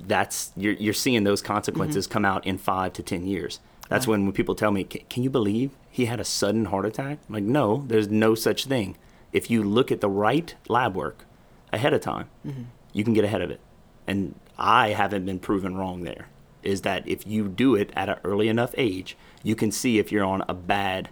that's 0.06 0.52
you're 0.56 0.74
you're 0.74 0.94
seeing 0.94 1.24
those 1.24 1.42
consequences 1.42 2.06
mm-hmm. 2.06 2.12
come 2.12 2.24
out 2.24 2.46
in 2.46 2.58
five 2.58 2.92
to 2.94 3.02
ten 3.02 3.26
years. 3.26 3.60
That's 3.88 4.06
when 4.06 4.24
when 4.24 4.32
people 4.32 4.54
tell 4.54 4.70
me, 4.70 4.84
"Can 4.84 5.02
can 5.08 5.22
you 5.22 5.30
believe 5.30 5.70
he 5.90 6.06
had 6.06 6.20
a 6.20 6.24
sudden 6.24 6.66
heart 6.66 6.86
attack?" 6.86 7.18
I'm 7.28 7.34
like, 7.34 7.44
no, 7.44 7.84
there's 7.86 8.08
no 8.08 8.34
such 8.34 8.66
thing. 8.66 8.96
If 9.32 9.50
you 9.50 9.62
look 9.62 9.90
at 9.90 10.00
the 10.00 10.08
right 10.08 10.54
lab 10.68 10.94
work 10.94 11.24
ahead 11.72 11.92
of 11.92 12.00
time, 12.00 12.28
mm-hmm. 12.46 12.64
you 12.92 13.04
can 13.04 13.14
get 13.14 13.24
ahead 13.24 13.42
of 13.42 13.50
it. 13.50 13.60
And 14.06 14.34
I 14.58 14.90
haven't 14.90 15.24
been 15.24 15.38
proven 15.38 15.76
wrong 15.76 16.02
there. 16.02 16.28
Is 16.62 16.82
that 16.82 17.06
if 17.08 17.26
you 17.26 17.48
do 17.48 17.74
it 17.74 17.90
at 17.94 18.08
an 18.08 18.18
early 18.24 18.48
enough 18.48 18.74
age, 18.76 19.16
you 19.42 19.54
can 19.54 19.70
see 19.70 19.98
if 19.98 20.10
you're 20.12 20.24
on 20.24 20.42
a 20.48 20.54
bad 20.54 21.08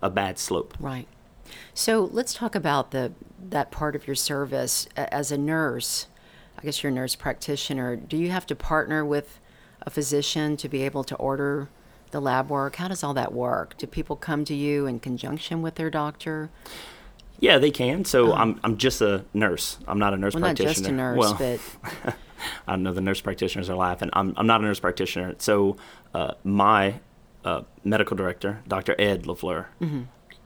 a 0.00 0.10
bad 0.10 0.38
slope. 0.38 0.74
Right. 0.78 1.08
So 1.72 2.08
let's 2.12 2.34
talk 2.34 2.54
about 2.54 2.90
the 2.90 3.12
that 3.50 3.70
part 3.70 3.94
of 3.94 4.06
your 4.06 4.16
service 4.16 4.88
as 4.96 5.30
a 5.30 5.38
nurse. 5.38 6.06
I 6.58 6.62
guess 6.62 6.82
you're 6.82 6.92
a 6.92 6.94
nurse 6.94 7.14
practitioner. 7.14 7.96
Do 7.96 8.16
you 8.16 8.30
have 8.30 8.46
to 8.46 8.56
partner 8.56 9.04
with 9.04 9.40
a 9.82 9.90
physician 9.90 10.56
to 10.56 10.68
be 10.68 10.82
able 10.82 11.04
to 11.04 11.14
order 11.16 11.68
the 12.10 12.20
lab 12.20 12.48
work? 12.48 12.76
How 12.76 12.88
does 12.88 13.02
all 13.02 13.14
that 13.14 13.32
work? 13.32 13.76
Do 13.76 13.86
people 13.86 14.16
come 14.16 14.44
to 14.46 14.54
you 14.54 14.86
in 14.86 15.00
conjunction 15.00 15.62
with 15.62 15.74
their 15.74 15.90
doctor? 15.90 16.50
Yeah, 17.40 17.58
they 17.58 17.70
can. 17.70 18.04
So 18.04 18.32
I'm 18.32 18.60
I'm 18.64 18.76
just 18.76 19.00
a 19.02 19.24
nurse. 19.34 19.78
I'm 19.86 19.98
not 19.98 20.14
a 20.14 20.16
nurse. 20.16 20.34
Well, 20.34 20.42
not 20.42 20.56
just 20.56 20.86
a 20.86 20.92
nurse, 20.92 21.18
well, 21.18 21.34
but 21.34 22.14
I 22.66 22.76
know 22.76 22.92
the 22.92 23.00
nurse 23.00 23.20
practitioners 23.20 23.68
are 23.68 23.76
laughing. 23.76 24.10
I'm 24.12 24.32
I'm 24.36 24.46
not 24.46 24.60
a 24.60 24.64
nurse 24.64 24.80
practitioner. 24.80 25.34
So 25.38 25.76
uh, 26.14 26.34
my 26.44 27.00
uh, 27.44 27.62
medical 27.82 28.16
director, 28.16 28.62
Dr. 28.66 28.94
Ed 28.98 29.24
LaFleur, 29.24 29.66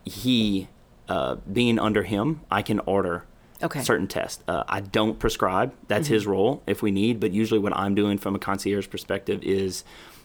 he, 0.04 0.68
uh, 1.08 1.36
being 1.50 1.78
under 1.78 2.02
him, 2.02 2.40
I 2.50 2.62
can 2.62 2.80
order 2.80 3.24
Okay. 3.62 3.80
certain 3.82 4.06
tests. 4.06 4.42
Uh, 4.46 4.62
I 4.68 4.80
don't 4.80 5.18
prescribe. 5.18 5.74
That's 5.88 6.06
his 6.06 6.26
role 6.28 6.62
if 6.66 6.80
we 6.80 6.90
need. 6.92 7.18
But 7.18 7.32
usually, 7.32 7.58
what 7.58 7.76
I'm 7.76 7.94
doing 7.94 8.16
from 8.18 8.36
a 8.36 8.38
concierge 8.38 8.88
perspective 8.88 9.42
is, 9.42 9.82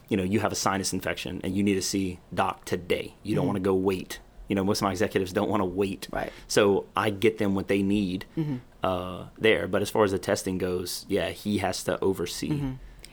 you 0.08 0.16
know, 0.16 0.22
you 0.22 0.38
have 0.40 0.52
a 0.52 0.54
sinus 0.54 0.92
infection 0.92 1.40
and 1.42 1.56
you 1.56 1.62
need 1.64 1.74
to 1.74 1.82
see 1.82 2.20
doc 2.32 2.64
today. 2.64 3.14
You 3.24 3.34
don't 3.34 3.46
want 3.46 3.56
to 3.56 3.60
go 3.62 3.74
wait. 3.74 4.20
You 4.46 4.54
know, 4.54 4.62
most 4.62 4.78
of 4.78 4.82
my 4.84 4.90
executives 4.92 5.32
don't 5.32 5.48
want 5.48 5.62
to 5.62 5.64
wait. 5.64 6.06
Right. 6.12 6.30
So 6.46 6.84
I 6.94 7.10
get 7.10 7.38
them 7.38 7.54
what 7.56 7.66
they 7.66 7.82
need 7.82 8.26
uh, 8.84 9.24
there. 9.38 9.66
But 9.66 9.82
as 9.82 9.90
far 9.90 10.04
as 10.04 10.12
the 10.12 10.18
testing 10.18 10.58
goes, 10.58 11.04
yeah, 11.08 11.30
he 11.30 11.58
has 11.58 11.82
to 11.84 11.98
oversee. 12.04 12.62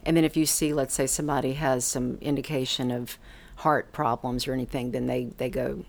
And 0.06 0.18
then 0.18 0.24
if 0.26 0.36
you 0.36 0.46
see, 0.46 0.74
let's 0.74 0.94
say 0.94 1.08
somebody 1.08 1.54
has 1.54 1.86
some 1.86 2.18
indication 2.22 2.92
of 2.92 3.18
heart 3.58 3.92
problems 3.92 4.48
or 4.48 4.54
anything, 4.54 4.92
then 4.92 5.08
they, 5.08 5.26
they 5.38 5.50
go 5.50 5.86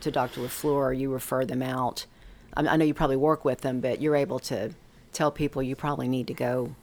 to 0.00 0.10
Dr. 0.10 0.40
LaFleur 0.42 0.98
you 0.98 1.10
refer 1.12 1.44
them 1.44 1.62
out. 1.62 2.06
I, 2.54 2.66
I 2.66 2.76
know 2.76 2.84
you 2.84 2.94
probably 2.94 3.16
work 3.16 3.44
with 3.44 3.60
them, 3.62 3.80
but 3.80 4.00
you're 4.00 4.16
able 4.16 4.38
to 4.40 4.70
tell 5.12 5.30
people 5.30 5.62
you 5.62 5.76
probably 5.76 6.08
need 6.08 6.26
to 6.28 6.34
go. 6.34 6.74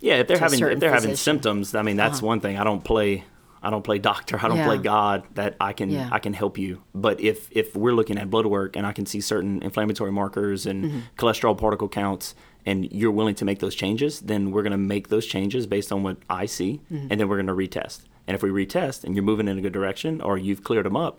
Yeah, 0.00 0.16
if 0.16 0.28
they're 0.28 0.38
having 0.38 0.60
if 0.62 0.78
they're 0.80 0.92
having 0.92 1.16
symptoms, 1.16 1.74
I 1.74 1.82
mean 1.82 1.96
that's 1.96 2.22
one 2.22 2.40
thing. 2.40 2.56
I 2.58 2.64
don't 2.64 2.84
play 2.84 3.24
I 3.60 3.70
don't 3.70 3.82
play 3.82 3.98
doctor. 3.98 4.38
I 4.40 4.46
don't 4.46 4.62
play 4.64 4.78
God. 4.78 5.24
That 5.34 5.56
I 5.60 5.72
can 5.72 5.90
Yeah. 5.90 6.08
I 6.12 6.20
can 6.20 6.32
help 6.32 6.56
you. 6.58 6.82
But 6.94 7.20
if 7.20 7.48
if 7.50 7.74
we're 7.74 7.92
looking 7.94 8.16
at 8.18 8.30
blood 8.30 8.46
work 8.46 8.76
and 8.76 8.86
I 8.86 8.92
can 8.92 9.04
see 9.06 9.20
certain 9.20 9.62
inflammatory 9.62 10.12
markers 10.12 10.66
and 10.66 10.84
Mm-hmm. 10.84 10.98
cholesterol 11.16 11.58
particle 11.58 11.88
counts, 11.88 12.36
and 12.64 12.90
you're 12.92 13.10
willing 13.10 13.34
to 13.36 13.44
make 13.44 13.58
those 13.58 13.74
changes, 13.74 14.20
then 14.20 14.52
we're 14.52 14.62
going 14.62 14.70
to 14.72 14.76
make 14.78 15.08
those 15.08 15.26
changes 15.26 15.66
based 15.66 15.90
on 15.90 16.04
what 16.04 16.18
I 16.30 16.46
see, 16.46 16.80
Mm-hmm. 16.92 17.08
and 17.10 17.20
then 17.20 17.28
we're 17.28 17.42
going 17.42 17.46
to 17.48 17.54
retest. 17.54 18.02
And 18.28 18.34
if 18.36 18.42
we 18.42 18.50
retest 18.50 19.02
and 19.04 19.14
you're 19.16 19.24
moving 19.24 19.48
in 19.48 19.58
a 19.58 19.60
good 19.60 19.72
direction 19.72 20.20
or 20.20 20.38
you've 20.38 20.62
cleared 20.62 20.86
them 20.86 20.96
up, 20.96 21.18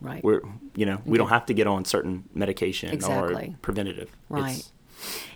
Right. 0.00 0.22
we're 0.22 0.40
you 0.76 0.86
know 0.86 1.00
we 1.04 1.18
don't 1.18 1.28
have 1.28 1.46
to 1.46 1.54
get 1.54 1.66
on 1.66 1.84
certain 1.84 2.24
medication 2.34 2.90
Exactly. 2.92 3.48
or 3.48 3.56
preventative. 3.62 4.10
Right. 4.28 4.50
It's- 4.58 4.72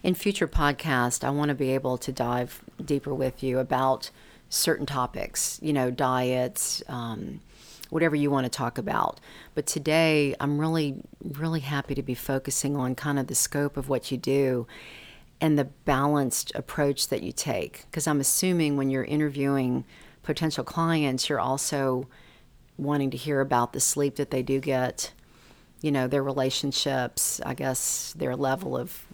In 0.03 0.15
future 0.15 0.49
podcasts, 0.49 1.23
I 1.23 1.31
want 1.31 1.51
to 1.51 1.55
be 1.55 1.71
able 1.71 1.97
to 1.99 2.11
dive 2.11 2.61
deeper 2.85 3.15
with 3.15 3.43
you 3.45 3.61
about 3.61 4.11
certain 4.49 4.87
topics, 4.87 5.59
you 5.63 5.73
know, 5.73 5.89
diets, 5.91 6.83
um, 6.89 7.41
whatever 7.91 8.17
you 8.17 8.29
want 8.31 8.45
to 8.45 8.51
talk 8.51 8.77
about. 8.79 9.21
But 9.55 9.67
today, 9.67 10.35
I'm 10.41 10.59
really, 10.59 11.05
really 11.23 11.61
happy 11.61 11.95
to 11.95 12.03
be 12.03 12.15
focusing 12.15 12.77
on 12.77 12.95
kind 12.97 13.19
of 13.21 13.29
the 13.29 13.35
scope 13.37 13.77
of 13.77 13.89
what 13.89 14.11
you 14.11 14.17
do 14.19 14.67
and 15.41 15.57
the 15.59 15.65
balanced 15.85 16.51
approach 16.57 17.09
that 17.09 17.23
you 17.23 17.31
take. 17.33 17.85
Because 17.91 18.07
I'm 18.09 18.19
assuming 18.21 18.77
when 18.77 18.91
you're 18.91 19.05
interviewing 19.05 19.85
potential 20.25 20.65
clients, 20.65 21.29
you're 21.29 21.41
also 21.41 22.09
wanting 22.83 23.11
to 23.11 23.17
hear 23.17 23.41
about 23.41 23.73
the 23.73 23.81
sleep 23.81 24.17
that 24.17 24.31
they 24.31 24.43
do 24.43 24.61
get, 24.61 25.13
you 25.81 25.91
know, 25.91 26.07
their 26.07 26.23
relationships, 26.23 27.41
I 27.45 27.55
guess 27.55 28.13
their 28.17 28.37
level 28.37 28.77
of 28.77 29.05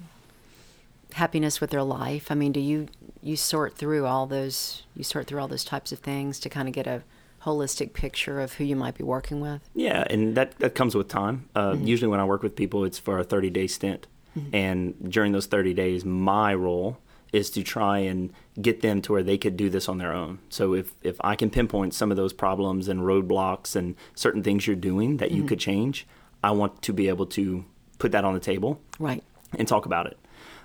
happiness 1.14 1.60
with 1.60 1.70
their 1.70 1.82
life. 1.82 2.30
I 2.30 2.34
mean, 2.34 2.52
do 2.52 2.60
you 2.60 2.88
you 3.22 3.36
sort 3.36 3.76
through 3.76 4.06
all 4.06 4.26
those 4.26 4.82
you 4.94 5.02
sort 5.04 5.26
through 5.26 5.40
all 5.40 5.48
those 5.48 5.64
types 5.64 5.92
of 5.92 5.98
things 5.98 6.38
to 6.40 6.48
kind 6.48 6.68
of 6.68 6.74
get 6.74 6.86
a 6.86 7.02
holistic 7.42 7.92
picture 7.92 8.40
of 8.40 8.54
who 8.54 8.64
you 8.64 8.76
might 8.76 8.96
be 8.96 9.04
working 9.04 9.40
with? 9.40 9.62
Yeah, 9.74 10.04
and 10.10 10.34
that, 10.36 10.58
that 10.58 10.74
comes 10.74 10.94
with 10.94 11.08
time. 11.08 11.48
Uh, 11.54 11.72
Mm-hmm. 11.72 11.86
Usually, 11.86 12.08
when 12.08 12.20
I 12.20 12.24
work 12.24 12.42
with 12.42 12.56
people, 12.56 12.84
it's 12.84 12.98
for 12.98 13.18
a 13.18 13.24
30 13.24 13.50
day 13.50 13.66
stint. 13.66 14.06
And 14.52 15.10
during 15.10 15.32
those 15.32 15.46
30 15.46 15.74
days, 15.74 16.04
my 16.04 16.54
role 16.54 16.98
is 17.32 17.50
to 17.50 17.62
try 17.62 17.98
and 17.98 18.32
get 18.60 18.80
them 18.80 19.02
to 19.02 19.12
where 19.12 19.22
they 19.22 19.36
could 19.38 19.56
do 19.56 19.68
this 19.68 19.88
on 19.88 19.98
their 19.98 20.12
own. 20.12 20.38
So, 20.48 20.74
if, 20.74 20.92
if 21.02 21.16
I 21.20 21.36
can 21.36 21.50
pinpoint 21.50 21.92
some 21.94 22.10
of 22.10 22.16
those 22.16 22.32
problems 22.32 22.88
and 22.88 23.00
roadblocks 23.00 23.76
and 23.76 23.94
certain 24.14 24.42
things 24.42 24.66
you're 24.66 24.76
doing 24.76 25.18
that 25.18 25.28
Mm-hmm. 25.28 25.36
you 25.42 25.44
could 25.44 25.58
change, 25.60 26.06
I 26.42 26.52
want 26.52 26.80
to 26.82 26.92
be 26.92 27.08
able 27.08 27.26
to 27.26 27.64
put 27.98 28.12
that 28.12 28.24
on 28.24 28.32
the 28.34 28.40
table 28.40 28.80
Right. 28.98 29.22
and 29.58 29.66
talk 29.68 29.84
about 29.86 30.06
it. 30.06 30.18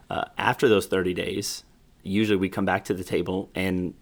Uh, 0.09 0.25
after 0.37 0.69
those 0.69 0.85
30 0.87 1.13
days, 1.13 1.63
usually 2.03 2.37
we 2.37 2.47
come 2.49 2.65
back 2.65 2.85
to 2.85 2.93
the 2.93 3.03
table 3.03 3.49
and 3.55 3.93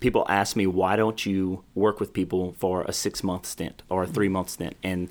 people 0.00 0.26
ask 0.28 0.56
me, 0.56 0.66
why 0.66 0.96
don't 0.96 1.24
you 1.24 1.62
work 1.74 2.00
with 2.00 2.12
people 2.12 2.52
for 2.58 2.82
a 2.82 2.92
six 2.92 3.22
month 3.22 3.46
stint 3.46 3.82
or 3.88 4.02
a 4.02 4.06
three 4.06 4.28
month 4.28 4.50
stint? 4.50 4.76
And 4.82 5.08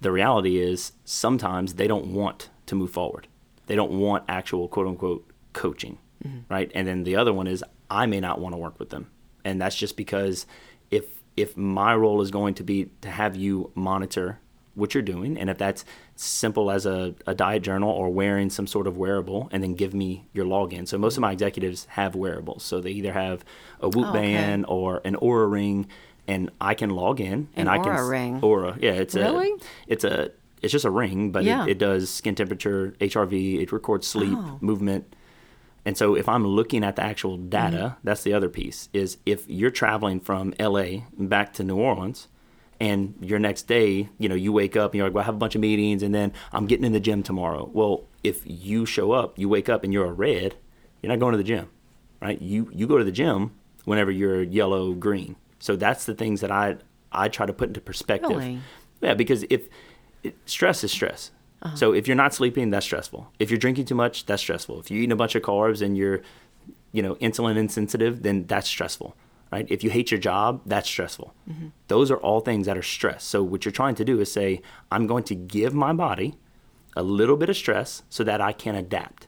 the 0.00 0.10
reality 0.10 0.56
is 0.58 0.92
sometimes 1.04 1.74
they 1.74 1.86
don't 1.86 2.06
want 2.06 2.48
to 2.66 2.74
move 2.74 2.90
forward. 2.90 3.26
They 3.66 3.76
don't 3.76 3.92
want 3.92 4.24
actual 4.28 4.66
quote 4.68 4.86
unquote 4.86 5.29
coaching, 5.52 5.98
mm-hmm. 6.24 6.40
right? 6.52 6.70
And 6.74 6.86
then 6.86 7.04
the 7.04 7.16
other 7.16 7.32
one 7.32 7.46
is 7.46 7.64
I 7.90 8.06
may 8.06 8.20
not 8.20 8.40
want 8.40 8.54
to 8.54 8.58
work 8.58 8.78
with 8.78 8.90
them. 8.90 9.10
And 9.44 9.60
that's 9.60 9.76
just 9.76 9.96
because 9.96 10.46
if 10.90 11.04
if 11.36 11.56
my 11.56 11.94
role 11.94 12.20
is 12.20 12.30
going 12.30 12.54
to 12.54 12.62
be 12.62 12.90
to 13.00 13.08
have 13.10 13.36
you 13.36 13.70
monitor 13.74 14.38
what 14.74 14.94
you're 14.94 15.02
doing, 15.02 15.36
and 15.38 15.50
if 15.50 15.58
that's 15.58 15.84
simple 16.16 16.70
as 16.70 16.86
a, 16.86 17.14
a 17.26 17.34
diet 17.34 17.62
journal 17.62 17.90
or 17.90 18.10
wearing 18.10 18.50
some 18.50 18.66
sort 18.66 18.86
of 18.86 18.96
wearable, 18.96 19.48
and 19.52 19.62
then 19.62 19.74
give 19.74 19.94
me 19.94 20.26
your 20.32 20.44
login. 20.44 20.86
So 20.86 20.98
most 20.98 21.16
of 21.16 21.20
my 21.22 21.32
executives 21.32 21.86
have 21.90 22.14
wearables, 22.14 22.62
so 22.62 22.80
they 22.80 22.90
either 22.90 23.12
have 23.12 23.40
a 23.80 23.86
oh, 23.86 23.88
Whoop 23.90 24.06
Oh, 24.06 24.10
okay. 24.10 24.20
band 24.20 24.66
or 24.68 25.00
an 25.04 25.16
Oura 25.16 25.50
ring, 25.50 25.86
and 26.28 26.50
I 26.60 26.74
can 26.74 26.90
log 26.90 27.20
in 27.20 27.48
and 27.56 27.68
An 27.68 27.74
I 27.74 27.78
can 27.78 27.92
Oura 27.92 28.10
ring? 28.10 28.40
Aura, 28.42 28.78
yeah, 28.80 28.92
it's 28.92 29.14
Really? 29.14 29.50
a 29.50 29.56
it's 29.86 30.04
a 30.04 30.30
it's 30.62 30.72
just 30.72 30.84
a 30.84 30.90
ring, 30.90 31.32
but 31.32 31.44
Yeah. 31.44 31.64
it, 31.64 31.70
it 31.70 31.78
does 31.78 32.10
skin 32.10 32.34
temperature, 32.34 32.94
HRV, 33.00 33.60
it 33.62 33.72
records 33.72 34.06
sleep, 34.06 34.36
Oh. 34.38 34.58
movement. 34.60 35.14
And 35.84 35.96
so 35.96 36.14
if 36.14 36.28
I'm 36.28 36.46
looking 36.46 36.84
at 36.84 36.96
the 36.96 37.02
actual 37.02 37.36
data, 37.36 37.76
Mm-hmm. 37.76 38.00
that's 38.04 38.22
the 38.22 38.32
other 38.34 38.48
piece 38.48 38.88
is 38.92 39.16
if 39.24 39.48
you're 39.48 39.70
traveling 39.70 40.20
from 40.20 40.52
LA 40.60 41.04
back 41.18 41.52
to 41.54 41.64
New 41.64 41.76
Orleans 41.76 42.28
and 42.78 43.14
your 43.20 43.38
next 43.38 43.62
day, 43.66 44.08
you 44.18 44.28
know, 44.28 44.34
you 44.34 44.52
wake 44.52 44.76
up 44.76 44.92
and 44.92 44.98
you're 44.98 45.06
like, 45.06 45.14
well, 45.14 45.22
I 45.22 45.26
have 45.26 45.34
a 45.34 45.38
bunch 45.38 45.54
of 45.54 45.60
meetings 45.60 46.02
and 46.02 46.14
then 46.14 46.32
I'm 46.52 46.66
getting 46.66 46.84
in 46.84 46.92
the 46.92 47.00
gym 47.00 47.22
tomorrow. 47.22 47.68
Well, 47.72 48.04
if 48.22 48.42
you 48.44 48.84
show 48.86 49.12
up, 49.12 49.38
you 49.38 49.48
wake 49.48 49.68
up 49.68 49.82
and 49.84 49.92
you're 49.92 50.06
a 50.06 50.12
red, 50.12 50.56
you're 51.02 51.10
not 51.10 51.18
going 51.18 51.32
to 51.32 51.38
the 51.38 51.44
gym, 51.44 51.68
right? 52.20 52.40
You 52.40 52.70
you 52.74 52.86
go 52.86 52.98
to 52.98 53.04
the 53.04 53.12
gym 53.12 53.52
whenever 53.86 54.10
you're 54.10 54.42
yellow, 54.42 54.92
green. 54.92 55.36
So 55.58 55.76
that's 55.76 56.04
the 56.04 56.14
things 56.14 56.42
that 56.42 56.50
I 56.50 56.76
I 57.12 57.28
try 57.28 57.46
to 57.46 57.52
put 57.54 57.68
into 57.68 57.80
perspective. 57.80 58.30
Really? 58.36 58.60
Yeah, 59.00 59.14
because 59.14 59.44
if 59.48 59.68
it, 60.22 60.36
stress 60.44 60.84
is 60.84 60.92
stress. 60.92 61.30
Uh-huh. 61.62 61.76
So 61.76 61.92
if 61.92 62.06
you're 62.06 62.16
not 62.16 62.32
sleeping, 62.32 62.70
that's 62.70 62.86
stressful. 62.86 63.32
If 63.38 63.50
you're 63.50 63.58
drinking 63.58 63.84
too 63.86 63.94
much, 63.94 64.26
that's 64.26 64.42
stressful. 64.42 64.80
If 64.80 64.90
you're 64.90 64.98
eating 64.98 65.12
a 65.12 65.16
bunch 65.16 65.34
of 65.34 65.42
carbs 65.42 65.82
and 65.82 65.96
you're, 65.96 66.22
you 66.92 67.02
know, 67.02 67.16
insulin 67.16 67.56
insensitive, 67.56 68.22
then 68.22 68.46
that's 68.46 68.68
stressful, 68.68 69.14
right? 69.52 69.66
If 69.68 69.84
you 69.84 69.90
hate 69.90 70.10
your 70.10 70.20
job, 70.20 70.62
that's 70.64 70.88
stressful. 70.88 71.34
Mm-hmm. 71.48 71.68
Those 71.88 72.10
are 72.10 72.16
all 72.16 72.40
things 72.40 72.66
that 72.66 72.78
are 72.78 72.82
stress. 72.82 73.24
So 73.24 73.42
what 73.42 73.64
you're 73.64 73.72
trying 73.72 73.94
to 73.96 74.04
do 74.04 74.20
is 74.20 74.32
say, 74.32 74.62
I'm 74.90 75.06
going 75.06 75.24
to 75.24 75.34
give 75.34 75.74
my 75.74 75.92
body 75.92 76.34
a 76.96 77.02
little 77.02 77.36
bit 77.36 77.50
of 77.50 77.56
stress 77.56 78.02
so 78.08 78.24
that 78.24 78.40
I 78.40 78.52
can 78.52 78.74
adapt. 78.74 79.26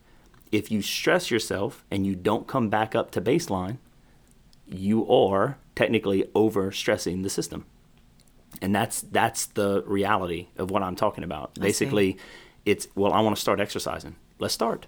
If 0.51 0.71
you 0.71 0.83
stress 0.83 1.31
yourself 1.31 1.85
and 1.91 2.07
you 2.07 2.15
don't 2.15 2.47
come 2.47 2.69
back 2.69 2.95
up 2.95 3.11
to 3.13 3.21
baseline, 3.21 3.79
you 4.67 5.09
are 5.09 5.59
technically 5.75 6.29
over 6.35 6.73
stressing 6.73 7.23
the 7.23 7.31
system 7.31 7.67
and 8.61 8.75
that's 8.75 9.01
that's 9.03 9.47
the 9.47 9.83
reality 9.87 10.49
of 10.59 10.71
what 10.71 10.83
I'm 10.83 10.97
talking 10.97 11.25
about. 11.25 11.53
I 11.53 11.55
see. 11.55 11.61
Basically, 11.63 12.19
it's 12.65 12.87
well, 12.95 13.13
I 13.13 13.21
want 13.21 13.35
to 13.37 13.41
start 13.43 13.61
exercising. 13.61 14.17
Let's 14.39 14.55
start. 14.55 14.87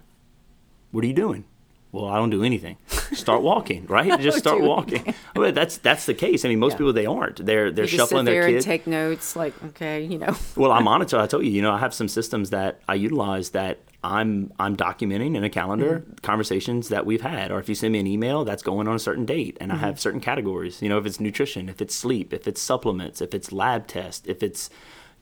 What 0.91 1.03
are 1.03 1.07
you 1.07 1.13
doing? 1.13 1.45
Well, 1.91 2.07
I 2.07 2.17
don't 2.17 2.29
do 2.29 2.43
anything. 2.43 2.75
Start 3.13 3.41
walking, 3.41 3.85
right? 3.85 4.19
Just 4.19 4.39
start 4.39 4.59
walking. 4.61 5.13
Well, 5.33 5.53
that's 5.53 5.77
that's 5.77 6.05
the 6.05 6.13
case. 6.13 6.43
I 6.43 6.49
mean, 6.49 6.59
most 6.59 6.73
Yeah. 6.73 6.77
people 6.79 6.91
they 6.93 7.05
aren't. 7.05 7.45
They're 7.45 7.71
they're 7.71 7.87
shuffling 7.87 8.25
their 8.25 8.45
and 8.47 8.55
kid. 8.57 8.63
take 8.63 8.85
notes, 8.87 9.35
like, 9.37 9.53
okay, 9.67 10.03
you 10.03 10.17
know. 10.17 10.35
well, 10.57 10.73
I 10.73 10.79
monitor. 10.91 11.17
I 11.17 11.27
told 11.27 11.45
you, 11.45 11.51
you 11.51 11.61
know, 11.61 11.71
I 11.71 11.77
have 11.77 11.93
some 11.93 12.09
systems 12.09 12.49
that 12.49 12.81
I 12.89 12.95
utilize 12.95 13.51
that 13.51 13.79
I'm 14.05 14.51
I'm 14.59 14.75
documenting 14.77 15.35
in 15.35 15.43
a 15.43 15.49
calendar 15.49 15.99
Mm-hmm. 15.99 16.13
conversations 16.21 16.89
that 16.89 17.05
we've 17.05 17.21
had, 17.21 17.51
or 17.51 17.59
if 17.59 17.67
you 17.69 17.75
send 17.75 17.93
me 17.93 17.99
an 17.99 18.07
email, 18.07 18.45
that's 18.45 18.63
going 18.63 18.87
on 18.87 18.95
a 18.95 18.99
certain 18.99 19.25
date, 19.25 19.57
and 19.59 19.71
Mm-hmm. 19.71 19.83
I 19.83 19.87
have 19.87 19.99
certain 19.99 20.19
categories. 20.21 20.81
You 20.81 20.89
know, 20.89 20.97
if 20.97 21.05
it's 21.05 21.19
nutrition, 21.19 21.69
if 21.69 21.81
it's 21.81 21.95
sleep, 21.95 22.33
if 22.33 22.47
it's 22.47 22.61
supplements, 22.61 23.21
if 23.21 23.33
it's 23.33 23.51
lab 23.51 23.87
test, 23.87 24.27
if 24.27 24.41
it's 24.43 24.69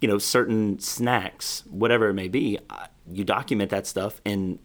you 0.01 0.07
know 0.07 0.17
certain 0.17 0.79
snacks, 0.79 1.63
whatever 1.69 2.09
it 2.09 2.13
may 2.13 2.27
be, 2.27 2.59
I, 2.69 2.87
you 3.11 3.23
document 3.23 3.69
that 3.71 3.87
stuff, 3.87 4.21
and 4.25 4.59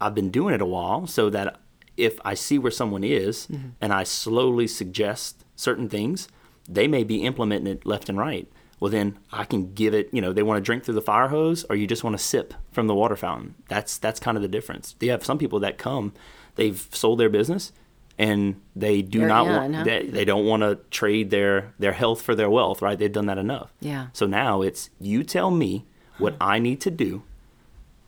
I've 0.00 0.14
been 0.14 0.30
doing 0.30 0.54
it 0.54 0.60
a 0.62 0.66
while, 0.66 1.06
so 1.06 1.28
that 1.30 1.60
if 1.96 2.18
I 2.24 2.34
see 2.34 2.58
where 2.58 2.70
someone 2.72 3.04
is 3.04 3.46
Mm-hmm. 3.48 3.68
and 3.80 3.92
I 3.92 4.04
slowly 4.04 4.66
suggest 4.66 5.44
certain 5.56 5.88
things, 5.88 6.28
they 6.68 6.86
may 6.88 7.04
be 7.04 7.22
implementing 7.24 7.72
it 7.74 7.84
left 7.84 8.08
and 8.08 8.16
right. 8.18 8.48
Well, 8.80 8.90
then 8.90 9.18
I 9.30 9.44
can 9.44 9.74
give 9.74 9.92
it. 9.94 10.08
You 10.12 10.20
know, 10.22 10.32
they 10.32 10.42
want 10.42 10.56
to 10.56 10.62
drink 10.62 10.84
through 10.84 10.94
the 10.94 11.02
fire 11.02 11.28
hose, 11.28 11.64
or 11.68 11.76
you 11.76 11.86
just 11.86 12.02
want 12.02 12.16
to 12.18 12.22
sip 12.22 12.54
from 12.72 12.86
the 12.86 12.94
water 12.94 13.14
fountain. 13.16 13.54
That's 13.68 13.98
that's 13.98 14.18
kind 14.18 14.36
of 14.36 14.42
the 14.42 14.48
difference. 14.48 14.96
You 15.00 15.10
have 15.10 15.24
some 15.24 15.38
people 15.38 15.60
that 15.60 15.76
come, 15.78 16.12
they've 16.56 16.88
sold 16.90 17.20
their 17.20 17.28
business, 17.28 17.72
and 18.18 18.60
they 18.74 19.02
do 19.02 19.18
They're 19.20 19.28
not 19.28 19.46
in, 19.46 19.52
want. 19.52 19.74
huh? 19.74 19.84
They, 19.84 20.06
they 20.06 20.24
don't 20.24 20.46
want 20.46 20.62
to 20.62 20.78
trade 20.90 21.28
their 21.30 21.74
their 21.78 21.92
health 21.92 22.22
for 22.22 22.34
their 22.34 22.48
wealth. 22.48 22.80
Right? 22.80 22.98
They've 22.98 23.12
done 23.12 23.26
that 23.26 23.38
enough. 23.38 23.70
Yeah. 23.80 24.06
So 24.14 24.26
now 24.26 24.62
it's 24.62 24.88
you 24.98 25.24
tell 25.24 25.50
me 25.50 25.84
what 26.16 26.36
I 26.40 26.58
need 26.58 26.80
to 26.82 26.90
do 26.90 27.22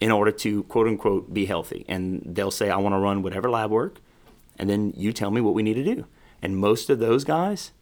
in 0.00 0.10
order 0.10 0.32
to 0.32 0.62
quote 0.64 0.88
unquote 0.88 1.32
be 1.32 1.46
healthy. 1.46 1.84
And 1.88 2.22
they'll 2.24 2.50
say, 2.50 2.70
I 2.70 2.76
want 2.78 2.94
to 2.94 2.98
run 2.98 3.22
whatever 3.22 3.48
lab 3.50 3.70
work. 3.70 4.00
And 4.58 4.68
then 4.68 4.92
you 4.96 5.12
tell 5.12 5.30
me 5.30 5.40
what 5.40 5.54
we 5.54 5.62
need 5.62 5.74
to 5.74 5.84
do. 5.84 6.06
And 6.42 6.56
most 6.56 6.90
of 6.90 6.98
those 6.98 7.24
guys, 7.24 7.72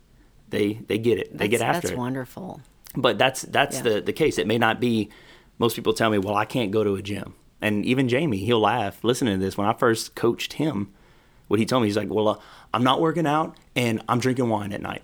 they 0.49 0.75
they 0.89 0.99
get 0.99 1.19
it. 1.19 1.31
They 1.33 1.47
That's, 1.49 1.51
get 1.51 1.61
after 1.63 1.73
that's 1.73 1.85
it. 1.85 1.89
That's 1.91 1.99
wonderful. 1.99 2.61
But 2.97 3.19
that's 3.19 3.43
that's 3.43 3.77
Yeah. 3.77 3.83
the 3.83 4.01
the 4.01 4.13
case. 4.13 4.39
It 4.39 4.47
may 4.47 4.59
not 4.59 4.81
be. 4.81 5.09
Most 5.59 5.77
people 5.77 5.93
tell 5.93 6.11
me, 6.11 6.19
"Well, 6.19 6.35
I 6.35 6.45
can't 6.45 6.71
go 6.71 6.83
to 6.85 6.95
a 6.97 7.03
gym," 7.03 7.35
and 7.61 7.85
even 7.85 8.09
Jamie, 8.09 8.39
he'll 8.39 8.61
laugh 8.61 9.05
listening 9.05 9.39
to 9.39 9.45
this. 9.45 9.57
When 9.57 9.67
I 9.67 9.75
first 9.75 10.15
coached 10.15 10.55
him, 10.55 10.89
what 11.49 11.61
he 11.61 11.67
told 11.67 11.83
me, 11.83 11.89
he's 11.89 11.97
like, 11.97 12.09
"Well, 12.13 12.29
uh, 12.29 12.37
I'm 12.75 12.83
not 12.83 13.01
working 13.01 13.27
out 13.27 13.57
and 13.77 14.03
I'm 14.09 14.19
drinking 14.19 14.49
wine 14.49 14.73
at 14.73 14.81
night." 14.83 15.03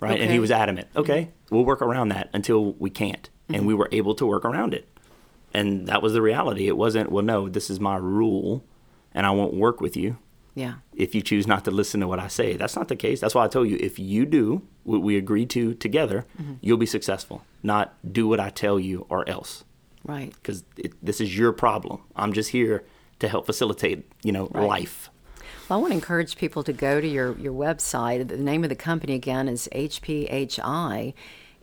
Right, 0.00 0.18
and 0.20 0.30
he 0.30 0.38
was 0.38 0.50
adamant. 0.50 0.88
Okay, 0.96 1.28
we'll 1.50 1.64
work 1.64 1.82
around 1.82 2.08
that 2.08 2.30
until 2.32 2.72
we 2.78 2.88
can't, 2.88 3.28
and 3.50 3.66
we 3.66 3.74
were 3.74 3.88
able 3.92 4.14
to 4.14 4.24
work 4.26 4.46
around 4.46 4.72
it, 4.72 4.88
and 5.52 5.86
that 5.88 6.00
was 6.02 6.14
the 6.14 6.22
reality. 6.22 6.66
It 6.68 6.76
wasn't, 6.78 7.12
"Well, 7.12 7.22
no, 7.24 7.48
this 7.50 7.68
is 7.68 7.78
my 7.78 7.96
rule, 7.96 8.64
and 9.14 9.26
I 9.26 9.30
won't 9.32 9.52
work 9.52 9.80
with 9.82 9.96
you." 9.98 10.16
Yeah. 10.54 10.74
if 10.94 11.14
you 11.14 11.22
choose 11.22 11.46
not 11.46 11.64
to 11.64 11.70
listen 11.70 12.00
to 12.00 12.08
what 12.08 12.18
I 12.18 12.28
say. 12.28 12.56
That's 12.56 12.76
not 12.76 12.88
the 12.88 12.96
case. 12.96 13.20
That's 13.20 13.34
why 13.34 13.44
I 13.44 13.48
told 13.48 13.68
you 13.68 13.76
if 13.80 13.98
you 13.98 14.26
do 14.26 14.62
what 14.84 15.00
we 15.00 15.16
agree 15.16 15.46
to 15.46 15.74
together, 15.74 16.26
mm-hmm. 16.40 16.54
you'll 16.60 16.76
be 16.76 16.86
successful. 16.86 17.44
Not 17.62 17.94
do 18.12 18.26
what 18.26 18.40
I 18.40 18.50
tell 18.50 18.78
you 18.80 19.06
or 19.08 19.28
else, 19.28 19.64
Right. 20.04 20.32
because 20.34 20.64
this 21.02 21.20
is 21.20 21.36
your 21.38 21.52
problem. 21.52 22.02
I'm 22.16 22.32
just 22.32 22.50
here 22.50 22.84
to 23.20 23.28
help 23.28 23.46
facilitate, 23.46 24.10
you 24.22 24.32
know, 24.32 24.48
Right. 24.52 24.66
life. 24.66 25.10
Well, 25.68 25.78
I 25.78 25.82
want 25.82 25.92
to 25.92 25.96
encourage 25.96 26.36
people 26.36 26.64
to 26.64 26.72
go 26.72 27.00
to 27.00 27.06
your, 27.06 27.38
your 27.38 27.52
website. 27.52 28.26
The 28.26 28.36
name 28.36 28.64
of 28.64 28.70
the 28.70 28.76
company 28.76 29.14
again 29.14 29.48
is 29.48 29.68
HPHI. 29.72 31.14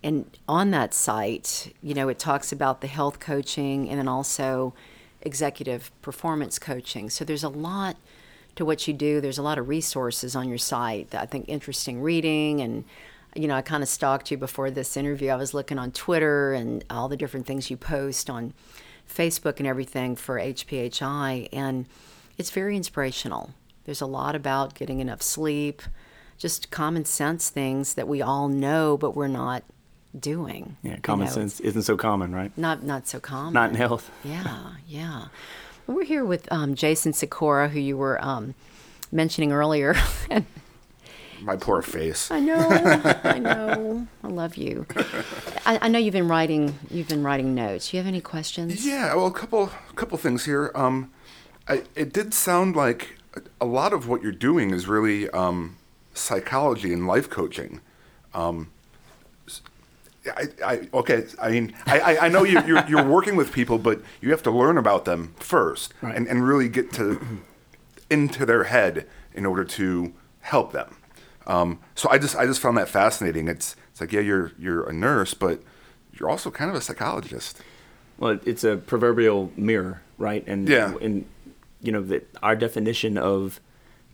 And 0.04 0.30
on 0.48 0.72
that 0.72 0.94
site, 0.94 1.74
you 1.82 1.94
know, 1.94 2.08
it 2.08 2.20
talks 2.20 2.52
about 2.52 2.82
the 2.82 2.88
health 2.88 3.20
coaching 3.20 3.90
and 3.90 4.00
then 4.00 4.08
also 4.08 4.74
executive 5.22 5.92
performance 6.02 6.58
coaching. 6.60 7.10
So 7.10 7.26
there's 7.26 7.44
a 7.44 7.50
lot 7.50 7.98
to 8.58 8.66
what 8.66 8.88
you 8.88 8.94
do. 8.94 9.22
There's 9.22 9.38
a 9.38 9.44
lot 9.44 9.58
of 9.58 9.68
resources 9.68 10.36
on 10.36 10.50
your 10.50 10.58
site 10.58 11.12
that 11.12 11.22
I 11.22 11.26
think 11.26 11.46
interesting 11.48 12.02
reading 12.02 12.62
and 12.62 12.84
you 13.36 13.48
know, 13.48 13.56
I 13.56 13.62
kind 13.62 13.84
of 13.84 13.90
stalked 13.90 14.32
you 14.32 14.38
before 14.38 14.72
this 14.72 14.98
interview. 14.98 15.30
I 15.30 15.36
was 15.36 15.54
looking 15.54 15.78
on 15.78 15.92
Twitter 15.92 16.54
and 16.54 16.84
all 16.90 17.08
the 17.08 17.18
different 17.18 17.46
things 17.46 17.70
you 17.70 17.78
post 17.78 18.30
on 18.30 18.54
Facebook 19.08 19.58
and 19.60 19.68
everything 19.68 20.16
for 20.16 20.38
HPHI 20.40 21.50
and 21.54 21.86
it's 22.38 22.52
very 22.52 22.76
inspirational. 22.76 23.52
There's 23.86 24.02
a 24.02 24.06
lot 24.06 24.36
about 24.36 24.74
getting 24.74 25.00
enough 25.00 25.22
sleep, 25.22 25.82
just 26.38 26.72
common 26.72 27.06
sense 27.06 27.50
things 27.50 27.94
that 27.94 28.08
we 28.08 28.22
all 28.22 28.48
know 28.48 28.98
but 28.98 29.16
we're 29.16 29.28
not 29.28 29.64
doing. 30.18 30.78
Yeah, 30.82 30.96
You 30.96 31.02
common 31.02 31.28
know, 31.28 31.32
sense 31.34 31.60
isn't 31.60 31.84
so 31.84 31.96
common, 31.96 32.34
right? 32.34 32.52
Not 32.58 32.84
not 32.84 33.08
so 33.08 33.20
common. 33.20 33.54
Not 33.54 33.70
in 33.70 33.76
health. 33.76 34.10
Yeah, 34.24 34.72
yeah. 34.88 35.26
We're 35.88 36.04
here 36.04 36.26
with 36.26 36.52
um, 36.52 36.76
Jason 36.76 37.14
Sikora, 37.14 37.70
who 37.70 37.80
you 37.80 37.96
were 37.96 38.24
um, 38.24 38.56
mentioning 39.10 39.54
earlier. 39.54 39.96
My 41.42 41.56
poor 41.56 41.82
face. 41.82 42.30
I 42.30 42.42
know, 42.42 42.58
I 43.24 43.40
know, 43.40 44.08
I 44.22 44.28
love 44.28 44.58
you. 44.58 44.86
I, 45.66 45.80
I 45.84 45.88
know 45.88 45.98
you've 45.98 46.14
been 46.14 46.28
writing. 46.28 46.78
You've 46.90 47.08
been 47.08 47.24
writing 47.24 47.56
notes. 47.56 47.92
Do 47.92 47.98
you 47.98 48.04
have 48.04 48.08
any 48.08 48.20
questions? 48.22 48.86
Yeah, 48.86 49.16
well, 49.16 49.28
a 49.28 49.32
couple 49.32 49.68
couple 49.96 50.18
things 50.18 50.46
here. 50.46 50.72
Um, 50.76 51.12
I, 51.68 51.84
it 51.96 52.12
did 52.12 52.34
sound 52.34 52.76
like 52.76 53.18
a 53.62 53.66
lot 53.66 53.94
of 53.94 54.10
what 54.10 54.22
you're 54.22 54.32
doing 54.32 54.72
is 54.72 54.88
really 54.88 55.30
um, 55.30 55.78
psychology 56.14 56.92
and 56.92 57.08
life 57.08 57.30
coaching. 57.30 57.82
Um, 58.34 58.72
I, 60.36 60.48
I, 60.74 60.90
okay, 60.94 61.26
I 61.42 61.50
mean, 61.52 61.74
I, 61.86 62.00
I- 62.00 62.26
I 62.26 62.30
know 62.30 62.44
you, 62.44 62.62
you're, 62.66 62.86
you're 62.88 63.04
working 63.06 63.36
with 63.36 63.52
people, 63.52 63.78
but 63.78 64.02
you 64.22 64.32
have 64.32 64.44
to 64.44 64.52
learn 64.52 64.78
about 64.78 65.06
them 65.06 65.34
first 65.40 65.94
Right. 66.02 66.16
and, 66.16 66.28
and 66.28 66.46
really 66.48 66.70
get 66.70 66.92
to 66.94 67.20
into 68.10 68.46
their 68.46 68.66
head 68.66 69.06
in 69.34 69.46
order 69.46 69.64
to 69.64 70.14
help 70.42 70.72
them. 70.72 70.96
Um, 71.46 71.80
so 71.96 72.10
I 72.10 72.18
just 72.18 72.36
I 72.36 72.46
just 72.46 72.60
found 72.62 72.78
that 72.78 72.90
fascinating. 72.90 73.48
It's 73.48 73.76
it's 73.92 74.02
like 74.02 74.12
yeah, 74.12 74.20
you're 74.22 74.52
you're 74.60 74.84
a 74.90 74.94
nurse, 74.94 75.34
but 75.34 75.62
you're 76.14 76.30
also 76.30 76.52
kind 76.52 76.70
of 76.70 76.76
a 76.76 76.82
psychologist. 76.82 77.62
Well, 78.18 78.40
it's 78.46 78.64
a 78.64 78.76
proverbial 78.78 79.52
mirror, 79.56 80.02
right? 80.18 80.44
And 80.48 80.68
Yeah. 80.68 80.96
and 81.02 81.26
you 81.82 81.92
know 81.92 82.02
that 82.02 82.28
our 82.44 82.56
definition 82.56 83.18
of 83.18 83.60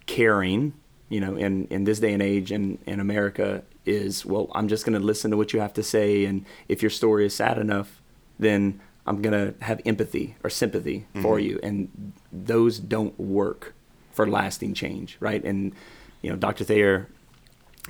caring, 0.06 0.74
you 1.10 1.20
know, 1.22 1.36
in 1.36 1.66
in 1.70 1.86
this 1.86 2.00
day 2.00 2.14
and 2.14 2.22
age 2.22 2.52
in 2.52 2.78
in 2.86 3.00
America 3.00 3.64
is 3.86 4.26
well, 4.26 4.50
I'm 4.54 4.68
just 4.68 4.86
going 4.86 5.00
to 5.00 5.06
listen 5.06 5.32
to 5.32 5.38
what 5.38 5.54
you 5.54 5.60
have 5.60 5.74
to 5.74 5.84
say, 5.84 6.26
and 6.26 6.46
if 6.68 6.82
your 6.82 6.90
story 6.92 7.26
is 7.26 7.36
sad 7.36 7.58
enough, 7.58 8.02
then 8.40 8.80
I'm 9.06 9.22
going 9.22 9.34
to 9.34 9.64
have 9.66 9.82
empathy 9.86 10.36
or 10.44 10.50
sympathy 10.50 11.06
for 11.22 11.40
you, 11.40 11.60
and 11.62 12.14
those 12.32 12.80
don't 12.80 13.20
work 13.20 13.74
for 14.12 14.28
lasting 14.28 14.74
change, 14.74 15.18
right? 15.20 15.44
And 15.44 15.74
you 16.22 16.30
know, 16.30 16.36
Dr. 16.36 16.64
Thayer 16.64 17.10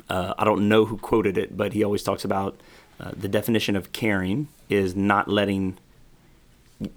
uh, 0.10 0.34
I 0.38 0.44
don't 0.44 0.68
know 0.68 0.86
who 0.86 0.98
quoted 0.98 1.38
it, 1.38 1.56
but 1.56 1.74
he 1.74 1.84
always 1.84 2.04
talks 2.04 2.26
about 2.26 2.60
uh, 3.00 3.12
the 3.16 3.28
definition 3.28 3.76
of 3.76 3.92
caring 3.92 4.48
is 4.70 4.96
not 4.96 5.28
letting, 5.28 5.78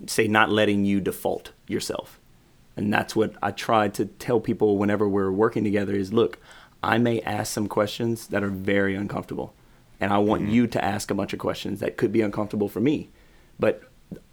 say, 0.06 0.28
not 0.28 0.50
letting 0.50 0.84
you 0.84 1.00
default 1.00 1.52
yourself. 1.66 2.18
And 2.76 2.92
that's 2.92 3.16
what 3.16 3.34
I 3.42 3.50
try 3.52 3.88
to 3.88 4.06
tell 4.06 4.40
people 4.40 4.76
whenever 4.76 5.08
we're 5.08 5.32
working 5.32 5.64
together 5.64 5.94
is 5.94 6.12
look, 6.12 6.38
I 6.86 6.98
may 6.98 7.20
ask 7.22 7.52
some 7.52 7.66
questions 7.66 8.28
that 8.28 8.42
are 8.42 8.48
very 8.48 8.94
uncomfortable. 8.94 9.54
And 10.00 10.12
I 10.12 10.18
want 10.18 10.42
mm-hmm. 10.42 10.52
you 10.52 10.66
to 10.68 10.84
ask 10.84 11.10
a 11.10 11.14
bunch 11.14 11.32
of 11.32 11.38
questions 11.38 11.80
that 11.80 11.96
could 11.96 12.12
be 12.12 12.20
uncomfortable 12.20 12.68
for 12.68 12.80
me. 12.80 13.10
But 13.58 13.82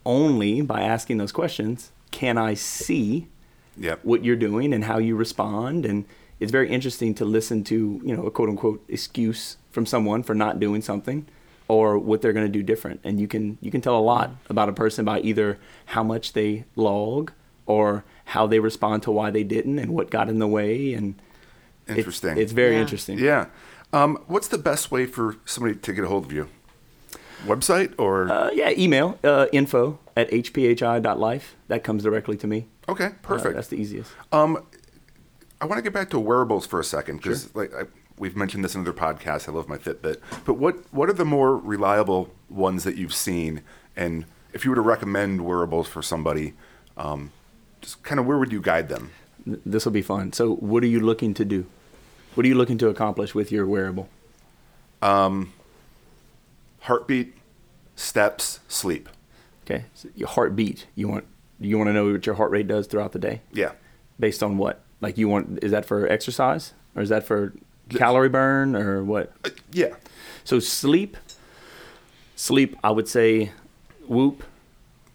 only 0.06 0.62
by 0.62 0.82
asking 0.82 1.18
those 1.18 1.32
questions 1.32 1.92
can 2.12 2.38
I 2.38 2.54
see 2.54 3.28
Yep. 3.76 4.02
what 4.04 4.24
you're 4.24 4.36
doing 4.36 4.72
and 4.72 4.84
how 4.84 5.00
you 5.00 5.16
respond 5.16 5.84
and 5.84 6.06
it's 6.40 6.52
very 6.52 6.70
interesting 6.70 7.16
to 7.16 7.26
listen 7.26 7.64
to 7.64 8.00
you 8.06 8.16
know 8.16 8.28
a 8.28 8.30
quote 8.30 8.50
unquote 8.50 8.84
excuse 8.88 9.58
from 9.72 9.88
someone 9.88 10.22
for 10.22 10.36
not 10.36 10.60
doing 10.60 10.84
something 10.84 11.26
or 11.68 11.98
what 11.98 12.22
they're 12.22 12.34
going 12.34 12.46
to 12.46 12.52
do 12.52 12.62
different 12.62 13.00
and 13.04 13.20
you 13.20 13.28
can 13.28 13.58
you 13.62 13.72
can 13.72 13.82
tell 13.82 13.98
a 13.98 14.00
lot 14.00 14.30
mm. 14.30 14.36
about 14.52 14.70
a 14.70 14.74
person 14.74 15.04
by 15.04 15.22
either 15.22 15.58
how 15.88 16.04
much 16.04 16.34
they 16.34 16.66
log 16.76 17.32
or 17.66 18.04
how 18.26 18.46
they 18.46 18.60
respond 18.60 19.02
to 19.02 19.12
why 19.12 19.32
they 19.32 19.44
didn't 19.44 19.80
and 19.80 19.92
what 19.92 20.12
got 20.12 20.30
in 20.30 20.38
the 20.38 20.48
way 20.48 20.94
and 20.94 21.16
Interesting. 21.88 22.38
it's, 22.38 22.52
very 22.52 22.76
Yeah. 22.76 22.82
interesting 22.82 23.20
Yeah. 23.20 23.46
Um, 23.92 24.18
what's 24.28 24.48
the 24.48 24.58
best 24.58 24.92
way 24.92 25.06
for 25.06 25.36
somebody 25.46 25.76
to 25.76 25.94
get 25.94 26.04
a 26.04 26.08
hold 26.08 26.26
of 26.26 26.32
you? 26.32 26.48
Website 27.46 27.94
or 27.98 28.30
uh, 28.32 28.50
yeah 28.54 28.72
email 28.78 29.20
uh, 29.24 29.48
info 29.52 30.00
at 30.16 30.30
hphi.life 30.32 31.56
that 31.68 31.84
comes 31.84 32.04
directly 32.04 32.38
to 32.38 32.48
me 32.48 32.68
okay, 32.88 33.08
Uh, 33.08 33.12
perfect. 33.22 33.56
that's 33.56 33.68
the 33.68 33.76
easiest 33.76 34.12
Um, 34.32 34.64
I 35.60 35.66
want 35.66 35.78
to 35.78 35.82
get 35.82 35.94
back 35.94 36.10
to 36.12 36.20
wearables 36.20 36.66
for 36.66 36.80
a 36.80 36.84
second 36.84 37.18
because, 37.18 37.54
like, 37.56 37.74
I, 37.74 37.84
we've 38.18 38.36
mentioned 38.36 38.64
this 38.66 38.76
in 38.76 38.82
other 38.82 38.92
podcasts. 38.94 39.48
I 39.48 39.52
love 39.54 39.68
my 39.70 39.78
Fitbit, 39.78 40.18
but 40.46 40.56
what 40.56 40.76
what 40.94 41.10
are 41.10 41.14
the 41.14 41.26
more 41.26 41.56
reliable 41.58 42.30
ones 42.50 42.84
that 42.84 42.96
you've 42.98 43.14
seen? 43.14 43.62
And 43.96 44.26
if 44.54 44.64
you 44.66 44.72
were 44.72 44.76
to 44.76 44.82
recommend 44.82 45.42
wearables 45.46 45.88
for 45.88 46.02
somebody, 46.02 46.54
um, 46.98 47.32
just 47.82 48.04
kind 48.04 48.20
of 48.20 48.26
where 48.26 48.38
would 48.38 48.52
you 48.52 48.62
guide 48.62 48.88
them? 48.90 49.12
This 49.46 49.86
will 49.86 49.92
be 49.92 50.02
fun 50.02 50.32
so 50.34 50.56
what 50.56 50.84
are 50.84 50.88
you 50.88 51.00
looking 51.00 51.34
to 51.34 51.44
do 51.46 51.66
what 52.36 52.46
are 52.46 52.50
you 52.50 52.56
looking 52.56 52.78
to 52.78 52.88
accomplish 52.88 53.36
with 53.36 53.52
your 53.52 53.66
wearable 53.68 54.08
Um, 55.02 55.52
Heartbeat, 56.82 57.34
steps, 57.96 58.60
sleep. 58.68 59.08
Okay, 59.66 59.86
so 59.94 60.10
your 60.16 60.28
heartbeat. 60.28 60.88
You 60.96 61.08
want 61.08 61.26
you 61.60 61.78
want 61.78 61.88
to 61.88 61.94
know 61.94 62.12
what 62.12 62.26
your 62.26 62.36
heart 62.36 62.52
rate 62.52 62.68
does 62.68 62.88
throughout 62.88 63.14
the 63.14 63.20
day, 63.20 63.42
Yeah. 63.54 63.72
based 64.20 64.44
on 64.44 64.58
what? 64.58 64.82
Like 65.00 65.18
you 65.18 65.30
want? 65.30 65.60
Is 65.64 65.72
that 65.72 65.86
for 65.86 66.08
exercise 66.10 66.74
or 66.96 67.02
is 67.02 67.10
that 67.10 67.24
for 67.26 67.54
calorie 67.90 68.28
burn 68.30 68.76
or 68.76 69.02
what? 69.04 69.32
Uh, 69.46 69.50
yeah. 69.72 69.96
So 70.44 70.60
sleep, 70.60 71.16
sleep. 72.36 72.76
I 72.84 72.92
would 72.92 73.08
say, 73.08 73.52
Whoop 74.08 74.44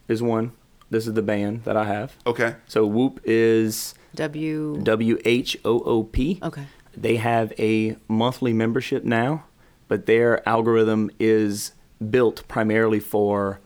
is 0.09 0.22
one. 0.22 0.53
This 0.91 1.07
is 1.07 1.12
the 1.12 1.22
band 1.22 1.64
that 1.64 1.76
I 1.76 1.85
have. 1.85 2.16
Okay. 2.26 2.55
So 2.66 2.87
Whoop 2.87 3.20
is 3.24 3.95
W. 4.19 4.81
W 4.83 5.19
H 5.25 5.57
O 5.64 5.81
O 5.81 6.03
P. 6.05 6.41
Okay. 6.43 6.66
They 6.97 7.16
have 7.16 7.53
a 7.59 7.97
monthly 8.09 8.53
membership 8.53 9.05
now, 9.05 9.45
but 9.87 10.07
their 10.07 10.47
algorithm 10.49 11.11
is 11.21 11.73
built 12.11 12.47
primarily 12.49 12.99
for 13.01 13.61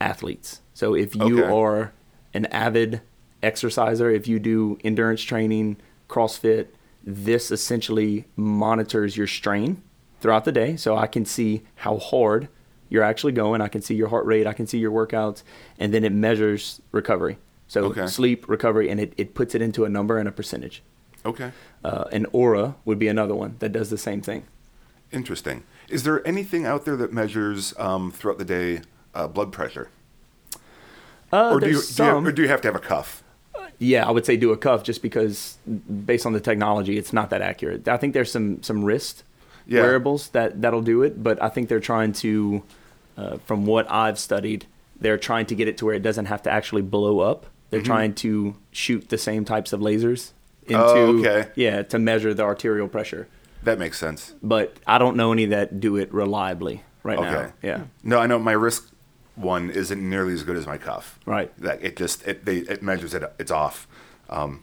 athletes. 0.00 0.60
So 0.74 0.94
if 0.94 1.14
you 1.14 1.44
Okay. 1.44 1.52
are 1.52 1.92
an 2.32 2.46
avid 2.46 3.02
exerciser, 3.42 4.10
if 4.10 4.26
you 4.26 4.38
do 4.38 4.78
endurance 4.82 5.20
training, 5.22 5.76
CrossFit, 6.08 6.68
this 7.04 7.50
essentially 7.50 8.24
monitors 8.36 9.16
your 9.16 9.26
strain 9.26 9.82
throughout 10.20 10.44
the 10.44 10.52
day. 10.52 10.76
So 10.76 10.96
I 10.96 11.06
can 11.06 11.24
see 11.26 11.62
how 11.76 11.98
hard 11.98 12.48
you're 12.88 13.02
actually 13.02 13.32
going. 13.32 13.60
I 13.60 13.68
can 13.68 13.82
see 13.82 13.94
your 13.94 14.08
heart 14.08 14.24
rate. 14.24 14.46
I 14.46 14.52
can 14.52 14.66
see 14.66 14.78
your 14.78 14.92
workouts. 14.92 15.42
And 15.78 15.92
then 15.92 16.04
it 16.04 16.12
measures 16.12 16.80
recovery. 16.92 17.38
So 17.72 17.84
Okay. 17.84 18.06
sleep, 18.06 18.46
recovery, 18.50 18.90
and 18.90 19.00
it, 19.00 19.14
it 19.16 19.32
puts 19.32 19.54
it 19.54 19.62
into 19.62 19.86
a 19.86 19.88
number 19.88 20.18
and 20.18 20.28
a 20.28 20.32
percentage. 20.32 20.82
Okay. 21.24 21.52
Uh, 21.82 22.04
and 22.12 22.26
Oura 22.32 22.74
would 22.84 22.98
be 22.98 23.08
another 23.08 23.34
one 23.34 23.56
that 23.60 23.72
does 23.72 23.88
the 23.88 23.96
same 23.96 24.20
thing. 24.20 24.42
Interesting. 25.10 25.62
Is 25.88 26.02
there 26.02 26.26
anything 26.28 26.66
out 26.66 26.84
there 26.84 26.96
that 26.96 27.14
measures 27.14 27.72
um, 27.78 28.12
throughout 28.12 28.36
the 28.36 28.44
day 28.44 28.82
uh, 29.14 29.26
blood 29.26 29.52
pressure, 29.52 29.88
Uh, 31.32 31.50
or 31.52 31.60
do 31.60 31.70
you, 31.70 31.80
do 31.96 32.04
you 32.04 32.10
or 32.10 32.32
do 32.32 32.42
you 32.42 32.48
have 32.48 32.60
to 32.60 32.68
have 32.68 32.76
a 32.76 32.78
cuff? 32.94 33.22
yeah, 33.78 34.06
I 34.06 34.10
would 34.10 34.26
say 34.26 34.36
do 34.36 34.52
a 34.52 34.56
cuff 34.56 34.82
just 34.84 35.00
because, 35.00 35.56
based 36.06 36.26
on 36.26 36.34
the 36.34 36.40
technology, 36.40 36.98
it's 36.98 37.12
not 37.14 37.30
that 37.30 37.40
accurate. 37.40 37.88
I 37.88 37.96
think 37.96 38.12
there's 38.12 38.30
some 38.30 38.62
some 38.62 38.84
wrist 38.84 39.24
Yeah. 39.66 39.80
wearables 39.80 40.28
that 40.30 40.60
that'll 40.60 40.82
do 40.82 41.02
it, 41.02 41.22
but 41.22 41.42
I 41.42 41.48
think 41.48 41.68
they're 41.70 41.80
trying 41.92 42.12
to, 42.24 42.62
uh, 43.16 43.36
from 43.46 43.64
what 43.64 43.90
I've 43.90 44.18
studied, 44.18 44.66
they're 45.00 45.18
trying 45.18 45.46
to 45.46 45.54
get 45.54 45.68
it 45.68 45.76
to 45.78 45.86
where 45.86 45.94
it 45.94 46.02
doesn't 46.02 46.26
have 46.26 46.42
to 46.42 46.50
actually 46.50 46.82
blow 46.82 47.20
up. 47.20 47.46
They're 47.72 47.80
Mm-hmm. 47.80 47.86
trying 47.86 48.14
to 48.16 48.54
shoot 48.70 49.08
the 49.08 49.16
same 49.16 49.46
types 49.46 49.72
of 49.72 49.80
lasers 49.80 50.32
into 50.66 50.76
Oh, 50.78 51.18
okay. 51.20 51.48
yeah 51.56 51.82
to 51.84 51.98
measure 51.98 52.34
the 52.34 52.42
arterial 52.42 52.86
pressure. 52.86 53.28
That 53.62 53.78
makes 53.78 53.98
sense. 53.98 54.34
But 54.42 54.76
I 54.86 54.98
don't 54.98 55.16
know 55.16 55.32
any 55.32 55.46
that 55.46 55.80
do 55.80 55.96
it 55.96 56.12
reliably 56.12 56.82
right 57.02 57.18
Okay. 57.18 57.30
now. 57.30 57.52
Yeah. 57.62 57.80
No, 58.04 58.18
I 58.18 58.26
know 58.26 58.38
my 58.38 58.52
wrist 58.52 58.92
one 59.36 59.70
isn't 59.70 59.98
nearly 60.10 60.34
as 60.34 60.42
good 60.42 60.56
as 60.58 60.66
my 60.66 60.76
cuff. 60.76 61.18
Right. 61.24 61.50
That 61.58 61.82
it 61.82 61.96
just 61.96 62.26
it 62.28 62.44
they 62.44 62.58
it 62.58 62.82
measures 62.82 63.14
it. 63.14 63.22
It's 63.38 63.50
off. 63.50 63.88
Um, 64.28 64.62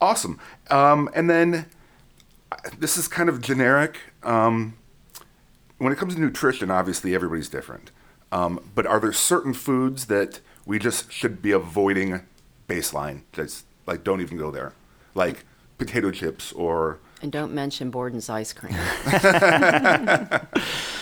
awesome. 0.00 0.40
Um, 0.68 1.08
and 1.14 1.30
then 1.30 1.66
this 2.76 2.96
is 2.96 3.06
kind 3.06 3.28
of 3.28 3.40
generic. 3.40 3.98
Um, 4.24 4.74
when 5.78 5.92
it 5.92 5.96
comes 5.96 6.16
to 6.16 6.20
nutrition, 6.20 6.72
obviously 6.72 7.14
everybody's 7.14 7.48
different. 7.48 7.92
Um, 8.32 8.58
but 8.74 8.84
are 8.84 8.98
there 8.98 9.12
certain 9.12 9.54
foods 9.54 10.06
that 10.06 10.40
we 10.66 10.78
just 10.80 11.12
should 11.12 11.40
be 11.40 11.52
avoiding 11.52 12.22
baseline? 12.68 13.22
Just 13.32 13.64
like 13.86 14.04
don't 14.04 14.20
even 14.20 14.38
go 14.38 14.50
there, 14.50 14.72
like 15.14 15.44
potato 15.78 16.10
chips 16.10 16.52
or 16.52 17.00
And 17.22 17.32
don't 17.32 17.52
mention 17.52 17.90
Borden's 17.90 18.28
ice 18.28 18.52
cream. 18.52 18.76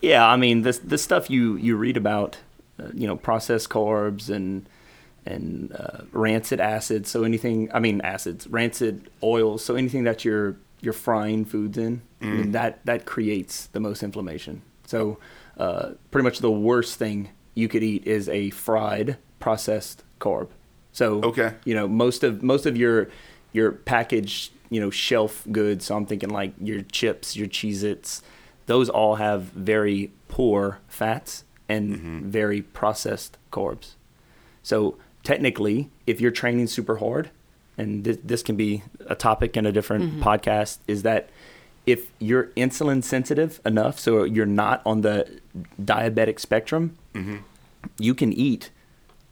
Yeah, 0.00 0.26
I 0.26 0.36
mean 0.36 0.62
this 0.62 0.78
the 0.78 0.98
stuff 0.98 1.30
you 1.30 1.56
you 1.56 1.76
read 1.76 1.96
about, 1.96 2.38
uh, 2.78 2.88
you 2.94 3.06
know, 3.06 3.16
processed 3.16 3.68
carbs 3.68 4.30
and 4.30 4.68
and 5.26 5.72
uh, 5.72 6.02
rancid 6.12 6.60
acids. 6.60 7.10
So 7.10 7.24
anything, 7.24 7.70
I 7.72 7.80
mean 7.80 8.00
acids, 8.00 8.46
rancid 8.46 9.10
oils. 9.22 9.64
So 9.64 9.74
anything 9.74 10.04
that 10.04 10.24
you're 10.24 10.56
you're 10.80 10.94
frying 10.94 11.44
foods 11.44 11.76
in, 11.76 12.00
I 12.22 12.24
mean, 12.24 12.52
that 12.52 12.84
that 12.86 13.04
creates 13.04 13.66
the 13.66 13.80
most 13.80 14.02
inflammation. 14.02 14.62
So 14.86 15.18
uh, 15.58 15.90
pretty 16.10 16.24
much 16.24 16.38
the 16.38 16.50
worst 16.50 16.98
thing 16.98 17.28
you 17.54 17.68
could 17.68 17.82
eat 17.82 18.06
is 18.06 18.28
a 18.28 18.50
fried 18.50 19.18
processed 19.38 20.02
carb. 20.18 20.48
So 20.92 21.22
Okay. 21.22 21.54
you 21.64 21.74
know 21.74 21.86
most 21.88 22.24
of 22.24 22.42
most 22.42 22.66
of 22.66 22.76
your 22.76 23.08
your 23.52 23.72
packaged 23.72 24.52
you 24.70 24.80
know 24.80 24.90
shelf 24.90 25.46
goods. 25.50 25.86
So 25.86 25.96
I'm 25.96 26.06
thinking 26.06 26.30
like 26.30 26.52
your 26.60 26.82
chips, 26.82 27.36
your 27.36 27.48
Cheez-Its, 27.48 28.22
those 28.66 28.88
all 28.88 29.16
have 29.16 29.42
very 29.42 30.12
poor 30.28 30.78
fats 30.88 31.44
and 31.68 31.96
mm-hmm. 31.96 32.30
very 32.30 32.62
processed 32.62 33.36
carbs. 33.52 33.94
So 34.62 34.96
technically, 35.22 35.90
if 36.06 36.20
you're 36.20 36.30
training 36.30 36.68
super 36.68 36.96
hard, 36.96 37.30
and 37.76 38.04
this, 38.04 38.18
this 38.22 38.42
can 38.42 38.56
be 38.56 38.82
a 39.06 39.14
topic 39.14 39.56
in 39.56 39.66
a 39.66 39.72
different 39.72 40.04
mm-hmm. 40.04 40.22
podcast, 40.22 40.78
is 40.86 41.02
that 41.02 41.30
if 41.86 42.10
you're 42.18 42.46
insulin 42.56 43.02
sensitive 43.02 43.60
enough, 43.64 43.98
so 43.98 44.24
you're 44.24 44.46
not 44.46 44.82
on 44.84 45.00
the 45.00 45.40
diabetic 45.82 46.38
spectrum, 46.38 46.96
mm-hmm. 47.14 47.38
you 47.98 48.14
can 48.14 48.32
eat 48.32 48.70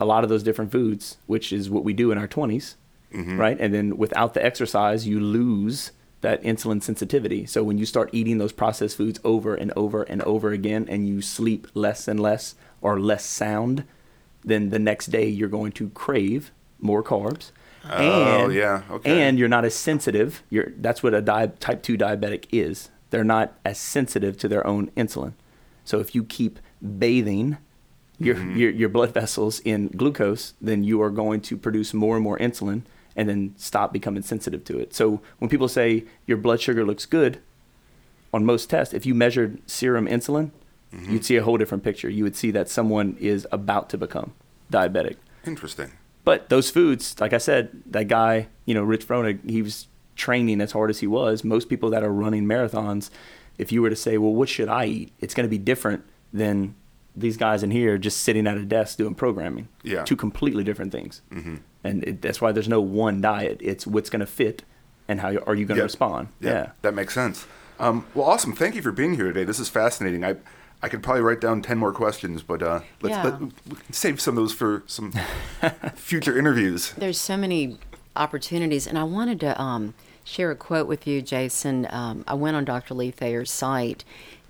a 0.00 0.04
lot 0.04 0.24
of 0.24 0.30
those 0.30 0.42
different 0.42 0.72
foods, 0.72 1.16
which 1.26 1.52
is 1.52 1.70
what 1.70 1.84
we 1.84 1.92
do 1.92 2.10
in 2.10 2.18
our 2.18 2.28
20s, 2.28 2.74
mm-hmm. 3.12 3.38
right? 3.38 3.56
And 3.58 3.74
then 3.74 3.96
without 3.96 4.34
the 4.34 4.44
exercise, 4.44 5.06
you 5.06 5.20
lose 5.20 5.92
that 6.20 6.42
insulin 6.42 6.82
sensitivity. 6.82 7.46
So 7.46 7.62
when 7.62 7.78
you 7.78 7.86
start 7.86 8.10
eating 8.12 8.38
those 8.38 8.52
processed 8.52 8.96
foods 8.96 9.20
over 9.24 9.54
and 9.54 9.72
over 9.76 10.02
and 10.02 10.22
over 10.22 10.52
again, 10.52 10.86
and 10.88 11.08
you 11.08 11.22
sleep 11.22 11.68
less 11.74 12.08
and 12.08 12.18
less 12.18 12.54
or 12.80 12.98
less 13.00 13.24
sound, 13.24 13.84
then 14.44 14.70
the 14.70 14.78
next 14.78 15.06
day 15.06 15.28
you're 15.28 15.48
going 15.48 15.72
to 15.72 15.90
crave 15.90 16.52
more 16.80 17.02
carbs. 17.02 17.50
Oh, 17.90 18.48
yeah, 18.48 18.82
okay. 18.90 19.22
And 19.22 19.38
you're 19.38 19.48
not 19.48 19.64
as 19.64 19.74
sensitive. 19.74 20.42
You're 20.50 20.72
that's 20.76 21.02
what 21.02 21.14
a 21.14 21.22
di- 21.22 21.52
type 21.60 21.82
two 21.82 21.96
diabetic 21.96 22.46
is. 22.50 22.90
They're 23.10 23.24
not 23.24 23.54
as 23.64 23.78
sensitive 23.78 24.36
to 24.38 24.48
their 24.48 24.66
own 24.66 24.90
insulin. 24.96 25.32
So 25.84 26.00
if 26.00 26.14
you 26.14 26.24
keep 26.24 26.58
bathing 26.98 27.56
your, 28.18 28.34
Mm-hmm. 28.34 28.56
your 28.56 28.70
your 28.70 28.88
blood 28.88 29.12
vessels 29.14 29.60
in 29.60 29.88
glucose, 29.88 30.54
then 30.60 30.84
you 30.84 31.00
are 31.02 31.10
going 31.10 31.40
to 31.42 31.56
produce 31.56 31.94
more 31.94 32.16
and 32.16 32.24
more 32.24 32.38
insulin, 32.38 32.82
and 33.16 33.28
then 33.28 33.54
stop 33.56 33.92
becoming 33.92 34.22
sensitive 34.22 34.64
to 34.64 34.78
it. 34.78 34.94
So 34.94 35.20
when 35.38 35.48
people 35.48 35.68
say 35.68 36.04
your 36.26 36.36
blood 36.38 36.60
sugar 36.60 36.84
looks 36.84 37.06
good, 37.06 37.40
on 38.32 38.44
most 38.44 38.68
tests, 38.70 38.92
if 38.94 39.06
you 39.06 39.14
measured 39.14 39.58
serum 39.70 40.06
insulin, 40.06 40.50
Mm-hmm. 40.90 41.12
you'd 41.12 41.24
see 41.26 41.36
a 41.36 41.42
whole 41.42 41.58
different 41.58 41.84
picture. 41.84 42.08
You 42.08 42.24
would 42.24 42.34
see 42.34 42.50
that 42.52 42.66
someone 42.70 43.14
is 43.20 43.46
about 43.52 43.90
to 43.90 43.98
become 43.98 44.32
diabetic. 44.72 45.16
interesting. 45.46 45.92
But 46.24 46.48
those 46.48 46.70
foods, 46.70 47.14
like 47.20 47.34
I 47.34 47.38
said, 47.38 47.82
that 47.90 48.08
guy, 48.08 48.48
you 48.64 48.72
know, 48.72 48.82
Rich 48.82 49.06
Froning, 49.06 49.38
he 49.50 49.60
was 49.60 49.86
training 50.16 50.62
as 50.62 50.72
hard 50.72 50.88
as 50.88 51.00
he 51.00 51.06
was. 51.06 51.44
Most 51.44 51.68
people 51.68 51.90
that 51.90 52.02
are 52.02 52.10
running 52.10 52.46
marathons, 52.46 53.10
if 53.58 53.70
you 53.70 53.82
were 53.82 53.90
to 53.90 53.96
say, 53.96 54.16
well, 54.16 54.32
what 54.34 54.48
should 54.48 54.68
I 54.70 54.86
eat? 54.86 55.12
It's 55.20 55.34
going 55.34 55.44
to 55.44 55.50
be 55.50 55.58
different 55.58 56.04
than 56.32 56.74
these 57.20 57.36
guys 57.36 57.62
in 57.62 57.70
here 57.70 57.98
just 57.98 58.20
sitting 58.22 58.46
at 58.46 58.56
a 58.56 58.64
desk 58.64 58.98
doing 58.98 59.14
programming. 59.14 59.68
Yeah. 59.82 60.04
Two 60.04 60.16
completely 60.16 60.64
different 60.64 60.92
things. 60.92 61.22
Mm-hmm. 61.32 61.56
And 61.84 62.04
it, 62.04 62.22
that's 62.22 62.40
why 62.40 62.52
there's 62.52 62.68
no 62.68 62.80
one 62.80 63.20
diet. 63.20 63.58
It's 63.62 63.86
what's 63.86 64.10
going 64.10 64.20
to 64.20 64.26
fit 64.26 64.62
and 65.08 65.20
how 65.20 65.28
are 65.46 65.54
you 65.54 65.64
going 65.64 65.76
to 65.76 65.80
Yeah. 65.80 65.82
respond. 65.82 66.28
Yeah, 66.40 66.70
that 66.82 66.94
makes 66.94 67.14
sense. 67.14 67.46
Um, 67.78 68.06
well, 68.14 68.26
awesome. 68.26 68.52
Thank 68.54 68.74
you 68.74 68.82
for 68.82 68.92
being 68.92 69.14
here 69.14 69.26
today. 69.26 69.44
This 69.44 69.58
is 69.60 69.68
fascinating. 69.68 70.24
I 70.24 70.36
I 70.82 70.88
could 70.88 71.02
probably 71.02 71.22
write 71.22 71.40
down 71.40 71.62
ten 71.62 71.78
more 71.78 71.92
questions, 71.92 72.42
but 72.42 72.62
uh, 72.62 72.80
let's 73.02 73.14
Yeah. 73.16 73.22
let, 73.24 73.40
we 73.40 73.48
can 73.76 73.92
save 73.92 74.20
some 74.20 74.36
of 74.36 74.42
those 74.42 74.52
for 74.52 74.82
some 74.86 75.12
future 75.94 76.38
interviews. 76.38 76.92
There's 76.96 77.20
so 77.20 77.36
many 77.36 77.78
opportunities, 78.16 78.86
and 78.86 78.98
I 78.98 79.04
wanted 79.04 79.40
to 79.40 79.60
um, 79.60 79.94
share 80.24 80.50
a 80.50 80.56
quote 80.56 80.86
with 80.86 81.06
you, 81.06 81.22
Jason. 81.22 81.86
Um, 81.90 82.24
I 82.28 82.34
went 82.34 82.56
on 82.56 82.64
Dr. 82.64 82.94
Lee 82.94 83.10
Thayer's 83.10 83.50
site, 83.50 84.04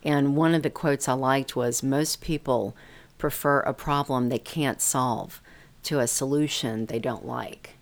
and 0.05 0.37
one 0.37 0.55
of 0.55 0.63
the 0.63 0.71
quotes 0.71 1.09
I 1.09 1.15
liked 1.15 1.57
was 1.57 1.83
Most 1.83 2.21
people 2.21 2.77
prefer 3.19 3.61
a 3.61 3.75
problem 3.75 4.29
they 4.29 4.39
can't 4.39 4.81
solve 4.81 5.41
to 5.85 5.99
a 5.99 6.07
solution 6.07 6.87
they 6.87 6.99
don't 6.99 7.27
like. 7.27 7.75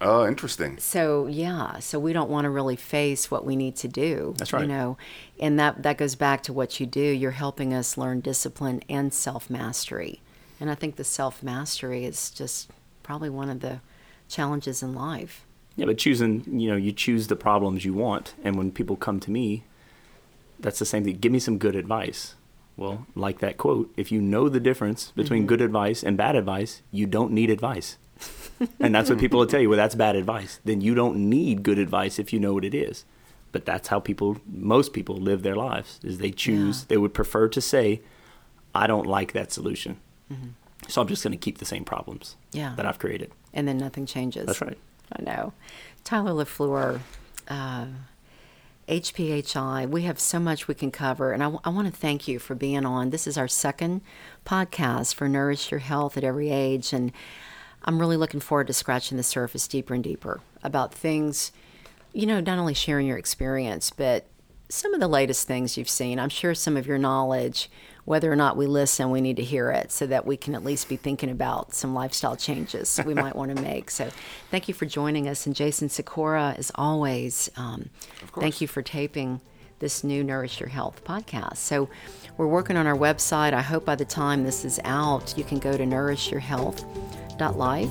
Oh, 0.00 0.26
interesting. 0.26 0.78
So 0.78 1.28
yeah, 1.28 1.78
so 1.78 2.00
we 2.00 2.12
don't 2.12 2.30
want 2.30 2.44
to 2.44 2.50
really 2.50 2.74
face 2.74 3.30
what 3.30 3.44
we 3.44 3.54
need 3.54 3.76
to 3.76 3.88
do. 3.88 4.34
That's 4.36 4.52
right. 4.52 4.62
You 4.62 4.68
know, 4.68 4.98
and 5.38 5.58
that 5.60 5.84
that 5.84 5.96
goes 5.96 6.16
back 6.16 6.42
to 6.44 6.52
what 6.52 6.80
you 6.80 6.86
do. 6.86 7.00
You're 7.00 7.30
helping 7.32 7.72
us 7.72 7.96
learn 7.96 8.20
discipline 8.20 8.82
and 8.88 9.14
self 9.14 9.48
mastery, 9.48 10.20
and 10.58 10.70
I 10.70 10.74
think 10.74 10.96
the 10.96 11.04
self 11.04 11.42
mastery 11.42 12.04
is 12.04 12.30
just 12.30 12.70
probably 13.04 13.30
one 13.30 13.48
of 13.48 13.60
the 13.60 13.80
challenges 14.28 14.82
in 14.82 14.94
life. 14.94 15.44
Yeah, 15.76 15.86
but 15.86 15.98
choosing, 15.98 16.44
you 16.60 16.68
know, 16.68 16.76
you 16.76 16.92
choose 16.92 17.28
the 17.28 17.36
problems 17.36 17.84
you 17.84 17.94
want. 17.94 18.34
And 18.44 18.56
when 18.56 18.72
people 18.72 18.96
come 18.96 19.20
to 19.20 19.30
me, 19.30 19.62
that's 20.62 20.78
the 20.78 20.86
same 20.86 21.04
thing. 21.04 21.16
Give 21.16 21.32
me 21.32 21.38
some 21.38 21.58
good 21.58 21.76
advice. 21.76 22.34
Well, 22.76 23.06
like 23.14 23.40
that 23.40 23.58
quote, 23.58 23.92
if 23.98 24.10
you 24.10 24.20
know 24.22 24.48
the 24.48 24.58
difference 24.60 25.12
between 25.14 25.46
good 25.46 25.60
advice 25.60 26.02
and 26.02 26.16
bad 26.16 26.34
advice, 26.36 26.80
you 26.90 27.06
don't 27.06 27.32
need 27.32 27.50
advice. 27.50 27.98
and 28.80 28.94
that's 28.94 29.10
what 29.10 29.18
people 29.18 29.38
will 29.40 29.46
tell 29.46 29.60
you. 29.60 29.68
Well, 29.68 29.76
that's 29.76 29.94
bad 29.94 30.16
advice. 30.16 30.58
Then 30.64 30.80
you 30.80 30.94
don't 30.94 31.16
need 31.28 31.62
good 31.64 31.78
advice 31.78 32.18
if 32.18 32.32
you 32.32 32.40
know 32.40 32.54
what 32.54 32.64
it 32.64 32.74
is. 32.74 33.04
But 33.50 33.66
that's 33.66 33.88
how 33.88 34.00
people, 34.00 34.38
most 34.46 34.94
people 34.94 35.16
live 35.16 35.42
their 35.42 35.56
lives, 35.56 36.00
is 36.02 36.16
they 36.18 36.30
choose, 36.30 36.80
Yeah. 36.80 36.84
they 36.88 36.96
would 36.96 37.12
prefer 37.12 37.48
to 37.48 37.60
say, 37.60 38.00
I 38.74 38.86
don't 38.86 39.06
like 39.06 39.32
that 39.32 39.52
solution. 39.52 39.98
So 40.88 41.02
I'm 41.02 41.08
just 41.08 41.22
going 41.22 41.32
to 41.32 41.36
keep 41.38 41.58
the 41.58 41.66
same 41.66 41.84
problems 41.84 42.36
Yeah. 42.52 42.72
that 42.76 42.86
I've 42.86 42.98
created. 42.98 43.30
And 43.52 43.68
then 43.68 43.76
nothing 43.76 44.06
changes. 44.06 44.46
That's 44.46 44.62
right. 44.62 44.78
I 45.12 45.20
know. 45.22 45.52
Tyler 46.04 46.32
LaFleur, 46.32 47.00
uh, 47.48 47.86
HPHI, 48.92 49.88
we 49.88 50.02
have 50.02 50.20
so 50.20 50.38
much 50.38 50.68
we 50.68 50.74
can 50.74 50.90
cover. 50.90 51.32
And 51.32 51.42
I, 51.42 51.46
want 51.46 51.86
to 51.86 51.98
thank 51.98 52.28
you 52.28 52.38
for 52.38 52.54
being 52.54 52.84
on. 52.84 53.08
This 53.08 53.26
is 53.26 53.38
our 53.38 53.48
second 53.48 54.02
podcast 54.44 55.14
for 55.14 55.30
Nourish 55.30 55.70
Your 55.70 55.80
Health 55.80 56.18
at 56.18 56.24
Every 56.24 56.50
Age. 56.50 56.92
And 56.92 57.10
I'm 57.84 57.98
really 57.98 58.18
looking 58.18 58.40
forward 58.40 58.66
to 58.66 58.74
scratching 58.74 59.16
the 59.16 59.22
surface 59.22 59.66
deeper 59.66 59.94
and 59.94 60.04
deeper 60.04 60.42
about 60.62 60.92
things, 60.92 61.52
you 62.12 62.26
know, 62.26 62.40
not 62.40 62.58
only 62.58 62.74
sharing 62.74 63.06
your 63.06 63.16
experience, 63.16 63.88
but 63.88 64.26
some 64.68 64.92
of 64.92 65.00
the 65.00 65.08
latest 65.08 65.48
things 65.48 65.78
you've 65.78 65.88
seen. 65.88 66.18
I'm 66.18 66.28
sure 66.28 66.54
some 66.54 66.76
of 66.76 66.86
your 66.86 66.98
knowledge, 66.98 67.70
whether 68.04 68.32
or 68.32 68.36
not 68.36 68.56
we 68.56 68.66
listen, 68.66 69.10
we 69.10 69.20
need 69.20 69.36
to 69.36 69.44
hear 69.44 69.70
it 69.70 69.92
so 69.92 70.06
that 70.06 70.26
we 70.26 70.36
can 70.36 70.54
at 70.54 70.64
least 70.64 70.88
be 70.88 70.96
thinking 70.96 71.30
about 71.30 71.74
some 71.74 71.94
lifestyle 71.94 72.36
changes 72.36 72.98
we 73.06 73.14
might 73.14 73.36
want 73.36 73.56
to 73.56 73.62
make. 73.62 73.90
So 73.90 74.10
thank 74.50 74.68
you 74.68 74.74
for 74.74 74.86
joining 74.86 75.28
us. 75.28 75.46
And 75.46 75.54
Jason 75.54 75.88
Sikora, 75.88 76.54
as 76.58 76.72
always, 76.74 77.48
um, 77.56 77.90
thank 78.34 78.60
you 78.60 78.66
for 78.66 78.82
taping 78.82 79.40
this 79.78 80.02
new 80.04 80.22
Nourish 80.24 80.60
Your 80.60 80.68
Health 80.68 81.02
podcast. 81.04 81.56
So 81.58 81.88
we're 82.36 82.46
working 82.46 82.76
on 82.76 82.86
our 82.86 82.96
website. 82.96 83.52
I 83.52 83.62
hope 83.62 83.84
by 83.84 83.96
the 83.96 84.04
time 84.04 84.44
this 84.44 84.64
is 84.64 84.80
out, 84.84 85.34
you 85.36 85.44
can 85.44 85.58
go 85.58 85.76
to 85.76 85.84
nourishyourhealth.life. 85.84 87.90